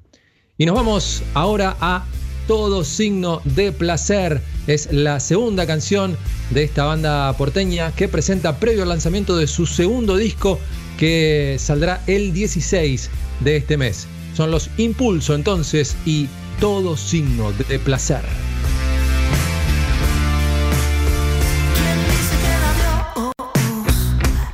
Y 0.56 0.64
nos 0.64 0.74
vamos 0.74 1.22
ahora 1.34 1.76
a 1.78 2.06
Todo 2.48 2.82
signo 2.82 3.42
de 3.44 3.72
placer. 3.72 4.42
Es 4.66 4.90
la 4.90 5.20
segunda 5.20 5.66
canción 5.66 6.16
de 6.48 6.64
esta 6.64 6.84
banda 6.84 7.30
porteña 7.36 7.94
que 7.94 8.08
presenta 8.08 8.58
previo 8.58 8.84
al 8.84 8.88
lanzamiento 8.88 9.36
de 9.36 9.46
su 9.46 9.66
segundo 9.66 10.16
disco 10.16 10.58
que 10.96 11.56
saldrá 11.60 12.02
el 12.06 12.32
16 12.32 13.10
de 13.40 13.56
este 13.56 13.76
mes. 13.76 14.06
Son 14.34 14.50
los 14.50 14.70
Impulso 14.78 15.34
entonces 15.34 15.94
y 16.06 16.26
Todo 16.58 16.96
signo 16.96 17.52
de 17.52 17.78
placer. 17.78 18.22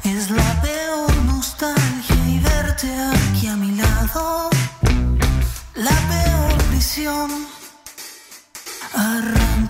Es 0.02 0.30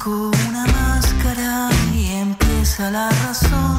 Arranco 0.04 0.30
una 0.48 0.66
máscara 0.66 1.70
y 1.94 2.12
empieza 2.12 2.90
la 2.90 3.08
razón. 3.08 3.78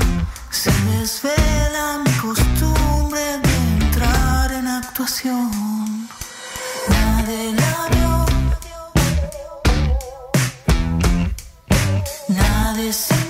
Se 0.49 0.72
desvela 0.89 1.99
mi 2.03 2.11
costumbre 2.14 3.22
de 3.43 3.56
entrar 3.84 4.52
en 4.52 4.68
actuación. 4.68 6.07
Nadie 6.89 7.53
la 7.53 7.88
vio. 7.91 8.26
Nadie 12.30 12.91
sintió. 12.93 13.24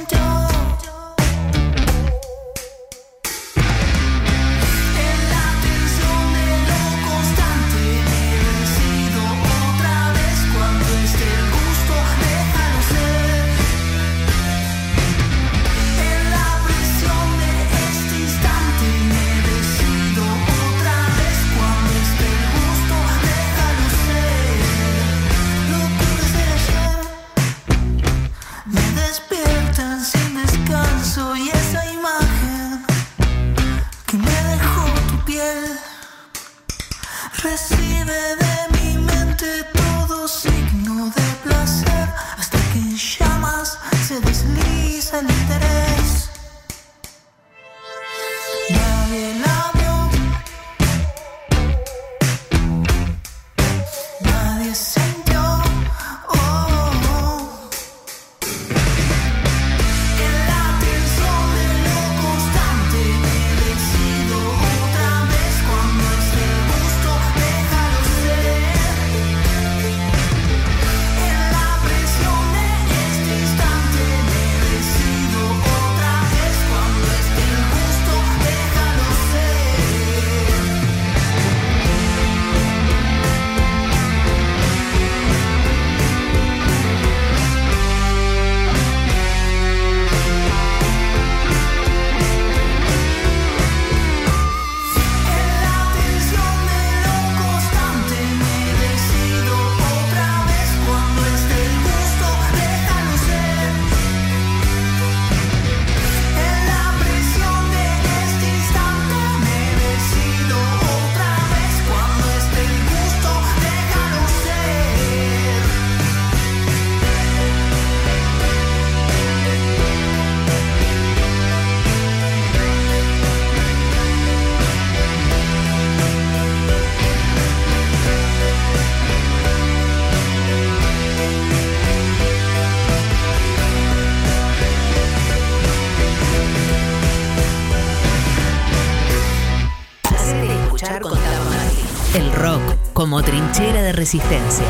Resistencia. 143.95 144.65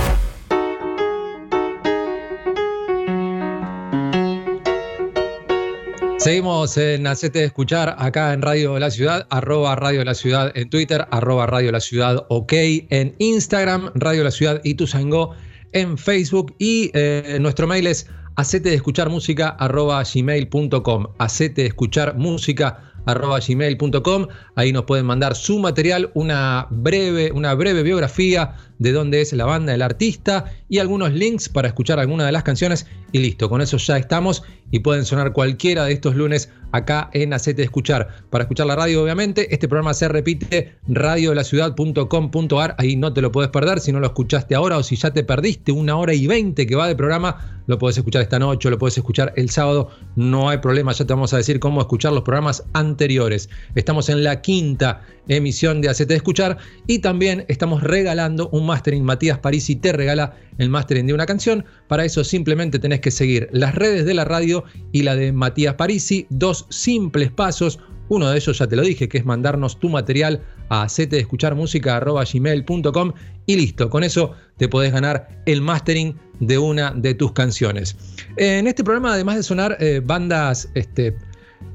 Seguimos 6.18 6.76
en 6.78 7.06
Hacete 7.06 7.40
de 7.40 7.46
Escuchar 7.46 7.96
acá 8.00 8.34
en 8.34 8.42
Radio 8.42 8.74
de 8.74 8.80
la 8.80 8.90
Ciudad, 8.90 9.28
arroba 9.30 9.76
Radio 9.76 10.00
de 10.00 10.06
la 10.06 10.16
Ciudad 10.16 10.52
en 10.56 10.70
Twitter, 10.70 11.08
arroba 11.12 11.46
Radio 11.46 11.68
de 11.68 11.72
la 11.74 11.80
Ciudad 11.80 12.26
OK 12.30 12.54
en 12.54 13.14
Instagram, 13.20 13.92
Radio 13.94 14.20
de 14.20 14.24
la 14.24 14.32
Ciudad 14.32 14.60
y 14.64 14.74
Tuzangó 14.74 15.36
en 15.74 15.98
Facebook 15.98 16.56
y 16.58 16.90
eh, 16.94 17.38
nuestro 17.40 17.68
mail 17.68 17.86
es 17.86 18.08
hacete 18.38 18.70
de 18.70 18.76
escuchar 18.76 19.10
música 19.10 19.50
arroba 19.50 20.02
gmail.com 20.04 21.08
hacete 21.20 21.62
de 21.62 21.68
escuchar 21.68 22.18
música 22.18 22.94
arroba 23.06 23.40
gmail.com 23.40 24.28
ahí 24.56 24.72
nos 24.72 24.86
pueden 24.86 25.06
mandar 25.06 25.36
su 25.36 25.60
material 25.60 26.10
una 26.14 26.68
breve, 26.70 27.32
una 27.32 27.54
breve 27.54 27.84
biografía 27.84 28.56
de 28.80 28.92
dónde 28.92 29.22
es 29.22 29.34
la 29.34 29.46
banda, 29.46 29.74
el 29.74 29.82
artista 29.82 30.46
y 30.70 30.80
algunos 30.80 31.14
links 31.14 31.50
para 31.50 31.68
escuchar 31.68 32.00
alguna 32.00 32.26
de 32.26 32.32
las 32.32 32.44
canciones 32.44 32.88
y 33.12 33.20
listo, 33.20 33.50
con 33.50 33.62
eso 33.62 33.78
ya 33.78 33.98
estamos 33.98 34.44
y 34.72 34.80
pueden 34.80 35.06
sonar 35.06 35.32
cualquiera 35.32 35.86
de 35.86 35.94
estos 35.94 36.16
lunes 36.16 36.50
acá 36.72 37.10
en 37.14 37.34
Hacete 37.34 37.64
Escuchar. 37.64 38.10
Para 38.30 38.44
escuchar 38.44 38.68
la 38.68 38.76
radio, 38.76 39.04
obviamente, 39.04 39.54
este 39.54 39.70
programa 39.70 39.94
se 39.94 40.08
repite 40.10 40.76
radiodelaciudad.com.ar, 40.88 42.76
ahí 42.78 42.96
no 42.96 43.14
te 43.14 43.22
lo 43.22 43.32
puedes 43.32 43.52
perder, 43.52 43.80
si 43.80 43.94
no 43.94 44.00
lo 44.00 44.08
escuchaste 44.08 44.56
ahora 44.56 44.78
o 44.78 44.84
si 44.84 44.98
ya 44.98 45.12
te 45.12 45.24
perdiste 45.24 45.72
una 45.72 45.96
hora 45.96 46.14
y 46.14 46.28
veinte 46.28 46.68
que 46.68 46.76
va 46.76 46.88
de 46.88 46.96
programa, 46.96 47.62
lo 47.68 47.80
puedes 47.80 47.98
escuchar 47.98 48.22
esta 48.22 48.40
noche, 48.40 48.70
lo 48.70 48.78
puedes 48.78 48.98
escuchar 48.98 49.34
el 49.38 49.50
sábado, 49.50 49.90
no 50.16 50.50
hay 50.50 50.58
problema, 50.58 50.92
ya 50.92 51.06
te 51.06 51.14
vamos 51.14 51.34
a 51.34 51.38
decir 51.38 51.60
cómo 51.60 51.82
escuchar 51.82 52.14
los 52.14 52.24
programas 52.24 52.64
anteriores. 52.74 53.50
Estamos 53.76 54.10
en 54.10 54.24
la 54.24 54.42
quinta 54.42 55.02
emisión 55.28 55.82
de 55.82 55.90
Hacete 55.90 56.16
Escuchar 56.16 56.58
y 56.88 57.00
también 57.00 57.46
estamos 57.48 57.82
regalando 57.82 58.50
un 58.50 58.65
mastering. 58.66 59.04
Matías 59.04 59.40
Parisi 59.40 59.76
te 59.76 59.92
regala 59.92 60.36
el 60.58 60.70
mastering 60.70 61.08
de 61.08 61.14
una 61.14 61.26
canción. 61.26 61.66
Para 61.88 62.06
eso 62.06 62.24
simplemente 62.24 62.80
tenés 62.80 63.00
que 63.00 63.12
seguir 63.12 63.50
las 63.52 63.76
redes 63.76 64.06
de 64.06 64.14
la 64.14 64.26
radio 64.26 64.64
y 64.92 65.04
la 65.04 65.16
de 65.16 65.32
Matías 65.32 65.76
Parisi. 65.76 66.28
Dos 66.30 66.66
simples 66.70 67.32
pasos. 67.32 67.80
Uno 68.10 68.30
de 68.30 68.38
ellos 68.38 68.58
ya 68.58 68.68
te 68.68 68.76
lo 68.76 68.84
dije, 68.84 69.10
que 69.10 69.18
es 69.18 69.26
mandarnos 69.26 69.80
tu 69.80 69.90
material 69.90 70.42
a 70.70 70.84
hacete 70.84 71.16
de 71.16 71.22
escuchar 71.22 71.56
gmail.com 71.56 73.14
y 73.46 73.56
listo, 73.56 73.90
con 73.90 74.04
eso 74.04 74.32
te 74.58 74.68
podés 74.68 74.92
ganar 74.92 75.42
el 75.46 75.62
mastering 75.62 76.16
de 76.40 76.58
una 76.58 76.92
de 76.92 77.14
tus 77.14 77.32
canciones. 77.32 77.96
En 78.38 78.68
este 78.68 78.84
programa, 78.84 79.14
además 79.14 79.36
de 79.38 79.44
sonar 79.44 79.78
eh, 79.80 80.02
bandas 80.04 80.70
este, 80.74 81.16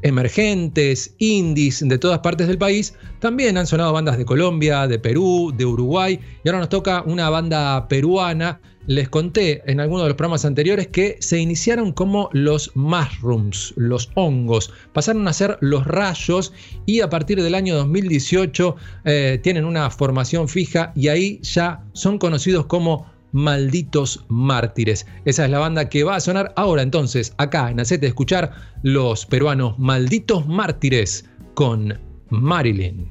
emergentes, 0.03 1.15
indies 1.19 1.87
de 1.87 1.99
todas 1.99 2.21
partes 2.21 2.49
del 2.49 2.59
país. 2.59 2.95
También 3.19 3.57
han 3.57 3.67
sonado 3.67 3.93
bandas 3.93 4.19
de 4.19 4.25
Colombia, 4.25 4.87
de 4.87 4.99
Perú, 4.99 5.53
de 5.57 5.67
Uruguay 5.67 6.19
y 6.45 6.49
ahora 6.49 6.61
nos 6.61 6.69
toca 6.69 7.03
una 7.03 7.31
banda 7.31 7.89
peruana. 7.89 8.61
Les 8.87 9.09
conté 9.09 9.63
en 9.71 9.79
alguno 9.79 10.03
de 10.03 10.09
los 10.09 10.17
programas 10.17 10.45
anteriores 10.45 10.89
que 10.89 11.19
se 11.21 11.39
iniciaron 11.39 11.93
como 11.93 12.31
los 12.33 12.75
mushrooms, 12.75 13.75
los 13.77 14.11
hongos, 14.15 14.73
pasaron 14.95 15.29
a 15.29 15.33
ser 15.35 15.59
los 15.61 15.87
rayos 15.87 16.53
y 16.87 17.01
a 17.01 17.11
partir 17.11 17.43
del 17.43 17.55
año 17.55 17.77
2018 17.77 18.77
eh, 19.05 19.39
tienen 19.43 19.67
una 19.67 19.91
formación 19.91 20.49
fija 20.49 20.93
y 20.97 21.09
ahí 21.09 21.41
ya 21.43 21.85
son 21.93 22.19
conocidos 22.19 22.67
como 22.67 23.07
Malditos 23.33 24.25
Mártires. 24.29 25.07
Esa 25.25 25.45
es 25.45 25.51
la 25.51 25.59
banda 25.59 25.89
que 25.89 26.05
va 26.05 26.17
a 26.17 26.21
sonar 26.21 26.53
ahora 26.57 26.83
entonces, 26.83 27.35
acá 27.39 27.71
en 27.71 27.81
Hacete 27.81 28.07
Escuchar, 28.07 28.53
los 28.83 29.27
peruanos 29.27 29.79
Malditos 29.79 30.47
Mártires 30.47 31.29
con 31.55 31.99
Marilyn. 32.31 33.11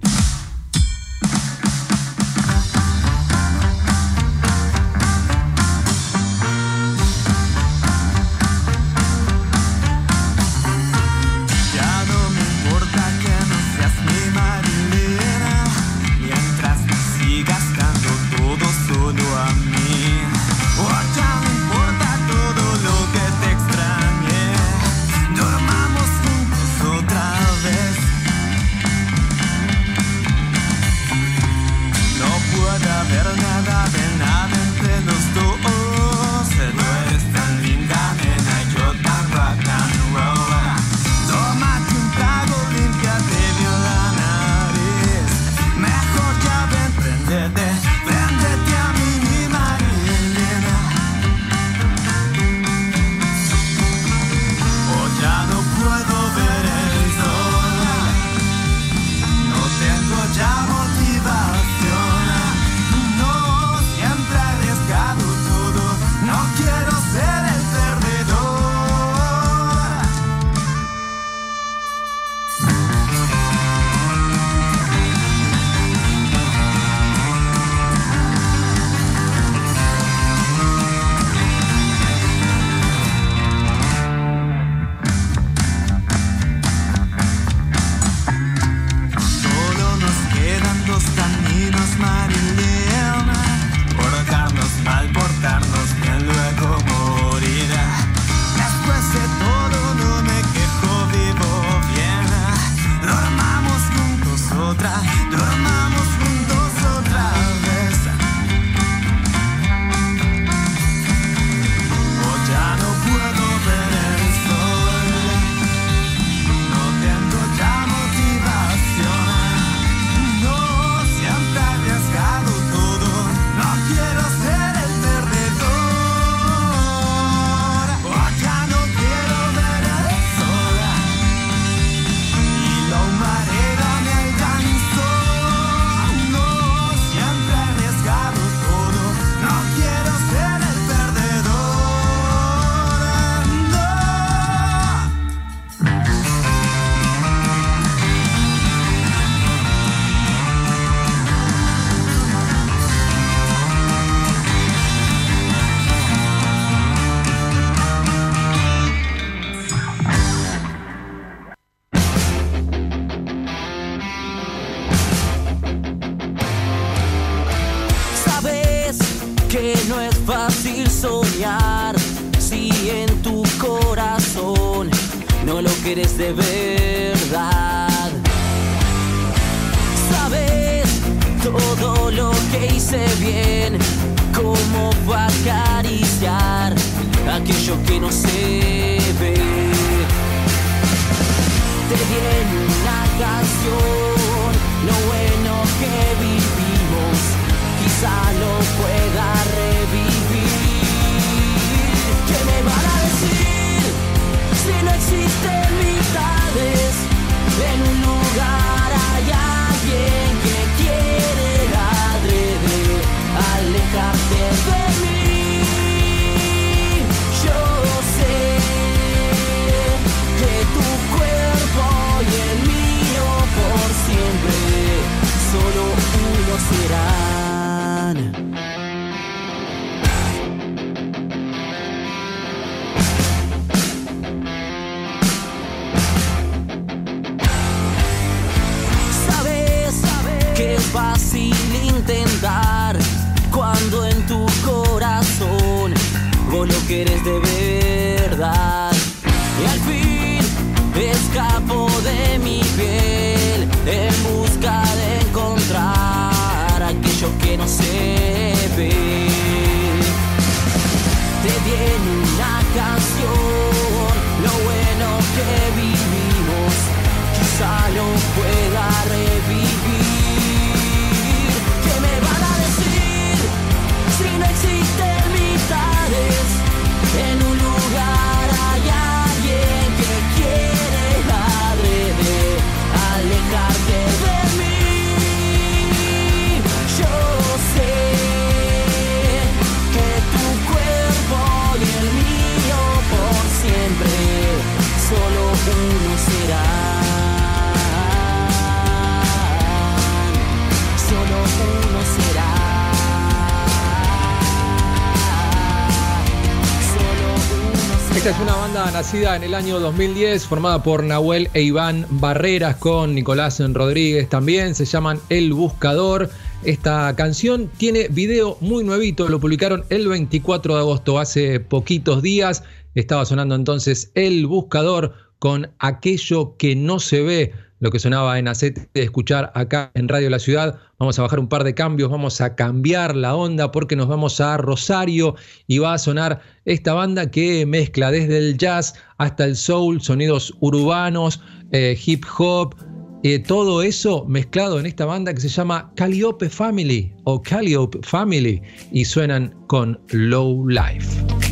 Nacida 309.00 309.38
en 309.38 309.44
el 309.44 309.54
año 309.54 309.80
2010, 309.80 310.46
formada 310.46 310.84
por 310.84 311.06
Nahuel 311.06 311.50
e 311.54 311.62
Iván 311.62 312.06
Barreras 312.10 312.76
con 312.76 313.16
Nicolás 313.16 313.62
Rodríguez 313.62 314.28
también, 314.28 314.76
se 314.76 314.84
llaman 314.84 315.22
El 315.30 315.54
Buscador. 315.54 316.30
Esta 316.66 317.16
canción 317.16 317.72
tiene 317.78 318.10
video 318.10 318.58
muy 318.60 318.84
nuevito, 318.84 319.30
lo 319.30 319.40
publicaron 319.40 319.86
el 319.90 320.10
24 320.10 320.74
de 320.76 320.82
agosto, 320.82 321.18
hace 321.18 321.62
poquitos 321.62 322.22
días. 322.22 322.64
Estaba 322.94 323.24
sonando 323.24 323.56
entonces 323.56 324.12
El 324.16 324.46
Buscador 324.48 325.14
con 325.40 325.72
aquello 325.80 326.58
que 326.58 326.76
no 326.76 327.00
se 327.00 327.22
ve, 327.22 327.54
lo 327.80 327.92
que 327.92 328.00
sonaba 328.00 328.38
en 328.40 328.48
Acete 328.48 328.90
de 328.94 329.04
escuchar 329.04 329.52
acá 329.56 329.92
en 329.94 330.08
Radio 330.08 330.30
La 330.30 330.40
Ciudad. 330.40 330.80
Vamos 330.98 331.18
a 331.18 331.22
bajar 331.22 331.40
un 331.40 331.48
par 331.48 331.64
de 331.64 331.74
cambios, 331.74 332.10
vamos 332.10 332.42
a 332.42 332.56
cambiar 332.56 333.16
la 333.16 333.36
onda 333.36 333.72
porque 333.72 333.96
nos 333.96 334.08
vamos 334.08 334.42
a 334.42 334.58
Rosario 334.58 335.36
y 335.68 335.80
va 335.80 335.94
a 335.94 335.98
sonar 335.98 336.42
esta 336.66 336.94
banda 336.94 337.32
que 337.32 337.66
mezcla 337.66 338.12
desde 338.12 338.38
el 338.38 338.58
jazz 338.58 338.96
hasta 339.18 339.46
el 339.46 339.56
soul, 339.56 340.02
sonidos 340.02 340.54
urbanos, 340.60 341.42
eh, 341.72 341.98
hip 342.06 342.26
hop, 342.38 342.76
eh, 343.24 343.40
todo 343.40 343.82
eso 343.82 344.26
mezclado 344.28 344.80
en 344.80 344.86
esta 344.86 345.06
banda 345.06 345.34
que 345.34 345.42
se 345.42 345.50
llama 345.50 345.92
Calliope 345.96 346.50
Family 346.50 347.14
o 347.26 347.42
Calliope 347.42 348.00
Family 348.02 348.62
y 348.92 349.04
suenan 349.04 349.54
con 349.68 350.00
Low 350.12 350.68
Life. 350.68 351.49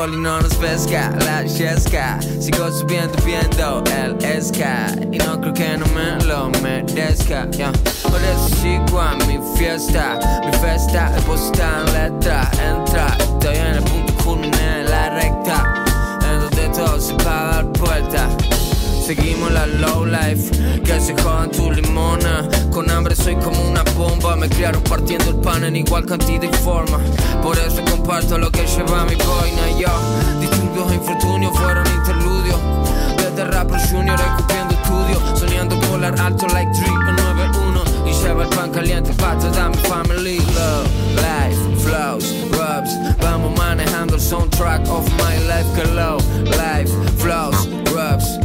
Poli 0.00 0.16
no 0.16 0.40
nos 0.40 0.54
pesca, 0.54 1.12
la 1.26 1.44
chesca 1.44 2.18
Sigo 2.40 2.70
subiendo 2.72 3.12
viendo 3.22 3.84
el 3.98 4.16
esca 4.24 4.86
Y 5.12 5.18
no 5.18 5.38
creo 5.38 5.52
que 5.52 5.76
no 5.76 5.84
me 5.88 6.24
lo 6.24 6.48
merezca 6.62 7.50
yeah. 7.50 7.70
Por 8.10 8.20
eso 8.22 8.48
sigo 8.62 8.98
a 8.98 9.14
mi 9.26 9.38
fiesta. 9.58 10.18
Mi 10.46 10.52
fiesta 10.58 11.12
es 11.16 11.22
postar 11.24 11.86
en 11.86 11.92
letra. 11.92 12.50
Entra, 12.66 13.16
estoy 13.18 13.56
en 13.56 13.66
el 13.66 13.82
punto 13.82 14.14
culmine 14.24 14.80
en 14.80 14.90
la 14.90 15.10
recta. 15.10 15.84
En 16.28 16.40
donde 16.40 16.68
todo 16.70 16.98
se 16.98 17.14
va 17.24 17.58
a 17.58 17.62
vuelta. 17.62 18.28
Seguimos 19.04 19.52
la 19.52 19.66
low 19.66 20.06
life, 20.06 20.50
que 20.82 21.00
se 21.00 21.14
jodan 21.22 21.50
tu 21.50 21.70
limona. 21.70 22.48
Con 22.70 22.90
hambre 22.90 23.14
soy 23.14 23.36
como 23.36 23.59
me 24.40 24.48
criaron 24.48 24.82
partiendo 24.84 25.28
el 25.28 25.36
pan 25.36 25.64
en 25.64 25.76
igual 25.76 26.06
cantidad 26.06 26.42
y 26.42 26.56
forma. 26.64 26.98
Por 27.42 27.58
eso 27.58 27.84
comparto 27.90 28.38
lo 28.38 28.50
que 28.50 28.66
lleva 28.66 29.04
mi 29.04 29.14
boina. 29.14 29.78
Yo, 29.78 29.90
distintos 30.40 30.94
infortunios 30.94 31.56
fueron 31.58 31.86
interludios. 31.86 32.58
Desde 33.18 33.44
rapper 33.44 33.78
junior 33.90 34.18
escupiendo 34.18 34.74
estudio, 34.74 35.36
soñando 35.36 35.76
volar 35.88 36.18
alto 36.18 36.46
like 36.48 36.72
3 36.72 36.88
en 36.88 37.16
91. 37.16 37.82
Y 38.06 38.12
lleva 38.22 38.44
el 38.44 38.48
pan 38.48 38.70
caliente 38.70 39.12
para 39.12 39.38
toda 39.38 39.68
mi 39.68 39.76
family. 39.76 40.38
Love, 40.38 40.88
life, 41.16 41.82
flows, 41.84 42.34
rubs. 42.52 42.96
Vamos 43.20 43.58
manejando 43.58 44.14
el 44.14 44.22
soundtrack 44.22 44.88
of 44.88 45.06
my 45.18 45.36
life. 45.48 45.68
Que 45.74 45.84
low, 45.92 46.16
life, 46.46 46.90
flows, 47.18 47.68
rubs. 47.92 48.39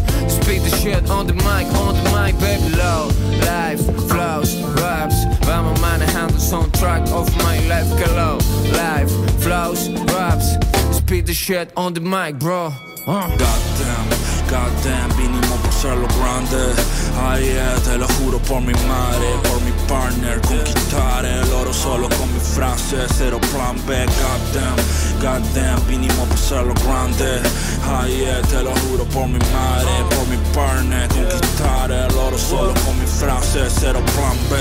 Speak 0.46 0.62
the 0.62 0.78
shit 0.78 1.10
on 1.10 1.26
the 1.26 1.34
mic, 1.34 1.66
on 1.74 1.96
the 1.96 2.04
mic, 2.14 2.40
baby 2.40 2.70
low. 2.76 3.10
Life, 3.48 3.82
flows, 4.08 4.56
raps. 4.80 5.26
Vamos 5.44 5.82
el 5.82 6.30
soundtrack 6.40 7.02
of 7.12 7.36
my 7.38 7.58
life. 7.68 7.90
Low, 8.16 8.38
life, 8.78 9.10
flows, 9.42 9.90
raps. 10.14 10.56
Speak 10.96 11.26
the 11.26 11.34
shit 11.34 11.72
on 11.76 11.96
the 11.96 12.00
mic, 12.00 12.38
bro. 12.38 12.72
Goddamn, 13.08 14.10
goddamn, 14.48 15.10
vinimos 15.18 15.58
por 15.64 15.72
ser 15.72 15.96
lo 15.96 16.08
grande. 16.10 16.76
Ay, 17.18 17.46
yeah, 17.46 17.76
te 17.84 17.98
lo 17.98 18.08
juro 18.20 18.40
por 18.40 18.62
mi 18.62 18.74
madre, 18.88 19.28
por 19.44 19.62
mi 19.62 19.72
partner. 19.88 20.42
Conquistar 20.42 21.26
el 21.26 21.52
oro 21.54 21.74
solo 21.74 22.10
con 22.10 22.34
mi 22.34 22.40
frase, 22.40 22.98
cero 23.18 23.40
plan 23.52 23.76
B. 23.88 24.06
Goddamn, 24.06 24.76
goddamn, 25.22 25.88
vinimos 25.88 26.28
por 26.28 26.38
ser 26.38 26.66
lo 26.66 26.74
grande. 26.74 27.42
Ay, 27.88 28.18
yeah, 28.18 28.42
te 28.42 28.62
lo 28.64 28.72
juro 28.82 29.06
por 29.06 29.28
mi 29.28 29.40
madre, 29.40 29.90
por 30.10 30.28
mi 30.28 30.38
partner. 30.54 31.08
Conquistar 31.08 31.92
el 31.92 32.18
oro 32.18 32.38
solo 32.38 32.74
con 32.86 33.00
mi 33.00 33.08
frase, 33.08 33.60
cero 33.70 34.02
plan 34.14 34.38
B. 34.50 34.58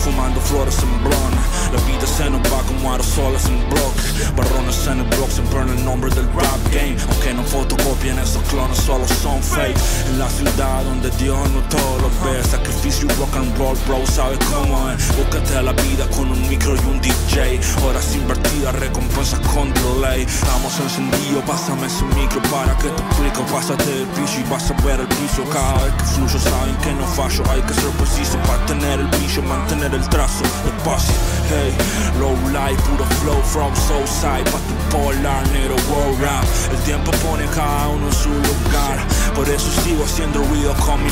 Fumando 0.00 0.40
flores 0.40 0.78
en 0.82 1.02
blon. 1.02 1.32
La 1.74 1.80
vida 1.82 2.06
se 2.06 2.30
nos 2.30 2.40
va 2.52 2.62
como 2.62 2.92
aerosoles 2.92 3.44
en 3.46 3.58
block. 3.68 3.94
Barrones 4.36 4.86
en 4.86 5.00
el 5.00 5.06
block 5.16 5.30
siempre 5.30 5.60
en 5.60 5.68
el 5.70 5.84
nombre 5.84 6.10
del 6.14 6.26
rap 6.32 6.60
game. 6.72 6.96
Aunque 7.10 7.34
no 7.34 7.42
fotocopien 7.42 8.18
esos 8.18 8.42
clones, 8.44 8.78
solo 8.78 9.04
son 9.22 9.42
fake. 9.42 9.76
En 10.10 10.18
la 10.18 10.28
ciudad 10.28 10.84
donde 10.84 11.10
Dios 11.18 11.39
no 11.48 11.60
todo 11.68 11.98
lo 11.98 12.08
ve. 12.24 12.42
Sacrificio 12.44 13.08
rock 13.18 13.36
and 13.36 13.56
roll, 13.58 13.76
bro, 13.86 14.06
sabes 14.06 14.38
cómo 14.52 14.90
es. 14.90 15.16
Búscate 15.16 15.62
la 15.62 15.72
vida 15.72 16.06
con 16.10 16.30
un 16.30 16.48
micro 16.48 16.74
y 16.76 16.78
un 16.86 17.00
DJ. 17.00 17.60
Horas 17.84 18.14
invertidas, 18.14 18.74
recompensas 18.76 19.40
con 19.40 19.72
delay. 19.74 20.22
Estamos 20.22 20.78
encendidos, 20.80 21.44
pásame 21.46 21.86
ese 21.86 22.04
micro 22.16 22.40
para 22.50 22.76
que 22.78 22.88
te 22.88 23.02
explico. 23.02 23.42
Pásate 23.52 24.02
el 24.02 24.06
piso 24.08 24.40
y 24.40 24.50
vas 24.50 24.70
a 24.70 24.74
ver 24.82 25.00
el 25.00 25.08
piso. 25.08 25.44
Cada 25.52 25.84
vez 25.84 25.94
que 25.94 26.04
fluyo, 26.04 26.38
saben 26.38 26.76
que 26.76 26.92
no 26.92 27.06
fallo. 27.06 27.42
Hay 27.50 27.62
que 27.62 27.74
ser 27.74 27.90
preciso 27.90 28.38
para 28.46 28.64
tener 28.66 29.00
el 29.00 29.06
brillo, 29.06 29.42
mantener 29.42 29.94
el 29.94 30.08
trazo. 30.08 30.44
Despacio, 30.64 31.14
hey, 31.48 31.72
low 32.18 32.36
life, 32.50 32.80
puro 32.88 33.04
flow 33.22 33.42
from 33.42 33.74
soul 33.76 34.06
side. 34.06 34.44
Pa' 34.50 34.60
tu 34.66 34.74
polar, 34.96 35.46
negro, 35.50 35.76
world 35.90 36.20
rap. 36.20 36.44
El 36.70 36.78
tiempo 36.84 37.10
pone 37.24 37.46
cada 37.54 37.88
uno 37.88 38.06
en 38.06 38.12
su 38.12 38.28
lugar. 38.28 38.98
Por 39.34 39.48
eso 39.48 39.70
sigo 39.82 40.04
haciendo 40.04 40.42
ruido 40.44 40.74
con 40.74 41.02
mi 41.02 41.10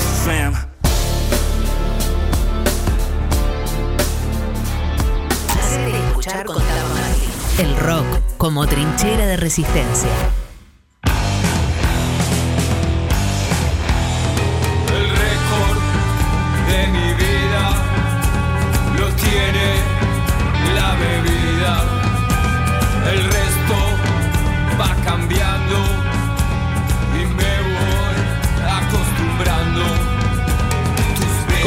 escuchar 6.08 6.44
con. 6.44 6.62
El 7.58 7.76
rock 7.76 8.06
como 8.36 8.66
trinchera 8.66 9.26
de 9.26 9.36
resistencia. 9.36 10.10
El 14.96 15.08
récord 15.10 15.78
de 16.68 16.86
mi 16.88 17.14
vida 17.14 17.64
lo 18.98 19.08
tiene 19.14 19.68
la 20.76 20.94
bebida. 20.94 21.74
El 23.12 23.24
resto 23.24 23.76
va 24.80 24.94
cambiando 25.04 25.78
y 27.20 27.26
me 27.34 27.47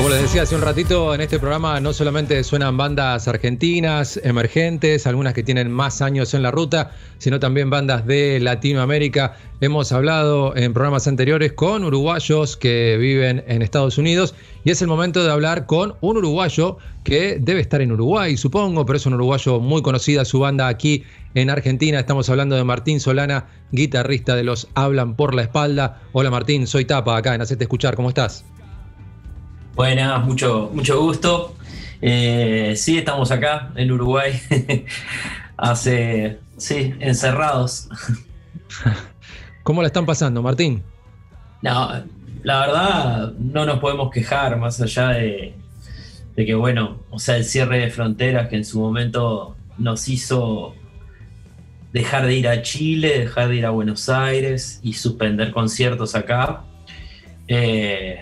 Como 0.02 0.10
les 0.10 0.24
decía 0.24 0.42
hace 0.42 0.56
un 0.56 0.64
ratito, 0.64 1.14
en 1.14 1.22
este 1.22 1.38
programa 1.38 1.80
no 1.80 1.94
solamente 1.94 2.44
suenan 2.44 2.76
bandas 2.76 3.28
argentinas, 3.28 4.20
emergentes, 4.24 5.06
algunas 5.06 5.36
que 5.36 5.44
tienen 5.44 5.70
más 5.70 6.02
años 6.02 6.34
en 6.34 6.42
la 6.42 6.50
ruta, 6.50 6.94
sino 7.20 7.40
también 7.40 7.70
bandas 7.70 8.08
de 8.08 8.40
Latinoamérica. 8.40 9.38
Hemos 9.60 9.92
hablado 9.92 10.56
en 10.58 10.74
programas 10.74 11.08
anteriores 11.08 11.54
con 11.54 11.84
uruguayos 11.84 12.58
que 12.58 12.98
viven 13.00 13.44
en 13.46 13.62
Estados 13.62 14.00
Unidos 14.00 14.34
y 14.64 14.72
es 14.72 14.82
el 14.82 14.88
momento 14.88 15.24
de 15.24 15.32
hablar 15.32 15.68
con 15.68 15.94
un 16.02 16.18
uruguayo 16.18 16.78
que 17.04 17.38
debe 17.40 17.62
estar 17.62 17.80
en 17.80 17.92
Uruguay, 17.92 18.38
supongo, 18.38 18.88
pero 18.88 18.98
es 18.98 19.06
un 19.06 19.14
uruguayo 19.14 19.60
muy 19.60 19.84
conocida 19.84 20.26
su 20.26 20.40
banda 20.40 20.68
aquí 20.68 21.04
en 21.36 21.52
Argentina. 21.52 22.00
Estamos 22.00 22.28
hablando 22.28 22.56
de 22.56 22.64
Martín 22.64 23.00
Solana, 23.00 23.50
guitarrista 23.72 24.36
de 24.36 24.46
los 24.46 24.68
Hablan 24.74 25.16
por 25.16 25.36
la 25.36 25.44
Espalda. 25.44 26.02
Hola 26.12 26.32
Martín, 26.32 26.66
soy 26.66 26.86
Tapa 26.86 27.18
acá 27.18 27.36
en 27.36 27.42
Hacete 27.42 27.66
Escuchar, 27.66 27.96
¿cómo 27.96 28.10
estás? 28.10 28.44
Buenas, 29.76 30.26
mucho, 30.26 30.70
mucho 30.74 31.02
gusto. 31.02 31.56
Eh, 32.02 32.74
sí, 32.76 32.98
estamos 32.98 33.32
acá 33.32 33.72
en 33.76 33.92
Uruguay, 33.92 34.34
hace, 35.58 36.40
sí, 36.58 36.94
encerrados. 37.00 37.88
¿Cómo 39.64 39.82
la 39.82 39.88
están 39.88 40.06
pasando, 40.06 40.42
Martín? 40.42 40.84
No, 41.62 41.90
la 42.44 42.60
verdad 42.60 43.34
no 43.38 43.66
nos 43.66 43.80
podemos 43.80 44.12
quejar 44.12 44.58
más 44.58 44.82
allá 44.82 45.10
de, 45.10 45.56
de 46.36 46.46
que, 46.46 46.56
bueno, 46.56 47.00
o 47.10 47.20
sea, 47.20 47.38
el 47.38 47.46
cierre 47.46 47.80
de 47.80 47.90
fronteras 47.90 48.50
que 48.50 48.58
en 48.58 48.66
su 48.66 48.80
momento 48.80 49.56
nos 49.78 50.10
hizo 50.10 50.76
dejar 51.94 52.26
de 52.26 52.36
ir 52.36 52.48
a 52.48 52.62
Chile, 52.62 53.20
dejar 53.20 53.50
de 53.50 53.58
ir 53.58 53.66
a 53.66 53.70
Buenos 53.70 54.10
Aires 54.10 54.80
y 54.84 54.94
suspender 54.94 55.52
conciertos 55.52 56.16
acá. 56.16 56.64
Eh, 57.48 58.20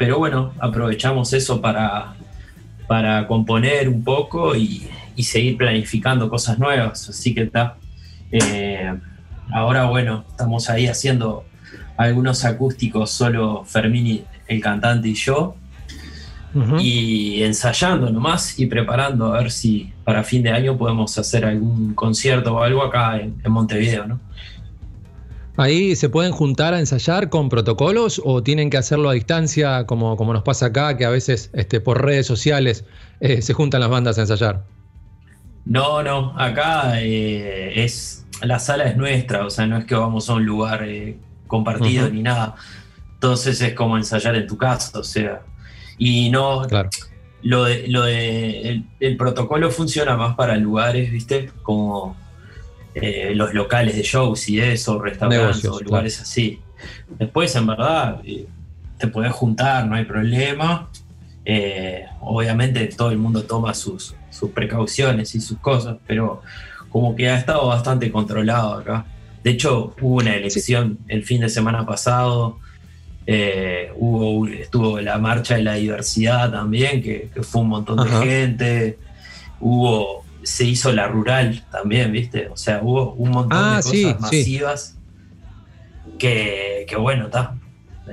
pero 0.00 0.16
bueno, 0.18 0.54
aprovechamos 0.58 1.30
eso 1.34 1.60
para, 1.60 2.14
para 2.88 3.26
componer 3.26 3.86
un 3.86 4.02
poco 4.02 4.56
y, 4.56 4.88
y 5.14 5.22
seguir 5.24 5.58
planificando 5.58 6.30
cosas 6.30 6.58
nuevas. 6.58 7.06
Así 7.10 7.34
que 7.34 7.42
está. 7.42 7.76
Eh, 8.32 8.94
ahora, 9.52 9.84
bueno, 9.90 10.24
estamos 10.30 10.70
ahí 10.70 10.86
haciendo 10.86 11.44
algunos 11.98 12.46
acústicos, 12.46 13.10
solo 13.10 13.62
Fermín, 13.66 14.06
y- 14.06 14.24
el 14.48 14.60
cantante 14.62 15.08
y 15.08 15.14
yo, 15.14 15.54
y 16.80 17.42
ensayando 17.42 18.10
nomás 18.10 18.58
y 18.58 18.66
preparando 18.66 19.34
a 19.34 19.38
ver 19.42 19.50
si 19.50 19.92
para 20.02 20.24
fin 20.24 20.42
de 20.42 20.50
año 20.50 20.76
podemos 20.78 21.16
hacer 21.18 21.44
algún 21.44 21.92
concierto 21.94 22.54
o 22.56 22.62
algo 22.62 22.82
acá 22.82 23.20
en, 23.20 23.34
en 23.44 23.52
Montevideo, 23.52 24.06
¿no? 24.08 24.18
¿Ahí 25.60 25.94
se 25.94 26.08
pueden 26.08 26.32
juntar 26.32 26.72
a 26.72 26.80
ensayar 26.80 27.28
con 27.28 27.50
protocolos 27.50 28.18
o 28.24 28.42
tienen 28.42 28.70
que 28.70 28.78
hacerlo 28.78 29.10
a 29.10 29.12
distancia, 29.12 29.84
como, 29.84 30.16
como 30.16 30.32
nos 30.32 30.42
pasa 30.42 30.66
acá, 30.66 30.96
que 30.96 31.04
a 31.04 31.10
veces 31.10 31.50
este, 31.52 31.82
por 31.82 32.02
redes 32.02 32.26
sociales 32.26 32.86
eh, 33.20 33.42
se 33.42 33.52
juntan 33.52 33.82
las 33.82 33.90
bandas 33.90 34.16
a 34.16 34.22
ensayar? 34.22 34.64
No, 35.66 36.02
no, 36.02 36.32
acá 36.38 36.98
eh, 37.02 37.74
es 37.84 38.24
la 38.40 38.58
sala 38.58 38.84
es 38.84 38.96
nuestra, 38.96 39.44
o 39.44 39.50
sea, 39.50 39.66
no 39.66 39.76
es 39.76 39.84
que 39.84 39.94
vamos 39.94 40.30
a 40.30 40.32
un 40.32 40.46
lugar 40.46 40.82
eh, 40.82 41.18
compartido 41.46 42.08
ni 42.08 42.22
nada. 42.22 42.54
Entonces 43.12 43.60
es 43.60 43.74
como 43.74 43.98
ensayar 43.98 44.36
en 44.36 44.46
tu 44.46 44.56
casa, 44.56 44.98
o 44.98 45.04
sea. 45.04 45.42
Y 45.98 46.30
no, 46.30 46.62
lo 47.42 47.64
de, 47.64 47.86
lo 47.86 48.04
de 48.04 48.62
el, 48.62 48.84
el 48.98 49.16
protocolo 49.18 49.70
funciona 49.70 50.16
más 50.16 50.36
para 50.36 50.56
lugares, 50.56 51.10
¿viste? 51.10 51.50
Como 51.62 52.16
eh, 52.94 53.32
los 53.34 53.54
locales 53.54 53.96
de 53.96 54.02
shows 54.02 54.48
y 54.48 54.60
eso, 54.60 55.00
restaurantes 55.00 55.62
Negocios, 55.62 55.76
o 55.76 55.80
lugares 55.80 56.20
así. 56.20 56.60
Después, 57.18 57.54
en 57.56 57.66
verdad, 57.66 58.20
eh, 58.24 58.46
te 58.98 59.06
podés 59.06 59.32
juntar, 59.32 59.86
no 59.86 59.94
hay 59.94 60.04
problema. 60.04 60.88
Eh, 61.44 62.04
obviamente 62.20 62.86
todo 62.88 63.10
el 63.10 63.18
mundo 63.18 63.44
toma 63.44 63.74
sus, 63.74 64.14
sus 64.30 64.50
precauciones 64.50 65.34
y 65.34 65.40
sus 65.40 65.58
cosas, 65.58 65.96
pero 66.06 66.42
como 66.90 67.16
que 67.16 67.28
ha 67.28 67.36
estado 67.36 67.66
bastante 67.66 68.10
controlado 68.10 68.74
acá. 68.74 69.06
De 69.42 69.50
hecho, 69.50 69.94
hubo 70.00 70.16
una 70.16 70.34
elección 70.34 70.98
el 71.08 71.24
fin 71.24 71.40
de 71.40 71.48
semana 71.48 71.86
pasado, 71.86 72.58
eh, 73.26 73.92
hubo, 73.96 74.46
estuvo 74.48 75.00
la 75.00 75.18
marcha 75.18 75.56
de 75.56 75.62
la 75.62 75.74
diversidad 75.74 76.50
también, 76.50 77.02
que, 77.02 77.30
que 77.32 77.42
fue 77.42 77.62
un 77.62 77.68
montón 77.68 78.00
Ajá. 78.00 78.20
de 78.20 78.26
gente, 78.26 78.98
hubo, 79.60 80.24
se 80.42 80.64
hizo 80.64 80.92
la 80.92 81.06
rural 81.08 81.64
también, 81.70 82.12
¿viste? 82.12 82.48
O 82.48 82.56
sea, 82.56 82.80
hubo 82.82 83.12
un 83.14 83.30
montón 83.30 83.58
Ah, 83.58 83.76
de 83.76 83.82
cosas 83.82 83.90
sí. 83.92 84.14
masivas 84.20 84.96
que, 86.18 86.86
que 86.88 86.96
bueno, 86.96 87.26
está. 87.26 87.54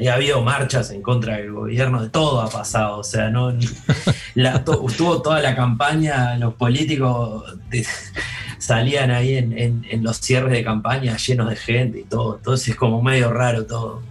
Ha 0.07 0.13
habido 0.13 0.41
marchas 0.43 0.91
en 0.91 1.01
contra 1.01 1.37
del 1.37 1.51
gobierno, 1.51 2.03
de 2.03 2.09
todo 2.09 2.41
ha 2.41 2.49
pasado, 2.49 2.99
o 2.99 3.03
sea, 3.03 3.29
no 3.29 3.51
la, 4.35 4.63
to- 4.63 4.85
estuvo 4.87 5.21
toda 5.23 5.41
la 5.41 5.55
campaña, 5.55 6.37
los 6.37 6.53
políticos 6.53 7.43
de- 7.69 7.85
salían 8.59 9.09
ahí 9.11 9.37
en, 9.37 9.57
en- 9.57 9.85
en 9.89 10.03
los 10.03 10.17
cierres 10.19 10.51
de 10.51 10.63
campaña 10.63 11.17
llenos 11.17 11.49
de 11.49 11.55
gente 11.55 11.99
y 12.01 12.03
todo, 12.03 12.37
entonces 12.37 12.67
es 12.69 12.75
como 12.75 13.01
medio 13.01 13.31
raro 13.31 13.65
todo. 13.65 14.03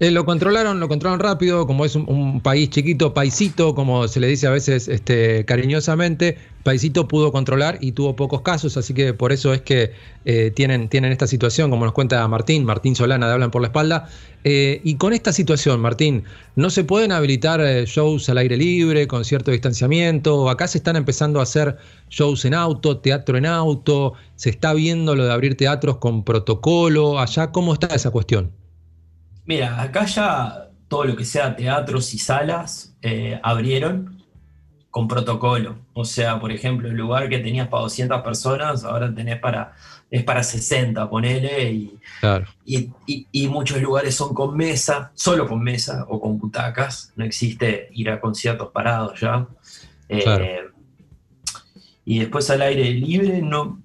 Eh, 0.00 0.10
lo 0.10 0.24
controlaron, 0.24 0.80
lo 0.80 0.88
controlaron 0.88 1.20
rápido, 1.20 1.66
como 1.66 1.84
es 1.84 1.96
un, 1.96 2.40
país 2.40 2.70
chiquito, 2.70 3.14
paisito, 3.14 3.74
como 3.74 4.08
se 4.08 4.20
le 4.20 4.26
dice 4.26 4.46
a 4.46 4.50
veces 4.50 4.88
este, 4.88 5.44
cariñosamente, 5.44 6.36
paisito 6.62 7.08
pudo 7.08 7.32
controlar 7.32 7.78
y 7.80 7.92
tuvo 7.92 8.16
pocos 8.16 8.42
casos, 8.42 8.76
así 8.76 8.92
que 8.94 9.14
por 9.14 9.32
eso 9.32 9.54
es 9.54 9.62
que 9.62 9.92
eh, 10.24 10.52
tienen, 10.54 10.88
tienen 10.88 11.12
esta 11.12 11.26
situación, 11.26 11.70
como 11.70 11.84
nos 11.84 11.94
cuenta 11.94 12.26
Martín, 12.28 12.64
Martín 12.64 12.94
Solana 12.94 13.26
de 13.26 13.32
Hablan 13.32 13.50
por 13.50 13.62
la 13.62 13.68
Espalda. 13.68 14.08
Eh, 14.44 14.80
y 14.84 14.94
con 14.94 15.12
esta 15.12 15.32
situación, 15.32 15.80
Martín, 15.80 16.22
¿no 16.54 16.70
se 16.70 16.84
pueden 16.84 17.10
habilitar 17.10 17.60
shows 17.86 18.28
al 18.28 18.38
aire 18.38 18.56
libre, 18.56 19.08
con 19.08 19.24
cierto 19.24 19.50
distanciamiento? 19.50 20.48
Acá 20.48 20.68
se 20.68 20.78
están 20.78 20.94
empezando 20.94 21.40
a 21.40 21.42
hacer 21.44 21.78
shows 22.10 22.44
en 22.44 22.54
auto, 22.54 22.98
teatro 22.98 23.36
en 23.38 23.46
auto, 23.46 24.12
se 24.36 24.50
está 24.50 24.72
viendo 24.72 25.16
lo 25.16 25.24
de 25.24 25.32
abrir 25.32 25.56
teatros 25.56 25.96
con 25.96 26.24
protocolo, 26.24 27.18
allá, 27.18 27.50
¿cómo 27.50 27.72
está 27.72 27.88
esa 27.88 28.10
cuestión? 28.10 28.52
Mira, 29.46 29.80
acá 29.80 30.04
ya 30.06 30.68
todo 30.88 31.04
lo 31.04 31.16
que 31.16 31.24
sea 31.24 31.54
teatros 31.56 32.12
y 32.14 32.18
salas 32.18 32.94
eh, 33.02 33.38
abrieron 33.42 34.22
con 34.90 35.08
protocolo. 35.08 35.76
O 35.92 36.04
sea, 36.04 36.40
por 36.40 36.50
ejemplo, 36.52 36.88
el 36.88 36.96
lugar 36.96 37.28
que 37.28 37.38
tenías 37.38 37.68
para 37.68 37.82
200 37.82 38.22
personas, 38.22 38.82
ahora 38.84 39.14
tenés 39.14 39.38
para, 39.38 39.74
es 40.10 40.24
para 40.24 40.42
60, 40.42 41.08
ponele, 41.10 41.70
y, 41.72 41.98
Claro. 42.20 42.46
y, 42.64 42.90
y- 43.06 43.26
y 43.30 43.48
muchos 43.48 43.80
lugares 43.82 44.14
son 44.14 44.32
con 44.32 44.56
mesa, 44.56 45.10
solo 45.14 45.46
con 45.46 45.62
mesa 45.62 46.06
o 46.08 46.20
con 46.20 46.38
butacas. 46.38 47.12
No 47.16 47.24
existe 47.24 47.88
ir 47.92 48.08
a 48.10 48.20
conciertos 48.20 48.70
parados 48.72 49.20
ya. 49.20 49.46
Eh, 50.08 50.22
Claro. 50.22 50.44
Y 52.04 52.20
después 52.20 52.48
al 52.50 52.62
aire 52.62 52.84
libre 52.92 53.42
no 53.42 53.82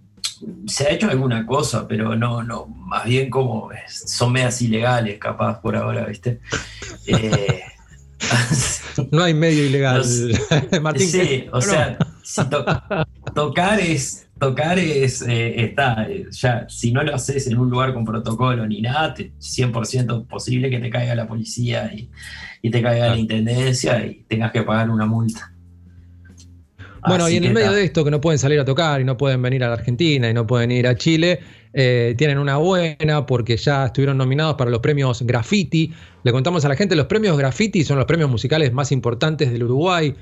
se 0.68 0.86
ha 0.88 0.90
hecho 0.92 1.10
alguna 1.10 1.46
cosa, 1.46 1.88
pero 1.88 2.16
no, 2.16 2.44
no, 2.44 2.66
más 2.68 3.06
bien 3.06 3.30
como 3.30 3.70
son 3.88 4.34
medias 4.34 4.62
ilegales, 4.62 5.18
capaz 5.20 5.62
por 5.62 5.76
ahora, 5.76 6.06
¿viste? 6.06 6.40
Eh, 7.08 7.62
No 9.12 9.24
hay 9.24 9.34
medio 9.34 9.66
ilegal. 9.66 10.04
Martín, 10.82 11.08
sí, 11.10 11.46
o 11.52 11.56
no. 11.56 11.62
sea, 11.62 11.98
si 12.24 12.44
to- 12.50 12.66
tocar 13.34 13.80
es, 13.80 14.28
tocar 14.40 14.78
es, 14.78 15.22
eh, 15.24 15.64
está, 15.66 16.06
eh, 16.10 16.28
ya, 16.32 16.66
si 16.70 16.92
no 16.92 17.02
lo 17.04 17.16
haces 17.16 17.48
en 17.48 17.58
un 17.58 17.70
lugar 17.70 17.94
con 17.94 18.06
protocolo 18.06 18.66
ni 18.68 18.82
nada, 18.82 19.14
te- 19.14 19.32
100% 19.40 20.28
posible 20.28 20.70
que 20.70 20.80
te 20.80 20.90
caiga 20.90 21.16
la 21.16 21.28
policía 21.28 21.92
y, 21.94 22.10
y 22.62 22.70
te 22.70 22.82
caiga 22.82 23.08
la 23.08 23.18
intendencia 23.18 24.06
y 24.06 24.24
tengas 24.28 24.52
que 24.52 24.62
pagar 24.64 24.90
una 24.90 25.06
multa. 25.08 25.51
Bueno, 27.08 27.26
Así 27.26 27.34
y 27.34 27.38
en 27.38 27.46
el 27.46 27.54
medio 27.54 27.68
está. 27.68 27.78
de 27.78 27.84
esto, 27.86 28.04
que 28.04 28.12
no 28.12 28.22
pueden 28.22 28.38
salir 28.40 28.60
a 28.60 28.66
tocar 28.66 29.02
y 29.02 29.04
no 29.04 29.18
pueden 29.18 29.42
venir 29.42 29.64
a 29.64 29.68
la 29.68 29.74
Argentina 29.74 30.30
y 30.30 30.34
no 30.34 30.46
pueden 30.46 30.72
ir 30.72 30.86
a 30.88 30.96
Chile, 30.96 31.40
eh, 31.74 32.14
tienen 32.18 32.38
una 32.38 32.58
buena 32.58 33.26
porque 33.26 33.58
ya 33.58 33.86
estuvieron 33.88 34.18
nominados 34.18 34.56
para 34.56 34.70
los 34.70 34.82
premios 34.82 35.22
Graffiti. 35.24 35.92
Le 36.24 36.32
contamos 36.32 36.64
a 36.66 36.70
la 36.70 36.76
gente, 36.76 36.96
los 36.96 37.08
premios 37.08 37.38
Graffiti 37.38 37.84
son 37.84 37.98
los 37.98 38.06
premios 38.06 38.30
musicales 38.30 38.72
más 38.74 38.92
importantes 38.92 39.52
del 39.52 39.64
Uruguay. 39.64 40.14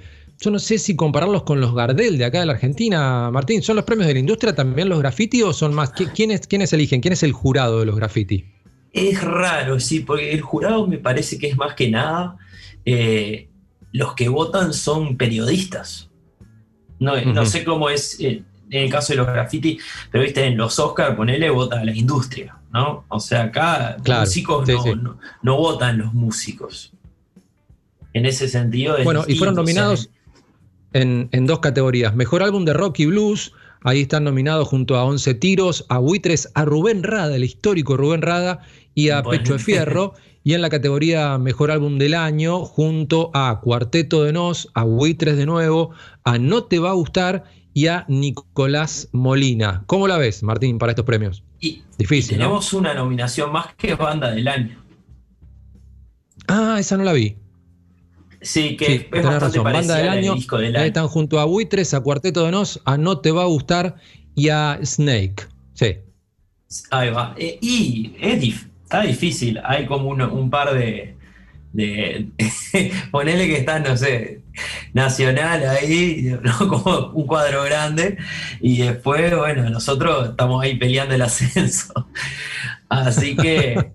Yo 0.42 0.52
no 0.52 0.60
sé 0.60 0.78
si 0.78 0.96
compararlos 0.96 1.44
con 1.44 1.60
los 1.60 1.76
Gardel 1.76 2.18
de 2.18 2.24
acá 2.24 2.40
de 2.40 2.46
la 2.46 2.54
Argentina, 2.54 3.30
Martín. 3.30 3.62
¿Son 3.62 3.76
los 3.76 3.84
premios 3.84 4.08
de 4.08 4.14
la 4.14 4.20
industria 4.20 4.56
también 4.56 4.88
los 4.88 5.00
Graffiti 5.00 5.42
o 5.44 5.52
son 5.52 5.74
más? 5.74 5.94
¿Qui- 5.94 6.12
¿Quiénes, 6.14 6.48
quiénes 6.48 6.72
eligen? 6.72 7.02
¿Quién 7.02 7.12
es 7.12 7.24
el 7.24 7.34
jurado 7.34 7.82
de 7.82 7.86
los 7.86 7.98
Graffiti? 7.98 8.46
Es 8.94 9.22
raro, 9.22 9.80
sí, 9.82 10.00
porque 10.00 10.32
el 10.32 10.40
jurado 10.42 10.88
me 10.88 10.98
parece 10.98 11.38
que 11.38 11.48
es 11.48 11.58
más 11.58 11.74
que 11.76 11.90
nada, 11.92 12.38
eh, 12.86 13.50
los 13.92 14.16
que 14.16 14.30
votan 14.30 14.74
son 14.74 15.18
periodistas. 15.18 16.09
No, 17.00 17.20
no 17.22 17.46
sé 17.46 17.64
cómo 17.64 17.90
es 17.90 18.20
eh, 18.20 18.44
en 18.70 18.84
el 18.84 18.90
caso 18.92 19.14
de 19.14 19.18
los 19.18 19.28
graffiti, 19.28 19.80
pero 20.12 20.24
viste, 20.24 20.46
en 20.46 20.58
los 20.58 20.78
Oscars, 20.80 21.16
ponele, 21.16 21.50
vota 21.50 21.84
la 21.84 21.96
industria, 21.96 22.56
¿no? 22.72 23.06
O 23.08 23.20
sea, 23.20 23.44
acá 23.44 23.98
Claro, 24.04 24.22
músicos 24.22 24.68
sí, 24.68 24.74
no, 24.74 24.84
sí. 24.84 24.92
no- 25.02 25.18
no 25.42 25.58
votan 25.58 25.98
los 25.98 26.14
músicos. 26.14 26.92
En 28.14 28.26
ese 28.26 28.48
sentido 28.48 28.98
es 28.98 29.06
Bueno, 29.06 29.24
y 29.28 29.36
fueron 29.36 29.56
distinto, 29.56 29.62
o 29.62 29.66
sea, 29.66 29.84
nominados 29.84 30.10
en, 30.94 31.30
en 31.32 31.46
dos 31.48 31.60
categorías. 31.60 32.16
Mejor 32.16 32.44
álbum 32.44 32.66
de 32.66 32.74
rock 32.74 33.00
y 33.00 33.06
blues. 33.06 33.54
Ahí 33.84 34.02
están 34.02 34.26
nominados 34.26 34.68
junto 34.68 34.98
a 34.98 35.06
11 35.06 35.36
tiros, 35.36 35.86
a 35.88 36.00
Buitres, 36.00 36.52
a 36.54 36.66
Rubén 36.66 37.02
Rada, 37.04 37.36
el 37.36 37.46
histórico 37.46 37.96
Rubén 37.96 38.22
Rada, 38.22 38.60
y 38.94 39.10
a 39.10 39.22
Bueno. 39.22 39.42
Pecho 39.42 39.54
de 39.54 39.60
Fierro. 39.60 40.14
Y 40.44 40.54
en 40.54 40.62
la 40.62 40.70
categoría 40.70 41.38
Mejor 41.38 41.70
Álbum 41.72 41.98
del 41.98 42.14
Año, 42.14 42.64
junto 42.66 43.30
a 43.34 43.60
Cuarteto 43.62 44.24
de 44.24 44.34
Nos, 44.34 44.70
a 44.74 44.84
Buitres 44.84 45.38
de 45.38 45.46
nuevo, 45.46 45.92
a 46.24 46.38
No 46.38 46.64
Te 46.64 46.80
Va 46.80 46.92
a 46.92 46.94
Gustar 46.94 47.44
y 47.74 47.88
a 47.88 48.06
Nicolás 48.08 49.10
Molina. 49.12 49.84
¿Cómo 49.86 50.08
la 50.08 50.18
ves, 50.18 50.42
Martín, 50.44 50.78
para 50.80 50.94
estos 50.94 51.06
premios? 51.06 51.44
Y- 51.60 51.84
Difícil, 51.98 52.38
tenemos 52.38 52.72
una 52.74 52.94
nominación 52.94 53.52
más 53.52 53.74
que 53.76 53.94
banda 53.96 54.32
del 54.32 54.48
año. 54.48 54.82
Ah, 56.48 56.78
esa 56.80 56.98
no 56.98 57.04
la 57.04 57.14
vi. 57.14 57.36
Sí, 58.42 58.78
que 58.78 58.86
Sí, 58.86 58.92
es 58.94 59.10
tenés 59.10 59.26
bastante 59.26 59.58
razón. 59.58 59.64
Banda 59.66 59.96
del 59.96 60.04
a 60.08 60.10
la 60.12 60.16
del 60.16 60.24
año. 60.24 60.34
Ahí 60.52 60.66
año. 60.68 60.80
están 60.86 61.08
junto 61.10 61.40
a 61.40 61.46
Buitres, 61.46 61.94
a 61.94 62.00
Cuarteto 62.00 62.46
de 62.46 62.52
Nos, 62.52 62.82
a 62.86 62.98
No 62.98 63.20
Te 63.20 63.32
Va 63.32 63.44
a 63.44 63.48
Gustar 63.48 63.96
y 64.36 64.48
a 64.50 64.80
Snake. 64.82 65.36
Sí. 65.74 65.98
Ahí 66.92 67.10
va. 67.10 67.36
Eh, 67.38 67.60
y 67.62 68.14
es 68.22 68.40
está 68.90 69.02
difícil. 69.02 69.62
Hay 69.64 69.86
como 69.86 70.10
un 70.10 70.50
par 70.50 70.74
de. 70.74 71.16
de 71.74 72.28
ponele 73.12 73.46
que 73.48 73.58
está, 73.58 73.78
no 73.80 73.96
sé, 73.96 74.42
nacional 74.94 75.64
ahí, 75.70 76.36
¿no? 76.44 76.58
como 76.68 77.12
un 77.14 77.28
cuadro 77.28 77.64
grande. 77.64 78.18
Y 78.60 78.80
después, 78.80 79.36
bueno, 79.38 79.70
nosotros 79.70 80.30
estamos 80.32 80.64
ahí 80.64 80.76
peleando 80.78 81.14
el 81.14 81.22
ascenso. 81.22 82.08
Así 82.90 83.36
que. 83.36 83.92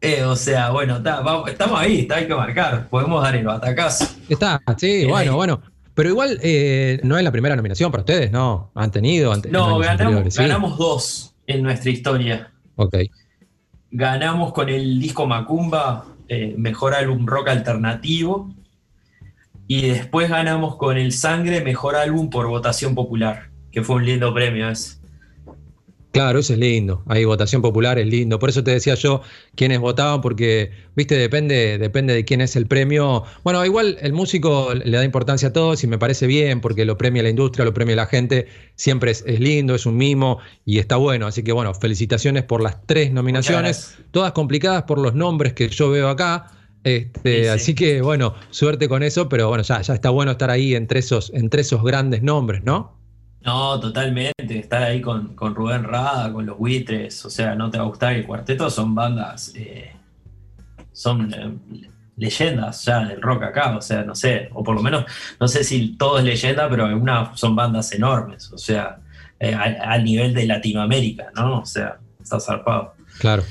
eh, 0.00 0.22
o 0.22 0.34
sea, 0.34 0.70
bueno, 0.70 1.02
vamos- 1.02 1.50
estamos 1.50 1.78
ahí, 1.78 2.00
está, 2.00 2.16
hay 2.16 2.26
que 2.26 2.34
marcar. 2.34 2.88
Podemos 2.88 3.22
dar 3.22 3.36
el 3.36 3.44
batacazo. 3.44 4.08
Está, 4.30 4.62
sí, 4.78 5.04
bueno, 5.04 5.36
bueno. 5.36 5.60
Pero 5.92 6.08
igual 6.10 6.38
eh, 6.42 7.00
no 7.02 7.18
es 7.18 7.24
la 7.24 7.32
primera 7.32 7.54
nominación 7.56 7.90
para 7.90 8.02
ustedes, 8.02 8.30
¿no? 8.30 8.70
Han 8.76 8.90
tenido 8.92 9.34
No, 9.50 9.78
ganamos, 9.78 10.34
ganamos 10.36 10.78
dos 10.78 11.34
en 11.48 11.62
nuestra 11.64 11.90
historia. 11.90 12.52
Ganamos 13.90 14.52
con 14.52 14.68
el 14.68 15.00
disco 15.00 15.26
Macumba, 15.26 16.04
eh, 16.28 16.54
mejor 16.58 16.94
álbum 16.94 17.26
rock 17.26 17.48
alternativo. 17.48 18.54
Y 19.66 19.88
después 19.88 20.30
ganamos 20.30 20.76
con 20.76 20.96
el 20.96 21.12
Sangre, 21.12 21.62
mejor 21.62 21.96
álbum 21.96 22.30
por 22.30 22.46
votación 22.46 22.94
popular, 22.94 23.50
que 23.70 23.82
fue 23.82 23.96
un 23.96 24.06
lindo 24.06 24.32
premio 24.32 24.68
ese. 24.68 24.97
Claro, 26.18 26.40
eso 26.40 26.52
es 26.52 26.58
lindo. 26.58 27.04
Hay 27.06 27.24
votación 27.24 27.62
popular, 27.62 27.96
es 27.96 28.08
lindo. 28.08 28.40
Por 28.40 28.48
eso 28.48 28.64
te 28.64 28.72
decía 28.72 28.96
yo 28.96 29.22
quiénes 29.54 29.78
votaban, 29.78 30.20
porque, 30.20 30.72
viste, 30.96 31.14
depende, 31.14 31.78
depende 31.78 32.12
de 32.12 32.24
quién 32.24 32.40
es 32.40 32.56
el 32.56 32.66
premio. 32.66 33.22
Bueno, 33.44 33.64
igual 33.64 33.98
el 34.00 34.12
músico 34.12 34.74
le 34.74 34.96
da 34.96 35.04
importancia 35.04 35.50
a 35.50 35.52
todos 35.52 35.84
y 35.84 35.86
me 35.86 35.96
parece 35.96 36.26
bien, 36.26 36.60
porque 36.60 36.84
lo 36.84 36.98
premia 36.98 37.22
la 37.22 37.28
industria, 37.28 37.64
lo 37.64 37.72
premia 37.72 37.94
la 37.94 38.06
gente. 38.06 38.48
Siempre 38.74 39.12
es, 39.12 39.22
es 39.28 39.38
lindo, 39.38 39.76
es 39.76 39.86
un 39.86 39.96
mimo 39.96 40.40
y 40.64 40.80
está 40.80 40.96
bueno. 40.96 41.28
Así 41.28 41.44
que, 41.44 41.52
bueno, 41.52 41.72
felicitaciones 41.72 42.42
por 42.42 42.64
las 42.64 42.84
tres 42.84 43.12
nominaciones, 43.12 43.96
todas 44.10 44.32
complicadas 44.32 44.82
por 44.82 44.98
los 44.98 45.14
nombres 45.14 45.52
que 45.52 45.68
yo 45.68 45.88
veo 45.88 46.08
acá. 46.08 46.50
Este, 46.82 47.48
Así 47.48 47.76
que, 47.76 48.02
bueno, 48.02 48.34
suerte 48.50 48.88
con 48.88 49.04
eso, 49.04 49.28
pero 49.28 49.46
bueno, 49.46 49.62
ya, 49.62 49.82
ya 49.82 49.94
está 49.94 50.10
bueno 50.10 50.32
estar 50.32 50.50
ahí 50.50 50.74
entre 50.74 50.98
esos, 50.98 51.30
entre 51.32 51.60
esos 51.60 51.84
grandes 51.84 52.24
nombres, 52.24 52.64
¿no? 52.64 52.97
No, 53.42 53.78
totalmente. 53.80 54.58
Estar 54.58 54.82
ahí 54.82 55.00
con, 55.00 55.34
con 55.34 55.54
Rubén 55.54 55.84
Rada, 55.84 56.32
con 56.32 56.44
los 56.44 56.58
buitres, 56.58 57.24
o 57.24 57.30
sea, 57.30 57.54
no 57.54 57.70
te 57.70 57.78
va 57.78 57.84
a 57.84 57.86
gustar 57.86 58.14
el 58.14 58.26
cuarteto, 58.26 58.68
son 58.68 58.94
bandas, 58.94 59.52
eh, 59.54 59.92
son 60.92 61.32
eh, 61.32 61.86
leyendas 62.16 62.84
ya 62.84 63.00
del 63.00 63.22
rock 63.22 63.44
acá, 63.44 63.76
o 63.76 63.80
sea, 63.80 64.02
no 64.02 64.14
sé, 64.14 64.48
o 64.52 64.62
por 64.64 64.74
lo 64.74 64.82
menos, 64.82 65.04
no 65.38 65.46
sé 65.48 65.62
si 65.64 65.96
todo 65.96 66.18
es 66.18 66.24
leyenda, 66.24 66.68
pero 66.68 66.86
algunas 66.86 67.38
son 67.38 67.54
bandas 67.54 67.92
enormes, 67.92 68.52
o 68.52 68.58
sea, 68.58 68.98
eh, 69.38 69.54
al, 69.54 69.78
al 69.80 70.04
nivel 70.04 70.34
de 70.34 70.46
Latinoamérica, 70.46 71.30
¿no? 71.36 71.60
O 71.60 71.66
sea, 71.66 71.98
está 72.20 72.40
zarpado. 72.40 72.94
Claro. 73.20 73.44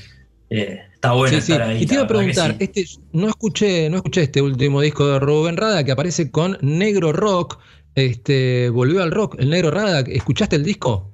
Eh, 0.50 0.82
está 0.94 1.14
bueno 1.14 1.36
Sí, 1.40 1.42
sí. 1.42 1.52
estar 1.54 1.68
ahí. 1.68 1.84
Y 1.84 1.86
te 1.86 1.94
iba 1.96 2.04
a 2.04 2.08
preguntar, 2.08 2.56
sí. 2.58 2.58
este, 2.60 2.86
no 3.14 3.28
escuché, 3.28 3.90
no 3.90 3.98
escuché 3.98 4.24
este 4.24 4.42
último 4.42 4.82
disco 4.82 5.08
de 5.08 5.20
Rubén 5.20 5.58
Rada 5.58 5.84
que 5.84 5.92
aparece 5.92 6.32
con 6.32 6.58
Negro 6.62 7.14
Rock. 7.14 7.60
Este, 7.98 8.70
volvió 8.70 9.02
al 9.02 9.10
rock, 9.10 9.38
el 9.40 9.50
Negro 9.50 9.72
Rada. 9.72 10.02
¿Escuchaste 10.02 10.56
el 10.56 10.64
disco? 10.64 11.14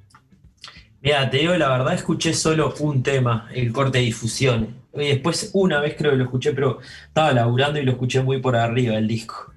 Mira, 1.02 1.30
te 1.30 1.38
digo 1.38 1.56
la 1.56 1.70
verdad, 1.70 1.94
escuché 1.94 2.34
solo 2.34 2.74
un 2.82 3.02
tema, 3.02 3.48
el 3.56 3.72
corte 3.72 4.00
de 4.00 4.04
difusiones. 4.04 4.70
Y 4.94 5.08
después 5.08 5.52
una 5.54 5.80
vez 5.80 5.96
creo 5.98 6.12
que 6.12 6.18
lo 6.18 6.26
escuché, 6.26 6.52
pero 6.52 6.80
estaba 7.08 7.32
laburando 7.32 7.80
y 7.80 7.84
lo 7.84 7.94
escuché 7.94 8.22
muy 8.22 8.42
por 8.42 8.58
arriba 8.58 8.98
el 8.98 9.08
disco. 9.08 9.54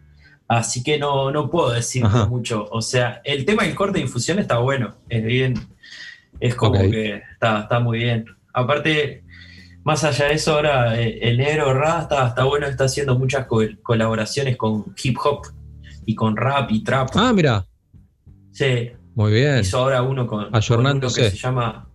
Así 0.46 0.84
que 0.84 1.00
no, 1.00 1.32
no 1.32 1.50
puedo 1.50 1.70
decirte 1.72 2.06
Ajá. 2.06 2.26
mucho. 2.26 2.68
O 2.70 2.80
sea, 2.80 3.20
el 3.24 3.44
tema 3.44 3.64
del 3.64 3.74
corte 3.74 3.98
de 3.98 4.04
difusión 4.04 4.38
está 4.38 4.58
bueno, 4.58 4.94
es 5.08 5.24
bien, 5.24 5.54
es 6.38 6.54
como 6.54 6.80
que 6.80 7.22
está, 7.32 7.62
está 7.62 7.80
muy 7.80 7.98
bien. 7.98 8.24
Aparte, 8.52 9.24
más 9.82 10.04
allá 10.04 10.26
de 10.26 10.34
eso, 10.34 10.54
ahora 10.54 10.96
eh, 11.00 11.18
el 11.22 11.38
negro 11.38 11.74
Ra 11.74 12.02
está, 12.02 12.28
está 12.28 12.44
bueno, 12.44 12.68
está 12.68 12.84
haciendo 12.84 13.18
muchas 13.18 13.46
co- 13.46 13.62
colaboraciones 13.82 14.56
con 14.56 14.94
hip 15.02 15.16
hop 15.24 15.42
y 16.06 16.14
con 16.14 16.36
rap 16.36 16.70
y 16.70 16.82
trap. 16.82 17.10
Ah, 17.14 17.32
mira, 17.34 17.66
Sí, 18.52 18.90
muy 19.14 19.32
bien. 19.32 19.60
Hizo 19.60 19.78
ahora 19.78 20.00
uno 20.02 20.26
con, 20.26 20.38
con 20.38 20.48
uno 20.48 20.56
Ayornándose. 20.56 21.22
que 21.24 21.30
se 21.32 21.36
llama. 21.36 21.86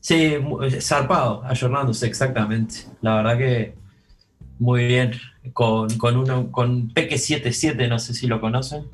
Sí, 0.00 0.14
eh, 0.62 0.80
zarpado, 0.80 1.42
ayornándose, 1.44 2.06
exactamente. 2.06 2.76
La 3.00 3.16
verdad 3.16 3.36
que 3.38 3.74
muy 4.60 4.86
bien. 4.86 5.12
Con, 5.52 5.88
con 5.98 6.16
uno, 6.16 6.52
con 6.52 6.90
Peque77, 6.92 7.88
no 7.88 7.98
sé 7.98 8.14
si 8.14 8.26
lo 8.28 8.40
conocen. 8.40 8.84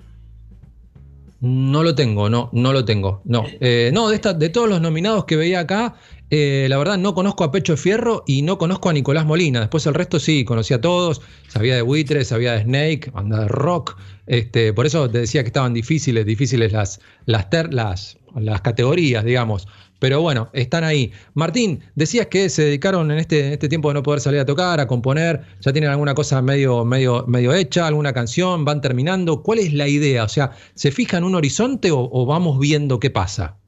No 1.41 1.83
lo 1.83 1.95
tengo, 1.95 2.31
no, 2.31 2.49
no 2.53 2.73
lo 2.73 2.85
tengo. 2.87 3.21
No, 3.25 3.45
Eh, 3.61 3.91
no 3.93 4.09
de, 4.09 4.15
esta, 4.15 4.33
de 4.33 4.49
todos 4.49 4.69
los 4.69 4.81
nominados 4.81 5.27
que 5.27 5.37
veía 5.37 5.61
acá, 5.61 5.95
Eh, 6.31 6.67
la 6.69 6.79
verdad, 6.79 6.99
no 6.99 7.15
conozco 7.15 7.45
a 7.45 7.53
Pecho 7.53 7.77
Fierro 7.77 8.25
y 8.27 8.43
no 8.43 8.59
conozco 8.59 8.89
a 8.89 8.93
Nicolás 8.93 9.25
Molina. 9.27 9.61
Después 9.61 9.87
el 9.87 9.95
resto 9.95 10.19
sí, 10.19 10.45
conocí 10.45 10.75
a 10.75 10.81
todos. 10.81 11.21
Sabía 11.49 11.77
de 11.77 11.83
Buitre, 11.83 12.25
sabía 12.25 12.53
de 12.55 12.63
Snake, 12.63 13.11
banda 13.13 13.41
de 13.41 13.49
rock. 13.49 13.97
Este, 14.27 14.73
por 14.73 14.87
eso 14.87 15.09
te 15.09 15.19
decía 15.19 15.43
que 15.43 15.49
estaban 15.49 15.75
difíciles, 15.75 16.27
difíciles 16.27 16.73
las, 16.73 17.01
las, 17.27 17.51
ter- 17.51 17.73
las, 17.73 18.19
las 18.35 18.61
categorías, 18.63 19.25
digamos. 19.25 19.69
Pero 20.01 20.21
bueno, 20.21 20.51
están 20.53 20.83
ahí. 20.83 21.13
Martín, 21.35 21.81
decías 21.95 22.27
que 22.27 22.49
se 22.49 22.65
dedicaron 22.65 23.11
en 23.11 23.19
este, 23.19 23.47
en 23.47 23.53
este 23.53 23.69
tiempo 23.69 23.89
de 23.89 23.95
no 23.95 24.03
poder 24.03 24.21
salir 24.21 24.41
a 24.41 24.45
tocar, 24.45 24.81
a 24.81 24.87
componer. 24.89 25.43
¿Ya 25.61 25.73
tienen 25.73 25.91
alguna 25.91 26.15
cosa 26.15 26.43
medio, 26.43 26.85
medio, 26.85 27.25
medio 27.29 27.55
hecha, 27.55 27.87
alguna 27.87 28.13
canción? 28.13 28.65
¿Van 28.65 28.81
terminando? 28.81 29.43
¿Cuál 29.43 29.61
es 29.61 29.73
la 29.73 29.87
idea? 29.89 30.25
O 30.25 30.29
sea, 30.29 30.51
¿se 30.75 30.91
fijan 30.91 31.23
un 31.23 31.35
horizonte 31.37 31.91
o, 31.93 32.09
o 32.13 32.27
vamos 32.27 32.59
viendo 32.59 32.99
qué 32.99 33.11
pasa? 33.11 33.59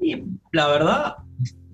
Y 0.00 0.22
la 0.52 0.68
verdad, 0.68 1.14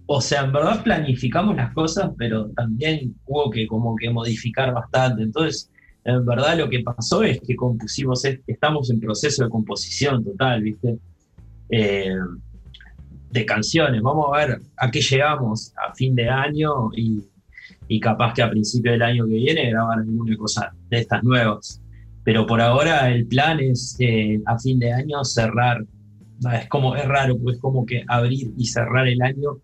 o 0.07 0.21
sea, 0.21 0.43
en 0.45 0.53
verdad 0.53 0.83
planificamos 0.83 1.57
las 1.57 1.73
cosas, 1.73 2.11
pero 2.19 2.49
también 2.51 3.15
hubo 3.27 3.51
que 3.51 3.67
como 3.67 3.95
que 3.97 4.11
modificar 4.11 4.73
bastante. 4.73 5.23
Entonces, 5.23 5.71
en 6.05 6.25
verdad 6.27 6.59
lo 6.59 6.69
que 6.69 6.81
pasó 6.81 7.23
es 7.23 7.41
que 7.41 7.57
compusimos, 7.57 8.25
es- 8.25 8.41
estamos 8.47 8.91
en 8.91 9.01
proceso 9.01 9.45
de 9.45 9.51
composición 9.51 10.23
total, 10.25 10.63
¿viste? 10.63 10.99
Eh, 11.71 12.15
de 13.31 13.47
canciones. 13.47 14.01
Vamos 14.03 14.27
a 14.33 14.37
ver 14.47 14.61
a 14.77 14.91
qué 14.91 15.01
llegamos 15.01 15.73
a 15.77 15.93
fin 15.95 16.15
de 16.15 16.29
año 16.29 16.91
y, 16.95 17.21
y 17.89 17.99
capaz 18.01 18.33
que 18.35 18.43
a 18.43 18.51
principio 18.51 18.93
del 18.93 19.03
año 19.03 19.27
que 19.27 19.33
viene 19.35 19.71
grabar 19.71 19.99
alguna 19.99 20.37
cosa 20.37 20.73
de 20.89 20.99
estas 20.99 21.23
nuevas. 21.25 21.81
Pero 22.23 22.47
por 22.47 22.61
ahora 22.61 23.11
el 23.11 23.27
plan 23.27 23.59
es 23.61 23.97
eh, 23.99 24.41
a 24.47 24.59
fin 24.59 24.79
de 24.79 24.93
año 24.93 25.25
cerrar 25.25 25.85
es 26.61 26.69
como, 26.69 26.97
es 26.97 27.05
raro, 27.07 27.37
porque 27.39 27.57
es 27.57 27.61
como 27.61 27.85
que 27.87 28.05
abrir 28.09 28.53
y 28.57 28.67
cerrar 28.67 29.07
el 29.09 29.21
año 29.23 29.59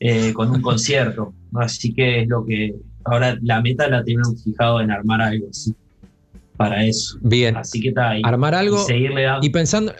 eh, 0.00 0.32
con 0.32 0.50
un 0.50 0.60
concierto. 0.62 1.32
Así 1.54 1.92
que 1.94 2.22
es 2.22 2.28
lo 2.28 2.44
que 2.44 2.74
ahora 3.04 3.36
la 3.42 3.60
meta 3.62 3.88
la 3.88 4.02
tenemos 4.04 4.42
fijado 4.42 4.80
en 4.80 4.90
armar 4.90 5.20
algo 5.22 5.46
así. 5.50 5.72
Para 6.56 6.84
eso. 6.84 7.18
Bien. 7.20 7.56
Así 7.56 7.80
que 7.80 7.88
está 7.88 8.10
ahí. 8.10 8.22
Armar 8.24 8.54
algo 8.54 8.82
Y 8.82 8.86
seguirle 8.86 9.22
dando. 9.24 9.46
y 9.46 9.50
pensando, 9.50 9.92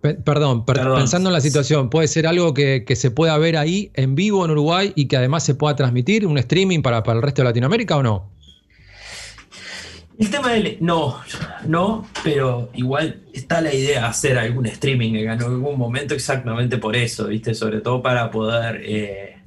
pe- 0.00 0.14
perdón, 0.14 0.64
per- 0.64 0.76
Perdón. 0.78 0.98
pensando 0.98 1.28
en 1.30 1.34
la 1.34 1.40
situación, 1.40 1.88
puede 1.88 2.08
ser 2.08 2.26
algo 2.26 2.52
que, 2.52 2.84
que 2.84 2.96
se 2.96 3.10
pueda 3.12 3.38
ver 3.38 3.56
ahí 3.56 3.90
en 3.94 4.14
vivo 4.16 4.44
en 4.44 4.50
Uruguay 4.50 4.92
y 4.96 5.06
que 5.06 5.16
además 5.16 5.44
se 5.44 5.54
pueda 5.54 5.76
transmitir, 5.76 6.26
un 6.26 6.36
streaming 6.38 6.82
para, 6.82 7.02
para 7.04 7.16
el 7.18 7.22
resto 7.22 7.42
de 7.42 7.48
Latinoamérica 7.48 7.96
o 7.96 8.02
no? 8.02 8.30
El 10.18 10.30
tema 10.30 10.50
del. 10.50 10.78
No, 10.80 11.20
no, 11.64 12.08
pero 12.24 12.70
igual 12.74 13.22
está 13.32 13.60
la 13.60 13.72
idea 13.72 14.00
de 14.00 14.06
hacer 14.06 14.36
algún 14.36 14.66
streaming 14.66 15.14
en 15.14 15.28
algún 15.28 15.78
momento 15.78 16.12
exactamente 16.12 16.76
por 16.78 16.96
eso, 16.96 17.28
¿viste? 17.28 17.54
Sobre 17.54 17.80
todo 17.80 18.02
para 18.02 18.28
poder 18.28 18.82
eh, 18.84 19.38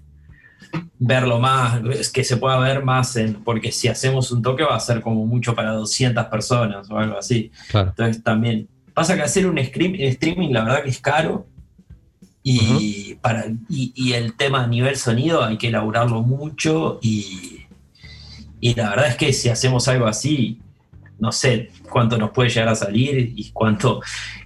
verlo 0.97 1.39
más, 1.39 1.81
que 2.09 2.23
se 2.23 2.37
pueda 2.37 2.57
ver 2.59 2.85
más, 2.85 3.17
en, 3.17 3.33
porque 3.43 3.73
si 3.73 3.89
hacemos 3.89 4.31
un 4.31 4.41
toque 4.41 4.63
va 4.63 4.77
a 4.77 4.79
ser 4.79 5.01
como 5.01 5.25
mucho 5.25 5.53
para 5.53 5.73
200 5.73 6.25
personas 6.27 6.89
o 6.89 6.97
algo 6.97 7.17
así. 7.17 7.51
Claro. 7.69 7.89
Entonces 7.89 8.23
también. 8.23 8.69
Pasa 8.93 9.15
que 9.15 9.23
hacer 9.23 9.47
un 9.47 9.57
streaming, 9.57 10.51
la 10.51 10.63
verdad 10.63 10.83
que 10.83 10.89
es 10.89 10.99
caro. 10.99 11.47
Y, 12.43 13.15
para, 13.21 13.45
y, 13.69 13.93
y 13.93 14.13
el 14.13 14.35
tema 14.35 14.63
a 14.63 14.67
nivel 14.67 14.95
sonido 14.95 15.43
hay 15.43 15.57
que 15.57 15.67
elaborarlo 15.67 16.21
mucho. 16.21 16.99
Y, 17.01 17.60
y 18.61 18.73
la 18.75 18.91
verdad 18.91 19.07
es 19.09 19.15
que 19.17 19.33
si 19.33 19.49
hacemos 19.49 19.87
algo 19.89 20.05
así, 20.07 20.59
no 21.19 21.31
sé 21.31 21.69
cuánto 21.89 22.17
nos 22.17 22.31
puede 22.31 22.49
llegar 22.49 22.69
a 22.69 22.75
salir 22.75 23.33
y 23.35 23.51
cuánto, 23.51 24.01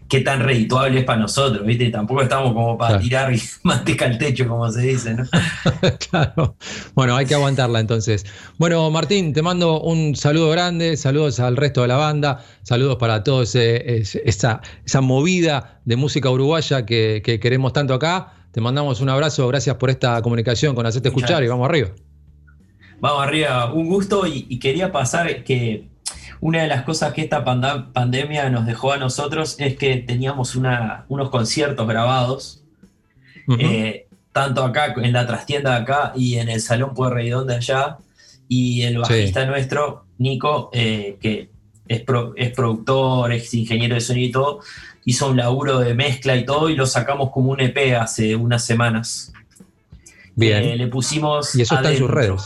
qué 0.10 0.20
tan 0.22 0.42
redituable 0.42 1.00
es 1.00 1.06
para 1.06 1.20
nosotros, 1.20 1.66
¿viste? 1.66 1.90
Tampoco 1.90 2.22
estamos 2.22 2.52
como 2.54 2.78
para 2.78 3.00
Claro. 3.00 3.04
tirar 3.04 3.34
manteca 3.64 4.06
al 4.06 4.18
techo, 4.18 4.46
como 4.48 4.70
se 4.72 4.82
dice, 4.82 5.14
¿no? 5.14 5.24
claro. 6.10 6.56
Bueno, 6.94 7.16
hay 7.16 7.26
que 7.26 7.34
aguantarla 7.36 7.80
entonces. 7.80 8.26
Bueno, 8.58 8.90
Martín, 8.92 9.32
te 9.34 9.42
mando 9.42 9.80
un 9.82 10.16
saludo 10.18 10.50
grande, 10.50 10.98
saludos 10.98 11.40
al 11.40 11.56
resto 11.56 11.82
de 11.84 11.88
la 11.88 11.96
banda, 11.98 12.44
saludos 12.64 12.98
para 12.98 13.24
todos 13.24 13.56
eh, 13.56 14.00
es- 14.00 14.16
esa, 14.16 14.62
esa 14.86 15.00
movida 15.02 15.80
de 15.86 15.96
música 15.96 16.30
uruguaya 16.30 16.86
que, 16.86 17.22
que 17.24 17.40
queremos 17.40 17.72
tanto 17.74 17.94
acá. 17.94 18.34
Te 18.52 18.60
mandamos 18.62 19.00
un 19.02 19.10
abrazo, 19.10 19.48
gracias 19.48 19.76
por 19.78 19.90
esta 19.90 20.22
comunicación 20.22 20.76
con 20.76 20.86
Hacerte 20.86 21.08
Escuchar 21.10 21.44
y 21.44 21.48
vamos 21.48 21.68
arriba. 21.70 21.90
Vamos 23.00 23.24
arriba, 23.24 23.72
un 23.74 23.88
gusto 23.88 24.26
y, 24.26 24.46
y 24.50 24.60
quería 24.60 24.92
pasar 24.92 25.44
que 25.44 25.88
una 26.42 26.62
de 26.62 26.68
las 26.68 26.84
cosas 26.84 27.14
que 27.14 27.22
esta 27.22 27.44
pandemia 27.44 28.50
nos 28.50 28.66
dejó 28.66 28.94
a 28.94 28.98
nosotros 28.98 29.56
es 29.60 29.78
que 29.78 29.98
teníamos 29.98 30.56
una- 30.56 31.06
unos 31.10 31.30
conciertos 31.30 31.88
grabados, 31.88 32.62
eh, 33.60 34.08
tanto 34.32 34.64
acá 34.64 34.94
en 34.98 35.14
la 35.14 35.26
trastienda 35.28 35.72
de 35.72 35.78
acá 35.84 36.14
y 36.16 36.36
en 36.36 36.50
el 36.50 36.60
Salón 36.62 36.94
Pueyrredón 36.94 37.48
de 37.48 37.56
allá, 37.56 37.98
y 38.48 38.82
el 38.84 38.98
bajista 39.00 39.46
nuestro, 39.46 40.06
Nico, 40.18 40.70
eh, 40.74 41.18
que 41.22 41.50
es, 41.88 42.02
pro- 42.02 42.34
es 42.36 42.52
productor, 42.52 43.32
es 43.32 43.54
ingeniero 43.54 43.96
de 43.96 44.02
sonido 44.02 44.28
y 44.28 44.32
todo, 44.32 44.60
hizo 45.06 45.30
un 45.30 45.38
laburo 45.38 45.80
de 45.80 45.94
mezcla 45.94 46.36
y 46.36 46.46
todo 46.46 46.70
y 46.70 46.76
lo 46.76 46.86
sacamos 46.86 47.30
como 47.32 47.52
un 47.52 47.62
EP 47.62 47.96
hace 47.96 48.36
unas 48.36 48.64
semanas. 48.66 49.32
Bien. 50.36 50.64
Eh, 50.64 50.76
le 50.76 50.88
pusimos 50.88 51.56
y 51.56 51.62
eso 51.62 51.76
está 51.76 51.92
en 51.92 51.98
sus 51.98 52.10
redes. 52.10 52.42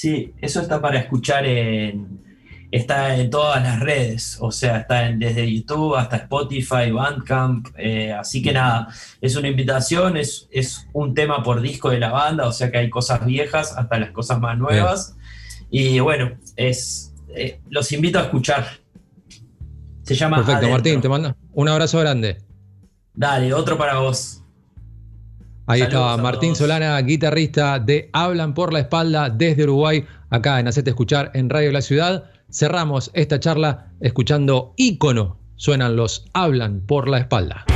Sí, 0.00 0.32
eso 0.40 0.60
está 0.60 0.80
para 0.80 1.00
escuchar 1.00 1.44
en. 1.44 2.20
Está 2.70 3.16
en 3.16 3.30
todas 3.30 3.60
las 3.60 3.80
redes, 3.80 4.36
o 4.40 4.52
sea, 4.52 4.76
está 4.76 5.08
en- 5.08 5.18
desde 5.18 5.52
YouTube 5.52 5.96
hasta 5.96 6.16
Spotify, 6.18 6.92
Bandcamp, 6.92 7.66
eh, 7.76 8.12
así 8.12 8.40
que 8.40 8.52
nada, 8.52 8.86
es 9.20 9.34
una 9.34 9.48
invitación, 9.48 10.16
es, 10.16 10.46
es 10.52 10.86
un 10.92 11.14
tema 11.14 11.42
por 11.42 11.60
disco 11.62 11.90
de 11.90 11.98
la 11.98 12.12
banda, 12.12 12.46
o 12.46 12.52
sea 12.52 12.70
que 12.70 12.78
hay 12.78 12.90
cosas 12.90 13.26
viejas 13.26 13.74
hasta 13.76 13.98
las 13.98 14.12
cosas 14.12 14.38
más 14.38 14.56
nuevas, 14.56 15.16
y 15.68 15.98
bueno, 15.98 16.30
es 16.54 17.12
eh, 17.34 17.60
los 17.68 17.90
invito 17.90 18.20
a 18.20 18.22
escuchar. 18.22 18.66
Se 20.02 20.14
llama 20.14 20.36
Perfecto, 20.36 20.58
Adentro. 20.58 20.74
Martín, 20.76 21.00
te 21.00 21.08
mando 21.08 21.36
un 21.54 21.68
abrazo 21.68 21.98
grande. 21.98 22.36
Dale, 23.14 23.52
otro 23.52 23.76
para 23.76 23.98
vos. 23.98 24.44
Ahí 25.70 25.80
Saludos 25.80 26.00
estaba 26.00 26.16
Martín. 26.16 26.56
Solana, 26.56 26.98
guitarrista 27.02 27.78
de 27.78 28.08
Hablan 28.14 28.54
por 28.54 28.72
la 28.72 28.80
Espalda 28.80 29.28
desde 29.28 29.64
Uruguay, 29.64 30.02
acá 30.30 30.58
en 30.60 30.66
Hacete 30.66 30.88
Escuchar 30.88 31.30
en 31.34 31.50
Radio 31.50 31.72
La 31.72 31.82
Ciudad. 31.82 32.24
Cerramos 32.50 33.10
esta 33.12 33.38
charla 33.38 33.92
escuchando 34.00 34.72
ícono. 34.78 35.36
Suenan 35.56 35.94
los 35.94 36.24
Hablan 36.32 36.80
por 36.86 37.06
la 37.06 37.18
Espalda. 37.18 37.66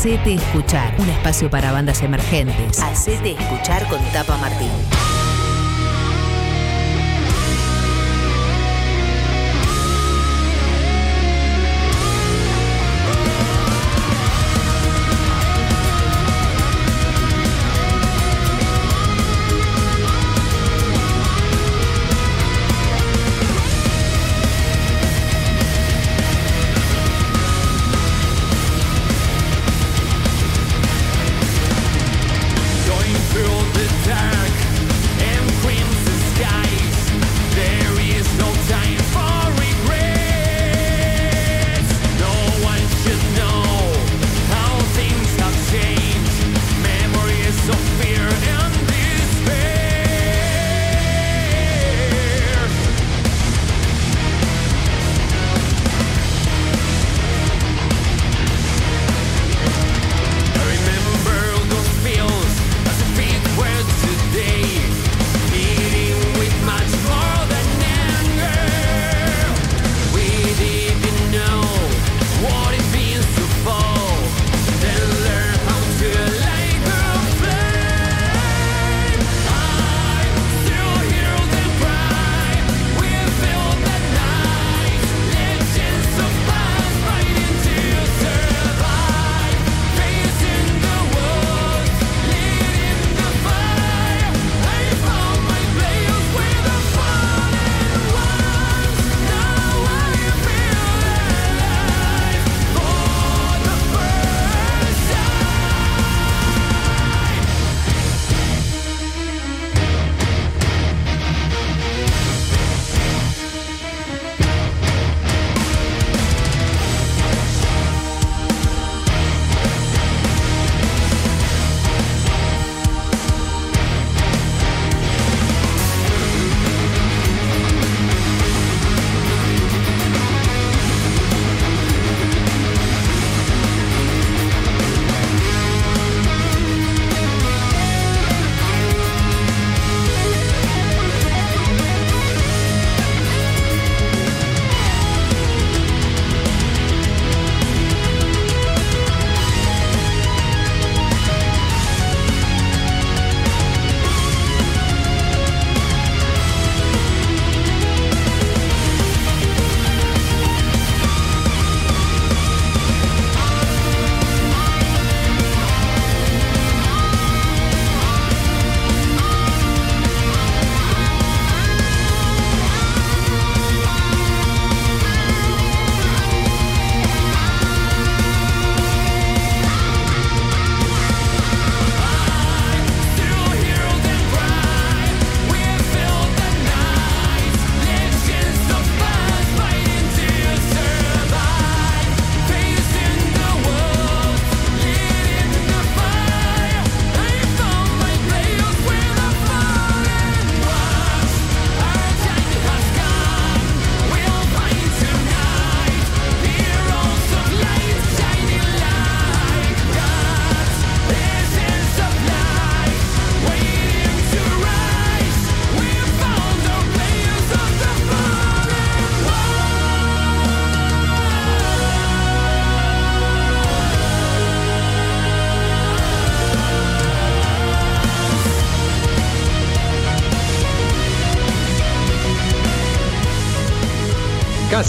Hacete 0.00 0.32
escuchar. 0.32 0.94
Un 0.98 1.10
espacio 1.10 1.50
para 1.50 1.72
bandas 1.72 2.00
emergentes. 2.00 2.82
Hacete 2.82 3.32
escuchar 3.32 3.86
con 3.86 4.00
Tapa 4.14 4.38
Martín. 4.38 4.70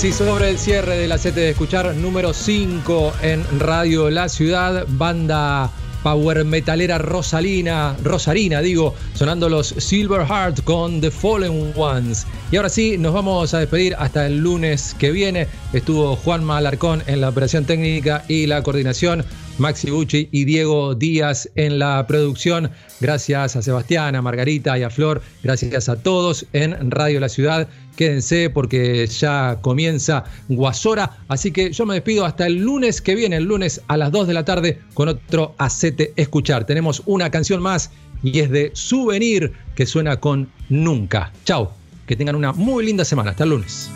Casi 0.01 0.13
sobre 0.13 0.49
el 0.49 0.57
cierre 0.57 0.97
de 0.97 1.07
la 1.07 1.19
sete 1.19 1.41
de 1.41 1.49
escuchar 1.51 1.93
número 1.93 2.33
5 2.33 3.13
en 3.21 3.45
Radio 3.59 4.09
La 4.09 4.29
Ciudad, 4.29 4.87
banda 4.89 5.69
power 6.01 6.43
metalera 6.43 6.97
rosalina, 6.97 7.95
rosarina 8.03 8.61
digo, 8.61 8.95
sonando 9.13 9.47
los 9.47 9.67
Silver 9.67 10.25
Heart 10.25 10.63
con 10.63 11.01
The 11.01 11.11
Fallen 11.11 11.73
Ones. 11.75 12.25
Y 12.51 12.57
ahora 12.57 12.69
sí, 12.69 12.97
nos 12.97 13.13
vamos 13.13 13.53
a 13.53 13.59
despedir 13.59 13.95
hasta 13.99 14.25
el 14.25 14.39
lunes 14.39 14.95
que 14.97 15.11
viene. 15.11 15.47
Estuvo 15.71 16.15
Juanma 16.15 16.57
Alarcón 16.57 17.03
en 17.05 17.21
la 17.21 17.29
operación 17.29 17.65
técnica 17.65 18.25
y 18.27 18.47
la 18.47 18.63
coordinación. 18.63 19.23
Maxi 19.61 19.91
Bucci 19.91 20.27
y 20.31 20.45
Diego 20.45 20.95
Díaz 20.95 21.47
en 21.55 21.77
la 21.77 22.05
producción. 22.07 22.71
Gracias 22.99 23.55
a 23.55 23.61
Sebastián, 23.61 24.15
a 24.15 24.21
Margarita 24.21 24.77
y 24.77 24.81
a 24.81 24.89
Flor. 24.89 25.21
Gracias 25.43 25.87
a 25.87 26.01
todos 26.01 26.47
en 26.51 26.89
Radio 26.89 27.19
La 27.19 27.29
Ciudad. 27.29 27.69
Quédense 27.95 28.49
porque 28.49 29.05
ya 29.05 29.59
comienza 29.61 30.23
Guasora. 30.49 31.19
Así 31.27 31.51
que 31.51 31.71
yo 31.71 31.85
me 31.85 31.93
despido 31.93 32.25
hasta 32.25 32.47
el 32.47 32.55
lunes 32.55 33.01
que 33.01 33.13
viene, 33.13 33.37
el 33.37 33.43
lunes 33.43 33.81
a 33.87 33.97
las 33.97 34.11
2 34.11 34.27
de 34.27 34.33
la 34.33 34.45
tarde, 34.45 34.79
con 34.95 35.09
otro 35.09 35.53
Acete 35.59 36.11
Escuchar. 36.15 36.65
Tenemos 36.65 37.03
una 37.05 37.29
canción 37.29 37.61
más 37.61 37.91
y 38.23 38.39
es 38.39 38.49
de 38.49 38.71
Souvenir 38.73 39.53
que 39.75 39.85
suena 39.85 40.19
con 40.19 40.49
Nunca. 40.69 41.31
Chao. 41.45 41.71
Que 42.07 42.15
tengan 42.15 42.35
una 42.35 42.51
muy 42.51 42.83
linda 42.83 43.05
semana. 43.05 43.29
Hasta 43.29 43.43
el 43.43 43.51
lunes. 43.51 43.91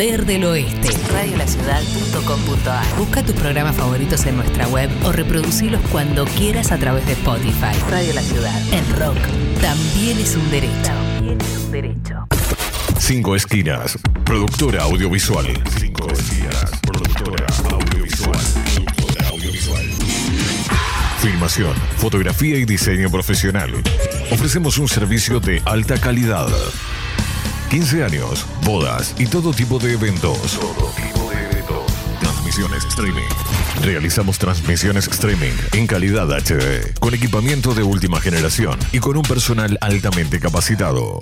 Poder 0.00 0.24
del 0.24 0.44
oeste. 0.44 0.88
Radiolaciudad.com.ar 1.12 2.96
Busca 2.96 3.22
tus 3.22 3.34
programas 3.34 3.76
favoritos 3.76 4.24
en 4.24 4.36
nuestra 4.36 4.66
web 4.68 4.88
o 5.04 5.12
reproducilos 5.12 5.78
cuando 5.92 6.24
quieras 6.24 6.72
a 6.72 6.78
través 6.78 7.04
de 7.04 7.12
Spotify. 7.12 7.78
Radio 7.90 8.14
La 8.14 8.22
Ciudad. 8.22 8.58
El 8.72 8.86
rock 8.98 9.18
también 9.60 10.18
es 10.18 10.36
un 10.36 10.50
derecho. 10.50 10.72
También 10.84 11.38
es 11.42 11.58
un 11.58 11.70
derecho. 11.70 12.26
Cinco 12.98 13.36
Esquinas, 13.36 13.98
productora 14.24 14.84
audiovisual. 14.84 15.44
Cinco 15.78 16.08
Esquinas, 16.10 16.70
productora 16.80 17.46
audiovisual. 17.70 18.40
Productora 18.74 19.28
audiovisual. 19.28 19.84
Filmación, 21.18 21.74
fotografía 21.98 22.56
y 22.56 22.64
diseño 22.64 23.10
profesional. 23.10 23.70
Ofrecemos 24.30 24.78
un 24.78 24.88
servicio 24.88 25.40
de 25.40 25.60
alta 25.66 26.00
calidad. 26.00 26.48
15 27.68 28.02
años, 28.02 28.46
bodas 28.70 29.16
y 29.18 29.26
todo 29.26 29.52
tipo 29.52 29.80
de 29.80 29.94
eventos. 29.94 30.52
Todo 30.60 30.92
tipo 30.94 31.28
de 31.30 31.42
eventos. 31.42 31.92
Transmisiones 32.20 32.84
streaming. 32.84 33.28
Realizamos 33.82 34.38
transmisiones 34.38 35.08
streaming 35.08 35.52
en 35.72 35.88
calidad 35.88 36.30
HD, 36.30 36.94
con 37.00 37.12
equipamiento 37.12 37.74
de 37.74 37.82
última 37.82 38.20
generación 38.20 38.78
y 38.92 39.00
con 39.00 39.16
un 39.16 39.24
personal 39.24 39.76
altamente 39.80 40.38
capacitado. 40.38 41.20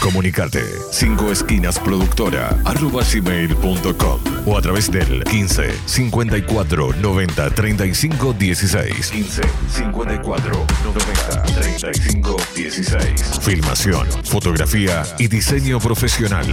Comunicate 0.00 0.64
5 0.90 1.30
esquinas 1.30 1.78
productora 1.78 2.58
arroba 2.64 3.04
gmail.com 3.04 4.33
o 4.46 4.56
a 4.56 4.62
través 4.62 4.90
del 4.90 5.22
15 5.24 5.70
54 5.86 6.92
90 6.94 7.50
35 7.50 8.32
16 8.32 9.10
15 9.10 9.42
54 9.68 10.66
90 10.84 11.42
35 11.42 12.36
16 12.54 13.40
Filmación, 13.40 14.06
fotografía 14.24 15.02
y 15.18 15.28
diseño 15.28 15.78
profesional. 15.78 16.46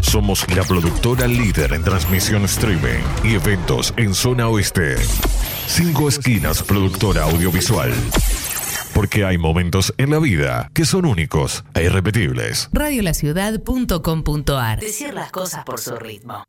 Somos 0.00 0.46
la 0.54 0.64
productora 0.64 1.26
líder 1.26 1.74
en 1.74 1.84
transmisión 1.84 2.44
streaming 2.44 3.02
y 3.24 3.34
eventos 3.34 3.92
en 3.96 4.14
zona 4.14 4.48
oeste. 4.48 4.96
5 5.66 6.08
esquinas 6.08 6.62
productora 6.62 7.24
audiovisual. 7.24 7.92
Porque 8.94 9.24
hay 9.24 9.38
momentos 9.38 9.94
en 9.98 10.10
la 10.10 10.18
vida 10.18 10.70
que 10.74 10.84
son 10.84 11.04
únicos 11.04 11.64
e 11.74 11.84
irrepetibles. 11.84 12.68
Radiolaciudad.com.ar 12.72 14.80
Decir 14.80 15.14
las 15.14 15.30
cosas 15.30 15.64
por 15.64 15.78
su 15.78 15.94
ritmo. 15.96 16.44